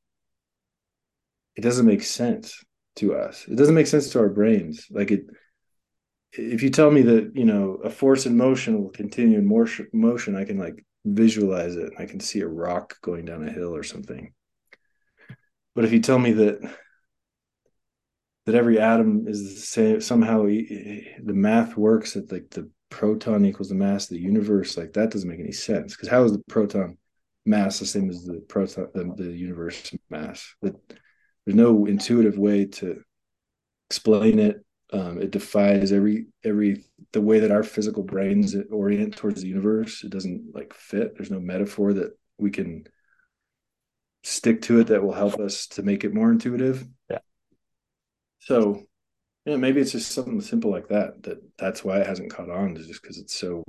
it 1.56 1.62
doesn't 1.62 1.86
make 1.86 2.04
sense 2.04 2.64
to 2.96 3.16
us. 3.16 3.46
It 3.48 3.56
doesn't 3.56 3.76
make 3.76 3.88
sense 3.88 4.10
to 4.10 4.20
our 4.20 4.30
brains. 4.30 4.88
Like 4.90 5.12
it 5.12 5.26
if 6.34 6.62
you 6.62 6.70
tell 6.70 6.92
me 6.92 7.02
that, 7.02 7.32
you 7.34 7.46
know, 7.46 7.80
a 7.84 7.90
force 7.90 8.26
in 8.26 8.38
motion 8.38 8.82
will 8.82 8.92
continue 8.92 9.40
in 9.40 9.48
more 9.48 9.68
motion, 9.94 10.36
I 10.36 10.46
can 10.46 10.58
like 10.58 10.86
visualize 11.04 11.76
it. 11.76 11.92
I 11.98 12.06
can 12.06 12.20
see 12.20 12.42
a 12.42 12.48
rock 12.48 12.96
going 13.02 13.26
down 13.26 13.48
a 13.48 13.52
hill 13.52 13.76
or 13.76 13.84
something. 13.84 14.34
But 15.76 15.86
if 15.86 15.92
you 15.92 16.00
tell 16.00 16.20
me 16.20 16.34
that 16.34 16.62
that 18.46 18.56
every 18.56 18.80
atom 18.80 19.28
is 19.28 19.44
the 19.44 19.62
same 19.62 20.02
somehow 20.02 20.44
the 20.44 21.34
math 21.34 21.78
works 21.78 22.14
that 22.14 22.32
like 22.32 22.50
the 22.52 22.70
proton 22.90 23.46
equals 23.46 23.70
the 23.70 23.76
mass 23.76 24.06
of 24.06 24.10
the 24.10 24.22
universe 24.22 24.78
like 24.78 24.94
that 24.94 25.12
doesn't 25.12 25.30
make 25.30 25.40
any 25.40 25.52
sense. 25.52 25.96
Because 25.96 26.10
how 26.10 26.24
is 26.24 26.32
the 26.32 26.44
proton 26.48 26.98
mass 27.46 27.80
the 27.80 27.86
same 27.86 28.10
as 28.10 28.24
the 28.24 28.40
proton 28.48 28.88
the, 28.94 29.14
the 29.16 29.32
universe 29.32 29.94
mass? 30.10 30.56
That 30.62 30.76
there's 31.46 31.56
no 31.56 31.86
intuitive 31.86 32.38
way 32.38 32.66
to 32.66 33.02
explain 33.90 34.40
it. 34.40 34.64
Um, 34.92 35.22
it 35.22 35.32
defies 35.32 35.92
every 35.92 36.28
every 36.44 36.84
the 37.12 37.22
way 37.22 37.40
that 37.40 37.52
our 37.52 37.64
physical 37.64 38.04
brains 38.04 38.56
orient 38.72 39.16
towards 39.16 39.42
the 39.42 39.48
universe. 39.48 40.04
It 40.04 40.10
doesn't 40.10 40.52
like 40.54 40.74
fit. 40.74 41.16
There's 41.16 41.32
no 41.32 41.40
metaphor 41.40 41.94
that 41.94 42.18
we 42.38 42.50
can 42.50 42.86
stick 44.24 44.62
to 44.64 44.80
it 44.80 44.88
that 44.88 45.04
will 45.04 45.14
help 45.14 45.40
us 45.40 45.68
to 45.68 45.84
make 45.84 46.04
it 46.04 46.14
more 46.14 46.32
intuitive. 46.32 46.88
Yeah. 47.10 47.20
So, 48.40 48.84
yeah, 49.50 49.58
maybe 49.58 49.82
it's 49.82 49.94
just 49.94 50.12
something 50.12 50.42
simple 50.42 50.70
like 50.70 50.90
that. 50.90 51.24
That 51.24 51.42
that's 51.58 51.84
why 51.84 52.00
it 52.00 52.08
hasn't 52.08 52.32
caught 52.32 52.52
on, 52.52 52.78
is 52.78 52.88
just 52.88 53.02
because 53.02 53.18
it's 53.18 53.36
so 53.36 53.64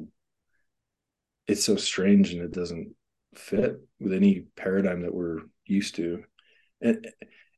it's 1.46 1.64
so 1.64 1.76
strange 1.76 2.32
and 2.32 2.42
it 2.42 2.52
doesn't 2.52 2.94
fit 3.34 3.80
with 3.98 4.12
any 4.12 4.44
paradigm 4.56 5.00
that 5.02 5.14
we're 5.14 5.40
used 5.64 5.94
to. 5.96 6.22
And 6.82 7.08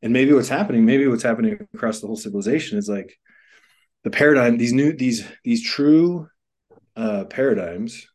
and 0.02 0.12
maybe 0.12 0.32
what's 0.32 0.48
happening, 0.48 0.84
maybe 0.84 1.06
what's 1.08 1.24
happening 1.24 1.66
across 1.74 2.00
the 2.00 2.06
whole 2.06 2.16
civilization 2.16 2.78
is 2.78 2.88
like 2.88 3.18
the 4.04 4.10
paradigm, 4.10 4.56
these 4.56 4.72
new 4.72 4.92
these 4.92 5.26
these 5.42 5.64
true 5.64 6.28
uh 6.94 7.24
paradigms 7.24 8.06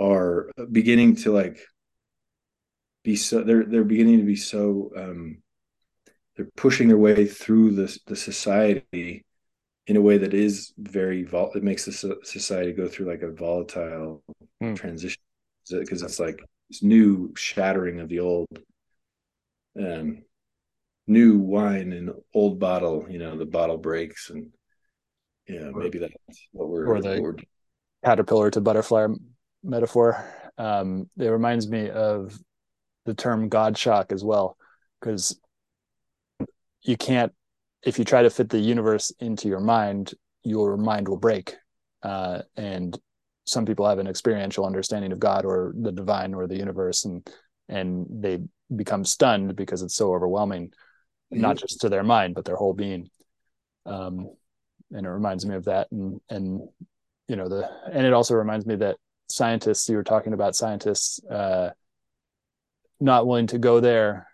are 0.00 0.50
beginning 0.72 1.16
to 1.16 1.32
like 1.32 1.58
be 3.04 3.14
so 3.14 3.42
they're 3.42 3.64
they're 3.64 3.84
beginning 3.84 4.18
to 4.20 4.24
be 4.24 4.36
so 4.36 4.90
um 4.96 5.42
they're 6.38 6.48
pushing 6.56 6.86
their 6.86 6.96
way 6.96 7.26
through 7.26 7.72
the 7.72 7.98
the 8.06 8.16
society 8.16 9.24
in 9.88 9.96
a 9.96 10.00
way 10.00 10.16
that 10.18 10.32
is 10.32 10.72
very 10.78 11.24
vol 11.24 11.50
it 11.54 11.64
makes 11.64 11.84
the 11.84 12.16
society 12.22 12.72
go 12.72 12.86
through 12.86 13.06
like 13.06 13.22
a 13.22 13.32
volatile 13.32 14.22
mm. 14.62 14.76
transition 14.76 15.20
because 15.68 16.02
it's 16.02 16.20
like 16.20 16.40
this 16.70 16.82
new 16.82 17.34
shattering 17.36 17.98
of 18.00 18.08
the 18.08 18.20
old 18.20 18.46
um 19.78 20.22
new 21.08 21.38
wine 21.38 21.92
in 21.92 22.12
old 22.32 22.60
bottle 22.60 23.04
you 23.10 23.18
know 23.18 23.36
the 23.36 23.44
bottle 23.44 23.78
breaks 23.78 24.30
and 24.30 24.50
yeah 25.48 25.70
maybe 25.74 25.98
that's 25.98 26.14
what 26.52 26.68
we're 26.68 26.86
or 26.86 27.02
the 27.02 27.20
what 27.20 27.40
caterpillar 28.04 28.50
to 28.50 28.60
butterfly 28.60 29.06
metaphor 29.64 30.24
um 30.56 31.10
it 31.18 31.26
reminds 31.26 31.68
me 31.68 31.90
of 31.90 32.38
the 33.06 33.14
term 33.14 33.48
god 33.48 33.76
shock 33.76 34.12
as 34.12 34.22
well 34.22 34.56
because 35.00 35.40
you 36.82 36.96
can't 36.96 37.32
if 37.82 37.98
you 37.98 38.04
try 38.04 38.22
to 38.22 38.30
fit 38.30 38.48
the 38.48 38.58
universe 38.58 39.12
into 39.20 39.48
your 39.48 39.60
mind, 39.60 40.14
your 40.42 40.76
mind 40.76 41.08
will 41.08 41.16
break. 41.16 41.54
Uh, 42.02 42.42
and 42.56 42.98
some 43.44 43.64
people 43.64 43.86
have 43.86 43.98
an 43.98 44.06
experiential 44.06 44.66
understanding 44.66 45.12
of 45.12 45.18
God 45.18 45.44
or 45.44 45.72
the 45.80 45.92
divine 45.92 46.34
or 46.34 46.46
the 46.46 46.56
universe, 46.56 47.04
and 47.04 47.26
and 47.68 48.06
they 48.10 48.38
become 48.74 49.04
stunned 49.04 49.56
because 49.56 49.82
it's 49.82 49.94
so 49.94 50.12
overwhelming, 50.12 50.68
mm-hmm. 50.68 51.40
not 51.40 51.56
just 51.56 51.80
to 51.80 51.88
their 51.88 52.02
mind 52.02 52.34
but 52.34 52.44
their 52.44 52.56
whole 52.56 52.74
being. 52.74 53.10
Um, 53.86 54.30
and 54.92 55.06
it 55.06 55.10
reminds 55.10 55.46
me 55.46 55.54
of 55.54 55.64
that, 55.64 55.88
and 55.90 56.20
and 56.28 56.60
you 57.26 57.36
know 57.36 57.48
the 57.48 57.68
and 57.90 58.06
it 58.06 58.12
also 58.12 58.34
reminds 58.34 58.66
me 58.66 58.76
that 58.76 58.96
scientists 59.30 59.88
you 59.88 59.96
were 59.96 60.04
talking 60.04 60.32
about 60.32 60.56
scientists 60.56 61.20
uh, 61.24 61.70
not 63.00 63.26
willing 63.26 63.46
to 63.48 63.58
go 63.58 63.80
there 63.80 64.26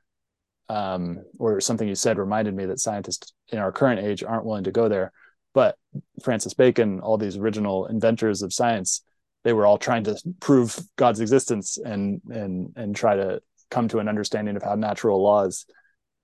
um, 0.69 1.25
or 1.39 1.61
something 1.61 1.89
you 1.89 1.95
said 1.95 2.19
reminded 2.19 2.55
me 2.55 2.67
that 2.67 2.81
scientists 2.81 3.33
in 3.49 3.59
our 3.59 3.73
current 3.73 4.01
age 4.01 4.23
aren't 4.23 4.45
willing 4.45 4.65
to 4.65 4.73
go 4.73 4.89
there. 4.89 5.13
But 5.53 5.77
Francis 6.23 6.55
Bacon, 6.55 7.01
all 7.01 7.17
these 7.17 7.37
original 7.37 7.87
inventors 7.87 8.43
of 8.43 8.53
science, 8.53 9.03
they 9.45 9.53
were 9.53 9.67
all 9.67 9.79
trying 9.79 10.05
to 10.05 10.17
prove 10.41 10.79
God's 10.97 11.21
existence 11.21 11.79
and 11.79 12.21
and 12.29 12.73
and 12.77 12.97
try 12.97 13.15
to 13.15 13.41
come 13.71 13.89
to 13.89 13.99
an 13.99 14.09
understanding 14.09 14.57
of 14.57 14.63
how 14.63 14.75
natural 14.75 15.23
laws 15.23 15.67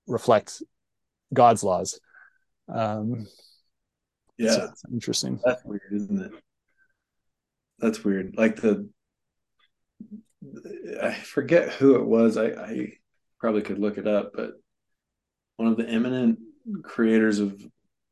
reflect 0.06 0.62
God's 1.32 1.62
laws. 1.62 2.00
Um, 2.68 3.26
yeah, 4.38 4.52
so 4.52 4.68
interesting. 4.92 5.38
That's 5.44 5.64
weird, 5.64 5.82
isn't 5.92 6.20
it? 6.20 6.32
That's 7.78 8.04
weird. 8.04 8.34
Like 8.36 8.56
the, 8.56 8.88
I 11.02 11.12
forget 11.12 11.70
who 11.70 11.96
it 11.96 12.04
was. 12.04 12.36
I, 12.36 12.46
I 12.46 12.92
probably 13.40 13.62
could 13.62 13.78
look 13.78 13.98
it 13.98 14.06
up, 14.06 14.32
but 14.34 14.52
one 15.56 15.68
of 15.68 15.76
the 15.76 15.88
eminent 15.88 16.38
creators 16.82 17.38
of 17.38 17.60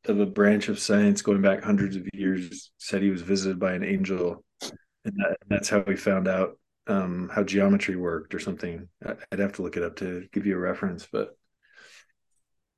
of 0.07 0.21
a 0.21 0.27
branch 0.27 0.69
of 0.69 0.79
science 0.79 1.23
going 1.23 1.43
back 1.43 1.63
hundreds 1.63 1.97
of 1.97 2.07
years 2.15 2.71
said 2.79 3.03
he 3.03 3.11
was 3.11 3.23
visited 3.23 3.59
by 3.59 3.73
an 3.73 3.85
angel, 3.85 4.43
and 5.05 5.15
that, 5.17 5.37
that's 5.49 5.69
how 5.69 5.83
he 5.83 5.97
found 5.97 6.29
out 6.29 6.59
um, 6.87 7.31
how 7.33 7.43
geometry 7.43 7.97
worked 7.97 8.35
or 8.35 8.39
something. 8.39 8.89
I'd 9.05 9.39
have 9.39 9.53
to 9.55 9.63
look 9.63 9.77
it 9.77 9.83
up 9.83 9.97
to 9.97 10.27
give 10.33 10.47
you 10.47 10.57
a 10.57 10.61
reference, 10.61 11.07
but 11.11 11.37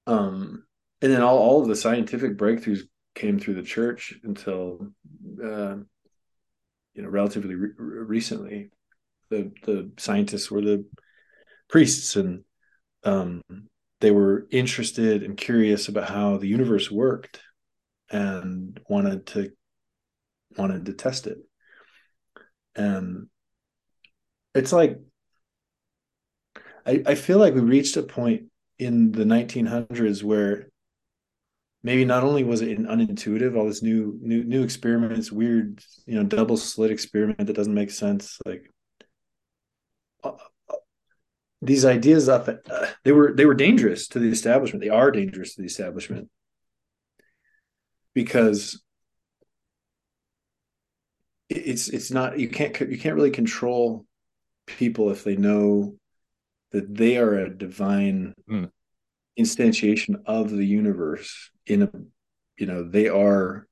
um, 0.07 0.65
and 1.03 1.13
then 1.13 1.23
all 1.23 1.39
all 1.39 1.63
of 1.63 1.69
the 1.69 1.77
scientific 1.77 2.37
breakthroughs 2.37 2.83
came 3.15 3.39
through 3.39 3.55
the 3.55 3.63
church 3.63 4.15
until 4.25 4.89
uh, 5.43 5.77
you 6.95 7.03
know 7.03 7.09
relatively 7.09 7.55
re- 7.55 7.73
recently. 7.77 8.71
The 9.31 9.53
the 9.65 9.93
scientists 9.97 10.51
were 10.51 10.63
the 10.63 10.85
priests 11.71 12.17
and 12.17 12.45
um, 13.05 13.43
they 14.01 14.11
were 14.11 14.47
interested 14.51 15.23
and 15.23 15.37
curious 15.37 15.89
about 15.89 16.09
how 16.09 16.37
the 16.37 16.49
universe 16.49 16.91
worked 16.91 17.41
and 18.11 18.81
wanted 18.89 19.27
to 19.27 19.53
wanted 20.57 20.87
to 20.87 20.93
test 20.93 21.27
it. 21.27 21.39
And 22.75 23.29
it's 24.55 24.73
like 24.73 24.99
I, 26.87 27.03
I 27.07 27.15
feel 27.15 27.39
like 27.39 27.55
we 27.55 27.61
reached 27.61 27.97
a 27.97 28.03
point 28.03 28.45
in 28.79 29.13
the 29.13 29.25
1900s 29.25 30.23
where 30.23 30.71
maybe 31.83 32.05
not 32.05 32.25
only 32.25 32.45
was 32.45 32.63
it 32.63 32.79
unintuitive 32.79 33.57
all 33.57 33.67
this 33.67 33.83
new 33.83 34.19
new 34.21 34.43
new 34.45 34.63
experiments 34.63 35.31
weird 35.31 35.83
you 36.07 36.15
know 36.15 36.25
double 36.25 36.57
slit 36.57 36.91
experiment 36.91 37.47
that 37.47 37.57
doesn't 37.57 37.75
make 37.75 37.91
sense 37.91 38.39
like 38.47 38.71
these 41.63 41.85
ideas 41.85 42.29
of 42.29 42.49
uh, 42.49 42.87
they 43.05 43.13
were 43.13 43.33
they 43.35 43.45
were 43.45 43.55
dangerous 43.55 44.09
to 44.09 44.19
the 44.19 44.31
establishment. 44.31 44.83
They 44.83 44.91
are 44.91 45.11
dangerous 45.11 45.55
to 45.55 45.63
the 45.63 45.67
establishment 45.67 46.29
because 48.15 48.83
it's 51.49 51.89
it's 51.89 52.11
not 52.11 52.39
you 52.39 52.49
can't 52.49 52.79
you 52.81 52.99
can't 52.99 53.17
really 53.17 53.31
control 53.31 54.07
people 54.67 55.11
if 55.11 55.25
they 55.25 55.37
know 55.37 55.97
that 56.71 56.95
they 56.95 57.19
are 57.19 57.35
a 57.35 57.51
divine 57.51 58.35
mm. 58.49 58.71
instantiation 59.39 60.23
of 60.27 60.51
the 60.51 60.65
universe 60.65 61.51
in 61.67 61.83
a 61.83 61.91
you 62.57 62.67
know 62.67 62.89
they 62.89 63.09
are 63.09 63.67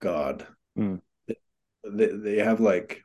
god 0.00 0.46
mm. 0.78 1.00
they, 1.26 2.06
they 2.06 2.36
have 2.38 2.60
like 2.60 3.02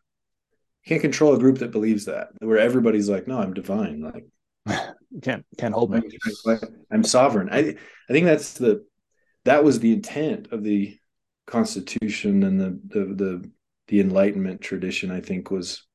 can't 0.85 1.01
control 1.01 1.33
a 1.33 1.39
group 1.39 1.59
that 1.59 1.71
believes 1.71 2.05
that 2.05 2.29
where 2.39 2.57
everybody's 2.57 3.09
like 3.09 3.27
no 3.27 3.39
i'm 3.39 3.53
divine 3.53 4.01
like 4.01 4.25
you 5.11 5.19
can't 5.21 5.45
can't 5.57 5.73
hold 5.73 5.91
me. 5.91 6.01
I'm 6.91 7.03
sovereign. 7.03 7.49
I 7.51 7.75
i 8.09 8.13
think 8.13 8.25
that's 8.25 8.53
the 8.53 8.85
that 9.45 9.63
was 9.63 9.79
the 9.79 9.93
intent 9.93 10.47
of 10.51 10.63
the 10.63 10.97
constitution 11.45 12.43
and 12.43 12.59
the 12.59 12.79
the 12.87 13.05
the, 13.13 13.51
the 13.87 13.99
enlightenment 13.99 14.61
tradition 14.61 15.11
i 15.11 15.21
think 15.21 15.51
was 15.51 15.85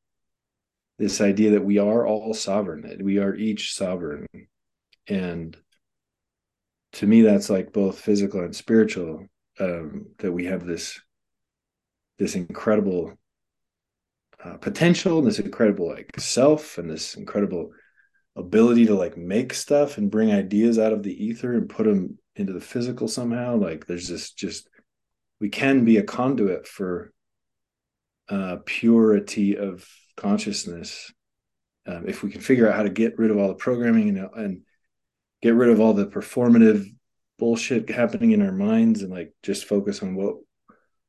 this 1.00 1.22
idea 1.22 1.52
that 1.52 1.64
we 1.64 1.78
are 1.78 2.06
all 2.06 2.34
sovereign 2.34 2.82
that 2.82 3.02
we 3.02 3.18
are 3.18 3.34
each 3.34 3.74
sovereign. 3.74 4.26
And 5.08 5.56
to 6.92 7.06
me 7.06 7.22
that's 7.22 7.48
like 7.48 7.72
both 7.72 7.98
physical 7.98 8.40
and 8.40 8.54
spiritual 8.54 9.26
um, 9.58 10.10
that 10.18 10.30
we 10.30 10.44
have 10.44 10.66
this 10.66 11.00
this 12.18 12.34
incredible 12.34 13.14
uh, 14.44 14.56
potential 14.56 15.18
and 15.18 15.26
this 15.26 15.38
incredible 15.38 15.88
like 15.88 16.10
self 16.18 16.78
and 16.78 16.90
this 16.90 17.14
incredible 17.14 17.70
ability 18.36 18.86
to 18.86 18.94
like 18.94 19.16
make 19.16 19.52
stuff 19.52 19.98
and 19.98 20.10
bring 20.10 20.32
ideas 20.32 20.78
out 20.78 20.92
of 20.92 21.02
the 21.02 21.24
ether 21.24 21.54
and 21.54 21.68
put 21.68 21.84
them 21.84 22.18
into 22.36 22.52
the 22.52 22.60
physical 22.60 23.08
somehow 23.08 23.56
like 23.56 23.86
there's 23.86 24.08
this 24.08 24.32
just 24.32 24.68
we 25.40 25.48
can 25.48 25.84
be 25.84 25.98
a 25.98 26.02
conduit 26.02 26.66
for 26.66 27.12
uh, 28.28 28.56
purity 28.64 29.58
of 29.58 29.86
consciousness 30.16 31.12
um, 31.86 32.04
if 32.06 32.22
we 32.22 32.30
can 32.30 32.40
figure 32.40 32.68
out 32.68 32.76
how 32.76 32.82
to 32.82 32.90
get 32.90 33.18
rid 33.18 33.30
of 33.30 33.38
all 33.38 33.48
the 33.48 33.54
programming 33.54 34.08
and, 34.10 34.28
and 34.36 34.62
get 35.42 35.54
rid 35.54 35.70
of 35.70 35.80
all 35.80 35.92
the 35.92 36.06
performative 36.06 36.86
bullshit 37.38 37.90
happening 37.90 38.32
in 38.32 38.42
our 38.42 38.52
minds 38.52 39.02
and 39.02 39.10
like 39.10 39.34
just 39.42 39.64
focus 39.64 40.02
on 40.02 40.14
what 40.14 40.36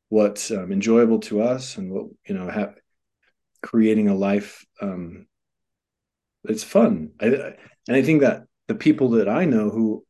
what's 0.10 0.52
um, 0.52 0.72
enjoyable 0.72 1.20
to 1.20 1.42
us 1.42 1.78
and 1.78 1.92
what 1.92 2.08
you 2.28 2.34
know 2.34 2.50
have 2.50 2.76
creating 3.62 4.07
a 4.07 4.16
life 4.16 4.66
um, 4.82 5.28
it's 6.45 6.64
fun. 6.64 7.12
I, 7.20 7.26
and 7.88 7.97
I 7.97 8.01
think 8.01 8.22
that 8.22 8.43
the 8.68 8.76
people 8.76 9.12
that 9.12 9.30
I 9.30 9.45
know 9.45 9.70
who 9.70 10.05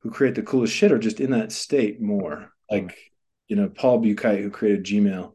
who 0.00 0.10
create 0.10 0.34
the 0.34 0.42
coolest 0.42 0.72
shit 0.72 0.92
are 0.92 0.98
just 0.98 1.20
in 1.20 1.30
that 1.30 1.52
state 1.52 2.00
more. 2.00 2.52
Like, 2.70 2.96
you 3.48 3.56
know, 3.56 3.68
Paul 3.68 4.00
Buchheit, 4.00 4.40
who 4.40 4.50
created 4.50 4.84
Gmail, 4.84 5.32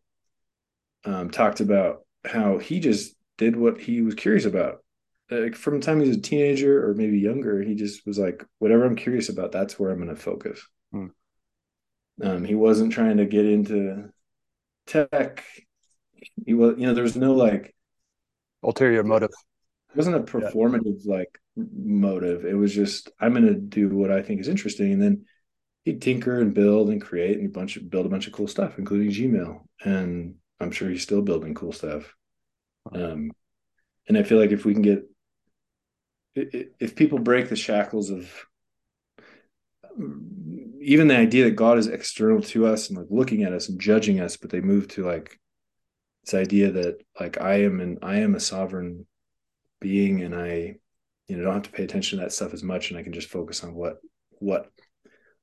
um, 1.05 1.29
talked 1.29 1.59
about 1.59 2.05
how 2.25 2.57
he 2.57 2.79
just 2.79 3.15
did 3.38 3.55
what 3.55 3.82
he 3.82 4.01
was 4.01 4.15
curious 4.15 4.45
about. 4.45 4.84
Like 5.29 5.55
from 5.55 5.79
the 5.79 5.86
time 5.86 6.01
he 6.01 6.07
was 6.07 6.17
a 6.17 6.21
teenager 6.21 6.88
or 6.88 6.93
maybe 6.93 7.19
younger, 7.19 7.61
he 7.61 7.75
just 7.75 8.05
was 8.05 8.19
like, 8.19 8.45
whatever 8.59 8.86
I'm 8.86 8.95
curious 8.95 9.29
about, 9.29 9.51
that's 9.51 9.79
where 9.79 9.91
I'm 9.91 9.97
going 9.97 10.09
to 10.09 10.21
focus. 10.21 10.65
Hmm. 10.91 11.07
Um, 12.21 12.43
he 12.43 12.55
wasn't 12.55 12.93
trying 12.93 13.17
to 13.17 13.25
get 13.25 13.45
into 13.45 14.09
tech 14.88 15.43
he 16.45 16.53
was 16.53 16.76
you 16.78 16.88
know 16.88 16.93
there 16.93 17.03
was 17.03 17.15
no 17.15 17.34
like 17.34 17.74
ulterior 18.63 19.03
motive. 19.03 19.32
It 19.91 19.97
wasn't 19.97 20.15
a 20.15 20.19
performative 20.19 21.01
yeah. 21.03 21.15
like 21.15 21.39
motive. 21.55 22.45
It 22.45 22.53
was 22.53 22.74
just 22.74 23.11
i'm 23.19 23.34
going 23.34 23.45
to 23.45 23.55
do 23.55 23.89
what 23.89 24.11
i 24.11 24.22
think 24.22 24.39
is 24.39 24.47
interesting 24.47 24.93
and 24.93 25.01
then 25.01 25.26
he'd 25.84 26.01
tinker 26.01 26.39
and 26.39 26.53
build 26.53 26.89
and 26.89 27.01
create 27.01 27.38
and 27.38 27.47
a 27.47 27.51
bunch 27.51 27.78
of 27.78 27.89
build 27.89 28.05
a 28.05 28.09
bunch 28.09 28.28
of 28.28 28.34
cool 28.34 28.47
stuff 28.47 28.78
including 28.78 29.09
gmail 29.09 29.61
and 29.84 30.36
i'm 30.59 30.72
sure 30.72 30.89
he's 30.89 31.03
still 31.03 31.22
building 31.22 31.53
cool 31.53 31.72
stuff. 31.72 32.13
Um 32.93 33.32
and 34.07 34.17
i 34.17 34.24
feel 34.24 34.39
like 34.39 34.51
if 34.51 34.65
we 34.65 34.74
can 34.74 34.82
get 34.82 35.03
if 36.36 36.95
people 36.95 37.19
break 37.19 37.49
the 37.49 37.55
shackles 37.55 38.09
of 38.09 38.32
even 40.82 41.07
the 41.07 41.17
idea 41.17 41.45
that 41.45 41.51
god 41.51 41.78
is 41.78 41.88
external 41.88 42.41
to 42.41 42.65
us 42.65 42.89
and 42.89 42.97
like 42.97 43.07
looking 43.09 43.43
at 43.43 43.53
us 43.53 43.69
and 43.69 43.80
judging 43.80 44.19
us 44.19 44.38
but 44.38 44.49
they 44.49 44.61
move 44.61 44.88
to 44.88 45.05
like 45.05 45.39
this 46.24 46.34
idea 46.34 46.72
that 46.72 46.97
like 47.19 47.41
I 47.41 47.61
am 47.61 47.80
an 47.80 47.99
I 48.01 48.17
am 48.17 48.36
a 48.36 48.39
sovereign 48.39 49.05
being 49.80 50.22
and 50.22 50.36
I 50.36 50.76
you 51.32 51.38
know, 51.38 51.45
don't 51.45 51.53
have 51.53 51.63
to 51.63 51.72
pay 51.72 51.84
attention 51.86 52.19
to 52.19 52.26
that 52.26 52.34
stuff 52.34 52.53
as 52.53 52.61
much 52.61 52.89
and 52.89 52.99
I 52.99 53.03
can 53.03 53.13
just 53.13 53.30
focus 53.30 53.63
on 53.63 53.74
what 53.74 53.99
what 54.39 54.69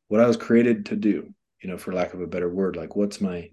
what 0.08 0.20
I 0.20 0.26
was 0.26 0.36
created 0.36 0.86
to 0.86 0.96
do, 0.96 1.32
you 1.62 1.70
know, 1.70 1.78
for 1.78 1.94
lack 1.94 2.12
of 2.12 2.20
a 2.20 2.26
better 2.26 2.48
word. 2.48 2.76
Like 2.76 2.94
what's 2.94 3.22
my 3.22 3.50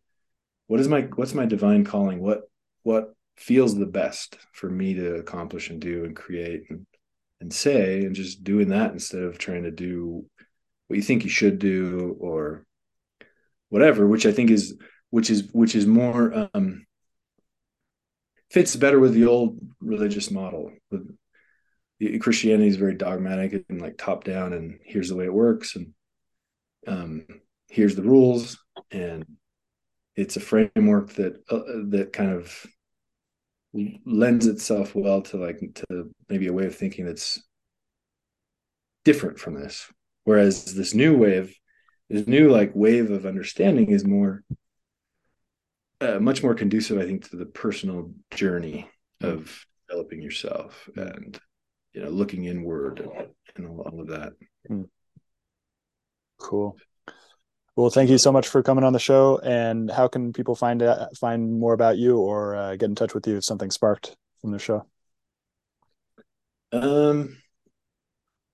what 0.67 0.81
is 0.81 0.89
my 0.89 1.03
what's 1.15 1.33
my 1.33 1.45
divine 1.45 1.85
calling? 1.85 2.19
What 2.21 2.41
what 2.83 3.13
feels 3.37 3.77
the 3.77 3.85
best 3.85 4.37
for 4.51 4.69
me 4.69 4.95
to 4.95 5.15
accomplish 5.15 5.69
and 5.69 5.79
do 5.79 6.03
and 6.03 6.13
create 6.13 6.63
and 6.69 6.85
and 7.39 7.53
say 7.53 8.03
and 8.03 8.15
just 8.15 8.43
doing 8.43 8.69
that 8.69 8.91
instead 8.91 9.21
of 9.21 9.37
trying 9.37 9.63
to 9.63 9.71
do 9.71 10.25
what 10.87 10.97
you 10.97 11.01
think 11.01 11.23
you 11.23 11.29
should 11.29 11.59
do 11.59 12.15
or 12.19 12.65
whatever 13.69 14.07
which 14.07 14.25
i 14.25 14.31
think 14.31 14.49
is 14.49 14.77
which 15.09 15.29
is 15.29 15.49
which 15.51 15.75
is 15.75 15.85
more 15.85 16.49
um 16.53 16.85
fits 18.55 18.73
better 18.77 19.01
with 19.01 19.13
the 19.13 19.25
old 19.25 19.59
religious 19.81 20.31
model. 20.31 20.71
Christianity 22.21 22.69
is 22.69 22.77
very 22.77 22.95
dogmatic 22.95 23.65
and 23.67 23.81
like 23.81 23.97
top 23.97 24.23
down 24.23 24.53
and 24.53 24.79
here's 24.85 25.09
the 25.09 25.15
way 25.17 25.25
it 25.25 25.33
works 25.33 25.75
and 25.75 25.93
um 26.87 27.25
here's 27.67 27.97
the 27.97 28.01
rules. 28.01 28.57
And 28.91 29.25
it's 30.15 30.37
a 30.37 30.39
framework 30.39 31.11
that 31.15 31.43
uh, 31.49 31.89
that 31.89 32.11
kind 32.13 32.31
of 32.31 32.65
lends 34.05 34.47
itself 34.47 34.95
well 34.95 35.21
to 35.23 35.35
like 35.35 35.59
to 35.89 36.09
maybe 36.29 36.47
a 36.47 36.53
way 36.53 36.65
of 36.65 36.77
thinking 36.77 37.05
that's 37.05 37.43
different 39.03 39.37
from 39.37 39.55
this. 39.55 39.91
Whereas 40.23 40.73
this 40.73 40.93
new 40.93 41.17
wave 41.17 41.53
this 42.09 42.25
new 42.25 42.49
like 42.49 42.71
wave 42.73 43.11
of 43.11 43.25
understanding 43.25 43.89
is 43.91 44.05
more 44.05 44.43
uh, 46.01 46.19
much 46.19 46.43
more 46.43 46.53
conducive 46.53 46.97
i 46.99 47.05
think 47.05 47.29
to 47.29 47.37
the 47.37 47.45
personal 47.45 48.11
journey 48.31 48.89
of 49.21 49.65
developing 49.87 50.21
yourself 50.21 50.89
and 50.95 51.39
you 51.93 52.03
know 52.03 52.09
looking 52.09 52.45
inward 52.45 52.99
and, 52.99 53.27
and 53.55 53.67
all 53.67 54.01
of 54.01 54.07
that 54.07 54.33
hmm. 54.67 54.83
cool 56.37 56.77
well, 57.75 57.89
thank 57.89 58.09
you 58.09 58.17
so 58.17 58.31
much 58.31 58.47
for 58.47 58.63
coming 58.63 58.85
on 58.85 58.93
the 58.93 58.99
show. 58.99 59.37
And 59.39 59.91
how 59.91 60.07
can 60.07 60.31
people 60.31 60.55
find 60.55 60.81
uh, 60.81 61.09
find 61.19 61.59
more 61.59 61.73
about 61.73 61.97
you 61.97 62.17
or 62.17 62.55
uh, 62.55 62.75
get 62.77 62.85
in 62.85 62.95
touch 62.95 63.13
with 63.13 63.27
you 63.27 63.37
if 63.37 63.43
something 63.43 63.69
sparked 63.69 64.15
from 64.39 64.51
the 64.51 64.59
show? 64.59 64.85
Um, 66.71 67.37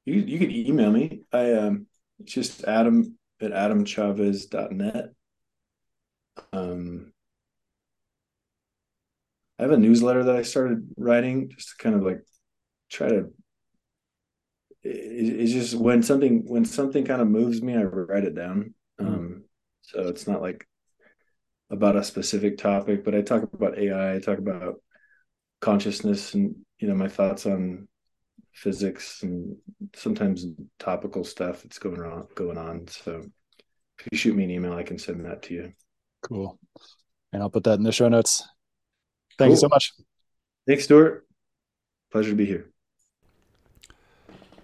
you 0.06 0.16
you 0.16 0.40
can 0.40 0.50
email 0.50 0.92
me. 0.92 1.22
I 1.32 1.54
um, 1.54 1.86
it's 2.20 2.34
just 2.34 2.64
Adam 2.64 3.18
at 3.40 3.52
adamchavez.net. 3.52 5.10
Um, 6.52 7.11
I 9.62 9.66
have 9.66 9.72
a 9.72 9.78
newsletter 9.78 10.24
that 10.24 10.36
I 10.36 10.42
started 10.42 10.90
writing 10.98 11.52
just 11.56 11.70
to 11.70 11.84
kind 11.84 11.96
of 11.96 12.02
like 12.02 12.22
try 12.90 13.10
to. 13.10 13.32
It, 14.84 14.90
it's 14.90 15.54
just 15.54 15.76
when 15.76 16.02
something 16.02 16.44
when 16.48 16.66
something 16.66 17.06
kind 17.06 17.22
of 17.22 17.28
moves 17.30 17.62
me, 17.62 17.78
I 17.78 17.84
write 17.84 18.24
it 18.24 18.36
down 18.36 18.74
Mm-hmm. 19.02 19.14
Um, 19.14 19.44
so 19.82 20.08
it's 20.08 20.28
not 20.28 20.42
like 20.42 20.68
about 21.70 21.96
a 21.96 22.04
specific 22.04 22.58
topic, 22.58 23.04
but 23.04 23.16
I 23.16 23.22
talk 23.22 23.44
about 23.54 23.78
AI, 23.78 24.16
I 24.16 24.20
talk 24.20 24.38
about 24.38 24.76
consciousness 25.60 26.34
and 26.34 26.56
you 26.80 26.88
know 26.88 26.96
my 26.96 27.08
thoughts 27.08 27.46
on 27.46 27.88
physics 28.52 29.22
and 29.22 29.56
sometimes 29.96 30.46
topical 30.80 31.24
stuff 31.24 31.64
that's 31.64 31.80
going 31.80 32.02
on 32.02 32.28
going 32.36 32.58
on. 32.58 32.88
So 32.88 33.24
if 34.00 34.08
you 34.12 34.18
shoot 34.18 34.36
me 34.36 34.44
an 34.44 34.52
email, 34.52 34.74
I 34.74 34.84
can 34.84 34.98
send 34.98 35.26
that 35.26 35.44
to 35.44 35.54
you. 35.54 35.74
Cool. 36.24 36.60
And 37.34 37.42
I'll 37.42 37.50
put 37.50 37.64
that 37.64 37.78
in 37.78 37.84
the 37.84 37.92
show 37.92 38.10
notes. 38.10 38.44
Thank 39.42 39.50
cool. 39.50 39.56
you 39.56 39.60
so 39.60 39.70
much. 39.70 39.94
Thanks, 40.68 40.84
Stuart. 40.84 41.26
Pleasure 42.12 42.30
to 42.30 42.36
be 42.36 42.46
here. 42.46 42.68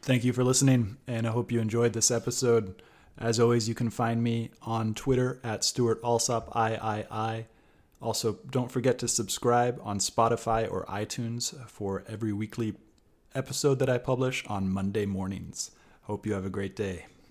Thank 0.02 0.24
you 0.24 0.34
for 0.34 0.44
listening, 0.44 0.98
and 1.08 1.28
I 1.28 1.32
hope 1.32 1.52
you 1.52 1.60
enjoyed 1.60 1.94
this 1.94 2.12
episode. 2.12 2.82
As 3.18 3.40
always, 3.40 3.68
you 3.68 3.74
can 3.74 3.90
find 3.90 4.24
me 4.24 4.52
on 4.62 4.94
Twitter 4.94 5.40
at 5.44 5.64
Stuart 5.64 6.00
Alsop 6.04 6.56
III. 6.56 7.46
Also, 8.00 8.38
don't 8.52 8.72
forget 8.72 9.00
to 9.00 9.08
subscribe 9.08 9.80
on 9.84 9.98
Spotify 9.98 10.72
or 10.72 10.86
iTunes 10.86 11.54
for 11.68 12.04
every 12.08 12.32
weekly 12.32 12.76
episode 13.34 13.80
that 13.80 13.90
I 13.90 13.98
publish 13.98 14.46
on 14.46 14.70
Monday 14.70 15.08
mornings. 15.08 15.72
Hope 16.04 16.28
you 16.28 16.34
have 16.34 16.46
a 16.46 16.50
great 16.50 16.76
day. 16.76 17.08